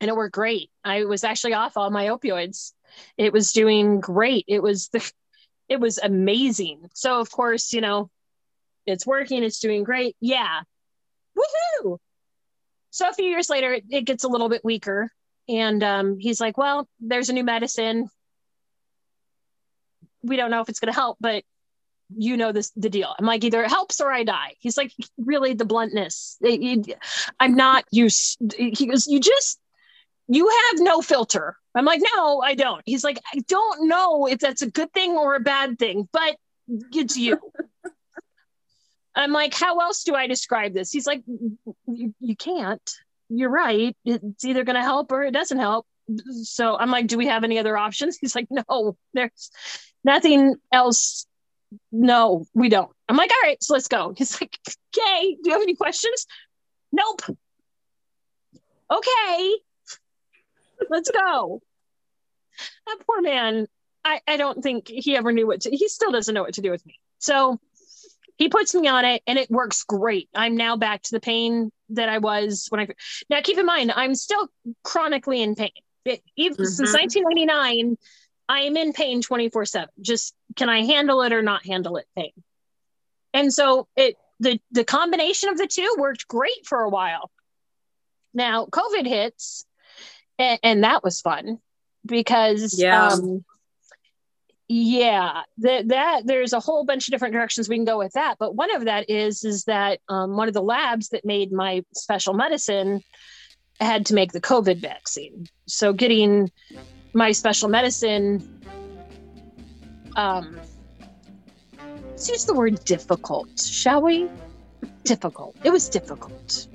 and 0.00 0.08
it 0.08 0.14
worked 0.16 0.34
great. 0.34 0.70
I 0.84 1.04
was 1.04 1.24
actually 1.24 1.54
off 1.54 1.76
all 1.76 1.90
my 1.90 2.06
opioids. 2.06 2.72
It 3.16 3.32
was 3.32 3.52
doing 3.52 4.00
great. 4.00 4.44
It 4.48 4.62
was 4.62 4.88
the 4.88 5.10
it 5.68 5.80
was 5.80 5.98
amazing. 5.98 6.88
So 6.94 7.20
of 7.20 7.30
course, 7.30 7.72
you 7.72 7.80
know, 7.80 8.10
it's 8.86 9.06
working, 9.06 9.42
it's 9.42 9.60
doing 9.60 9.84
great. 9.84 10.16
Yeah. 10.20 10.62
Woohoo. 11.36 11.98
So 12.90 13.08
a 13.08 13.12
few 13.12 13.26
years 13.26 13.50
later, 13.50 13.78
it, 13.88 14.04
gets 14.04 14.24
a 14.24 14.28
little 14.28 14.48
bit 14.48 14.64
weaker. 14.64 15.10
And 15.48 15.82
um, 15.82 16.18
he's 16.18 16.40
like, 16.40 16.58
well, 16.58 16.88
there's 17.00 17.28
a 17.28 17.32
new 17.32 17.44
medicine. 17.44 18.08
We 20.22 20.36
don't 20.36 20.50
know 20.50 20.60
if 20.60 20.68
it's 20.68 20.80
going 20.80 20.92
to 20.92 20.98
help, 20.98 21.18
but 21.20 21.44
you 22.16 22.36
know 22.36 22.52
this 22.52 22.72
the 22.74 22.88
deal. 22.88 23.14
I'm 23.18 23.26
like, 23.26 23.44
either 23.44 23.62
it 23.62 23.68
helps 23.68 24.00
or 24.00 24.10
I 24.10 24.24
die. 24.24 24.54
He's 24.58 24.76
like, 24.76 24.92
really, 25.18 25.54
the 25.54 25.64
bluntness. 25.64 26.38
It, 26.40 26.88
it, 26.88 26.98
I'm 27.38 27.54
not 27.54 27.84
used. 27.90 28.38
He 28.56 28.86
goes, 28.86 29.06
you 29.06 29.20
just, 29.20 29.58
you 30.28 30.48
have 30.48 30.80
no 30.80 31.00
filter. 31.00 31.56
I'm 31.74 31.84
like, 31.84 32.02
no, 32.16 32.40
I 32.40 32.54
don't. 32.54 32.82
He's 32.84 33.04
like, 33.04 33.20
I 33.34 33.40
don't 33.48 33.88
know 33.88 34.26
if 34.26 34.38
that's 34.38 34.62
a 34.62 34.70
good 34.70 34.92
thing 34.92 35.12
or 35.12 35.34
a 35.34 35.40
bad 35.40 35.78
thing, 35.78 36.08
but 36.12 36.36
it's 36.92 37.16
you. 37.16 37.38
I'm 39.14 39.32
like, 39.32 39.54
how 39.54 39.78
else 39.78 40.04
do 40.04 40.14
I 40.14 40.26
describe 40.26 40.74
this? 40.74 40.92
He's 40.92 41.06
like, 41.06 41.22
you, 41.86 42.36
can't. 42.36 42.90
You're 43.28 43.50
right. 43.50 43.96
It's 44.04 44.44
either 44.44 44.64
going 44.64 44.76
to 44.76 44.82
help 44.82 45.10
or 45.10 45.24
it 45.24 45.32
doesn't 45.32 45.58
help. 45.58 45.86
So 46.42 46.76
I'm 46.76 46.90
like, 46.90 47.08
do 47.08 47.18
we 47.18 47.26
have 47.26 47.42
any 47.42 47.58
other 47.58 47.76
options? 47.76 48.16
He's 48.16 48.36
like, 48.36 48.46
no, 48.50 48.96
there's 49.14 49.50
nothing 50.04 50.54
else 50.72 51.26
no, 51.92 52.46
we 52.54 52.68
don't. 52.68 52.90
I'm 53.08 53.16
like, 53.16 53.30
all 53.30 53.48
right, 53.48 53.62
so 53.62 53.74
let's 53.74 53.88
go. 53.88 54.14
He's 54.16 54.40
like, 54.40 54.58
okay, 54.66 55.36
do 55.42 55.50
you 55.50 55.52
have 55.52 55.62
any 55.62 55.74
questions? 55.74 56.26
Nope. 56.92 57.22
Okay, 58.90 59.54
let's 60.90 61.10
go. 61.10 61.60
That 62.86 62.98
poor 63.06 63.20
man, 63.20 63.66
I, 64.04 64.20
I 64.26 64.36
don't 64.36 64.62
think 64.62 64.88
he 64.88 65.16
ever 65.16 65.32
knew 65.32 65.46
what 65.46 65.62
to, 65.62 65.70
he 65.70 65.88
still 65.88 66.12
doesn't 66.12 66.34
know 66.34 66.42
what 66.42 66.54
to 66.54 66.62
do 66.62 66.70
with 66.70 66.84
me. 66.86 66.98
So 67.18 67.58
he 68.36 68.48
puts 68.48 68.74
me 68.74 68.88
on 68.88 69.04
it 69.04 69.22
and 69.26 69.38
it 69.38 69.50
works 69.50 69.84
great. 69.84 70.28
I'm 70.34 70.56
now 70.56 70.76
back 70.76 71.02
to 71.02 71.10
the 71.12 71.20
pain 71.20 71.70
that 71.90 72.08
I 72.08 72.18
was 72.18 72.66
when 72.70 72.80
I, 72.80 72.88
now 73.28 73.40
keep 73.42 73.58
in 73.58 73.66
mind, 73.66 73.92
I'm 73.94 74.14
still 74.14 74.48
chronically 74.82 75.42
in 75.42 75.54
pain. 75.54 75.70
It, 76.04 76.22
even, 76.36 76.56
mm-hmm. 76.56 76.64
Since 76.64 76.92
1999, 76.92 77.96
I 78.48 78.60
am 78.60 78.76
in 78.76 78.92
pain 78.92 79.20
24 79.20 79.66
7. 79.66 79.88
Just 80.00 80.34
can 80.56 80.68
I 80.68 80.84
handle 80.84 81.22
it 81.22 81.32
or 81.32 81.42
not 81.42 81.66
handle 81.66 81.96
it 81.96 82.06
pain? 82.16 82.32
And 83.34 83.52
so 83.52 83.88
it 83.94 84.16
the 84.40 84.58
the 84.70 84.84
combination 84.84 85.50
of 85.50 85.58
the 85.58 85.66
two 85.66 85.96
worked 85.98 86.28
great 86.28 86.64
for 86.64 86.80
a 86.80 86.88
while. 86.88 87.30
Now 88.32 88.66
COVID 88.66 89.06
hits, 89.06 89.66
and, 90.38 90.58
and 90.62 90.84
that 90.84 91.02
was 91.02 91.20
fun 91.20 91.58
because 92.06 92.78
yeah. 92.78 93.08
Um, 93.08 93.44
yeah 94.70 95.42
that 95.58 95.88
that 95.88 96.22
there's 96.26 96.52
a 96.52 96.60
whole 96.60 96.84
bunch 96.84 97.08
of 97.08 97.12
different 97.12 97.32
directions 97.32 97.68
we 97.68 97.76
can 97.76 97.84
go 97.84 97.98
with 97.98 98.12
that. 98.12 98.36
But 98.38 98.54
one 98.54 98.74
of 98.74 98.84
that 98.84 99.08
is 99.08 99.44
is 99.44 99.64
that 99.64 100.00
um, 100.08 100.36
one 100.36 100.48
of 100.48 100.54
the 100.54 100.62
labs 100.62 101.08
that 101.10 101.24
made 101.24 101.52
my 101.52 101.84
special 101.94 102.34
medicine 102.34 103.02
had 103.80 104.06
to 104.06 104.14
make 104.14 104.32
the 104.32 104.40
covid 104.40 104.80
vaccine. 104.80 105.46
So 105.66 105.92
getting 105.92 106.50
my 107.14 107.32
special 107.32 107.68
medicine 107.68 108.60
um 110.16 110.60
let's 112.10 112.28
use 112.28 112.44
the 112.44 112.54
word 112.54 112.84
difficult 112.84 113.58
shall 113.58 114.02
we? 114.02 114.28
Difficult. 115.04 115.56
It 115.64 115.70
was 115.70 115.88
difficult 115.88 116.68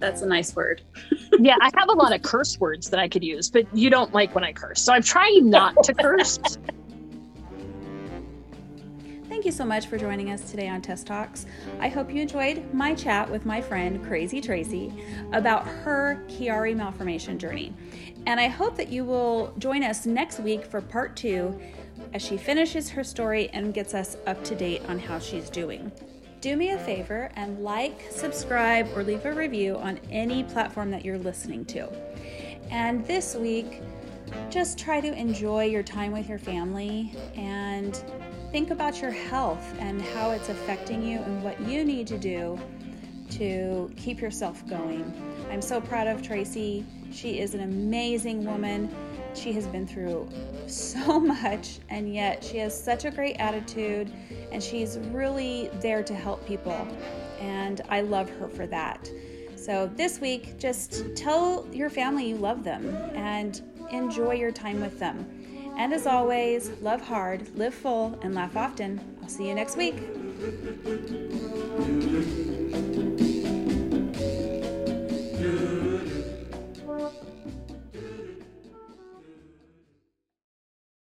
that's 0.00 0.22
a 0.22 0.26
nice 0.26 0.56
word 0.56 0.82
yeah 1.38 1.56
i 1.60 1.70
have 1.76 1.88
a 1.88 1.92
lot 1.92 2.12
of 2.12 2.22
curse 2.22 2.58
words 2.58 2.90
that 2.90 2.98
i 2.98 3.08
could 3.08 3.22
use 3.22 3.48
but 3.50 3.64
you 3.76 3.88
don't 3.88 4.12
like 4.12 4.34
when 4.34 4.42
i 4.42 4.52
curse 4.52 4.82
so 4.82 4.92
i'm 4.92 5.02
trying 5.02 5.48
not 5.48 5.80
to 5.84 5.94
curse 5.94 6.38
Thank 9.40 9.46
you 9.46 9.52
so 9.52 9.64
much 9.64 9.86
for 9.86 9.96
joining 9.96 10.32
us 10.32 10.50
today 10.50 10.68
on 10.68 10.82
Test 10.82 11.06
Talks. 11.06 11.46
I 11.78 11.88
hope 11.88 12.12
you 12.12 12.20
enjoyed 12.20 12.74
my 12.74 12.94
chat 12.94 13.30
with 13.30 13.46
my 13.46 13.60
friend 13.60 14.04
Crazy 14.04 14.38
Tracy 14.40 14.92
about 15.32 15.66
her 15.66 16.22
Chiari 16.26 16.76
malformation 16.76 17.38
journey. 17.38 17.72
And 18.26 18.38
I 18.38 18.48
hope 18.48 18.76
that 18.76 18.88
you 18.88 19.04
will 19.04 19.54
join 19.56 19.82
us 19.82 20.04
next 20.04 20.40
week 20.40 20.66
for 20.66 20.80
part 20.80 21.16
two 21.16 21.58
as 22.12 22.22
she 22.22 22.36
finishes 22.36 22.90
her 22.90 23.04
story 23.04 23.48
and 23.54 23.72
gets 23.72 23.94
us 23.94 24.16
up 24.26 24.42
to 24.44 24.54
date 24.54 24.82
on 24.88 24.98
how 24.98 25.18
she's 25.18 25.48
doing. 25.48 25.92
Do 26.40 26.56
me 26.56 26.70
a 26.70 26.78
favor 26.78 27.30
and 27.36 27.62
like, 27.62 28.06
subscribe, 28.10 28.88
or 28.96 29.04
leave 29.04 29.26
a 29.26 29.32
review 29.32 29.76
on 29.76 30.00
any 30.10 30.42
platform 30.42 30.90
that 30.90 31.04
you're 31.04 31.18
listening 31.18 31.66
to. 31.66 31.86
And 32.70 33.06
this 33.06 33.34
week, 33.34 33.82
just 34.48 34.78
try 34.78 35.02
to 35.02 35.12
enjoy 35.12 35.64
your 35.64 35.82
time 35.82 36.12
with 36.12 36.30
your 36.30 36.38
family 36.38 37.12
and 37.34 38.02
think 38.52 38.70
about 38.70 39.02
your 39.02 39.10
health 39.10 39.74
and 39.78 40.00
how 40.00 40.30
it's 40.30 40.48
affecting 40.48 41.02
you 41.02 41.18
and 41.18 41.42
what 41.42 41.60
you 41.60 41.84
need 41.84 42.06
to 42.06 42.16
do 42.16 42.58
to 43.32 43.90
keep 43.96 44.18
yourself 44.20 44.66
going. 44.66 45.12
I'm 45.50 45.60
so 45.60 45.78
proud 45.78 46.06
of 46.06 46.22
Tracy. 46.22 46.86
She 47.12 47.40
is 47.40 47.54
an 47.54 47.60
amazing 47.60 48.46
woman. 48.46 48.88
She 49.34 49.52
has 49.52 49.66
been 49.66 49.86
through 49.86 50.28
so 50.66 51.20
much, 51.20 51.78
and 51.88 52.12
yet 52.12 52.42
she 52.44 52.58
has 52.58 52.78
such 52.78 53.04
a 53.04 53.10
great 53.10 53.36
attitude, 53.36 54.12
and 54.52 54.62
she's 54.62 54.98
really 55.10 55.70
there 55.80 56.02
to 56.02 56.14
help 56.14 56.46
people. 56.46 56.86
And 57.40 57.80
I 57.88 58.02
love 58.02 58.28
her 58.38 58.48
for 58.48 58.66
that. 58.66 59.10
So 59.56 59.90
this 59.94 60.20
week, 60.20 60.58
just 60.58 61.04
tell 61.14 61.66
your 61.72 61.90
family 61.90 62.28
you 62.28 62.36
love 62.36 62.64
them 62.64 62.94
and 63.14 63.60
enjoy 63.90 64.34
your 64.34 64.52
time 64.52 64.80
with 64.80 64.98
them. 64.98 65.26
And 65.76 65.92
as 65.92 66.06
always, 66.06 66.70
love 66.80 67.00
hard, 67.00 67.56
live 67.56 67.74
full, 67.74 68.18
and 68.22 68.34
laugh 68.34 68.56
often. 68.56 69.00
I'll 69.22 69.28
see 69.28 69.48
you 69.48 69.54
next 69.54 69.76
week. 69.76 69.96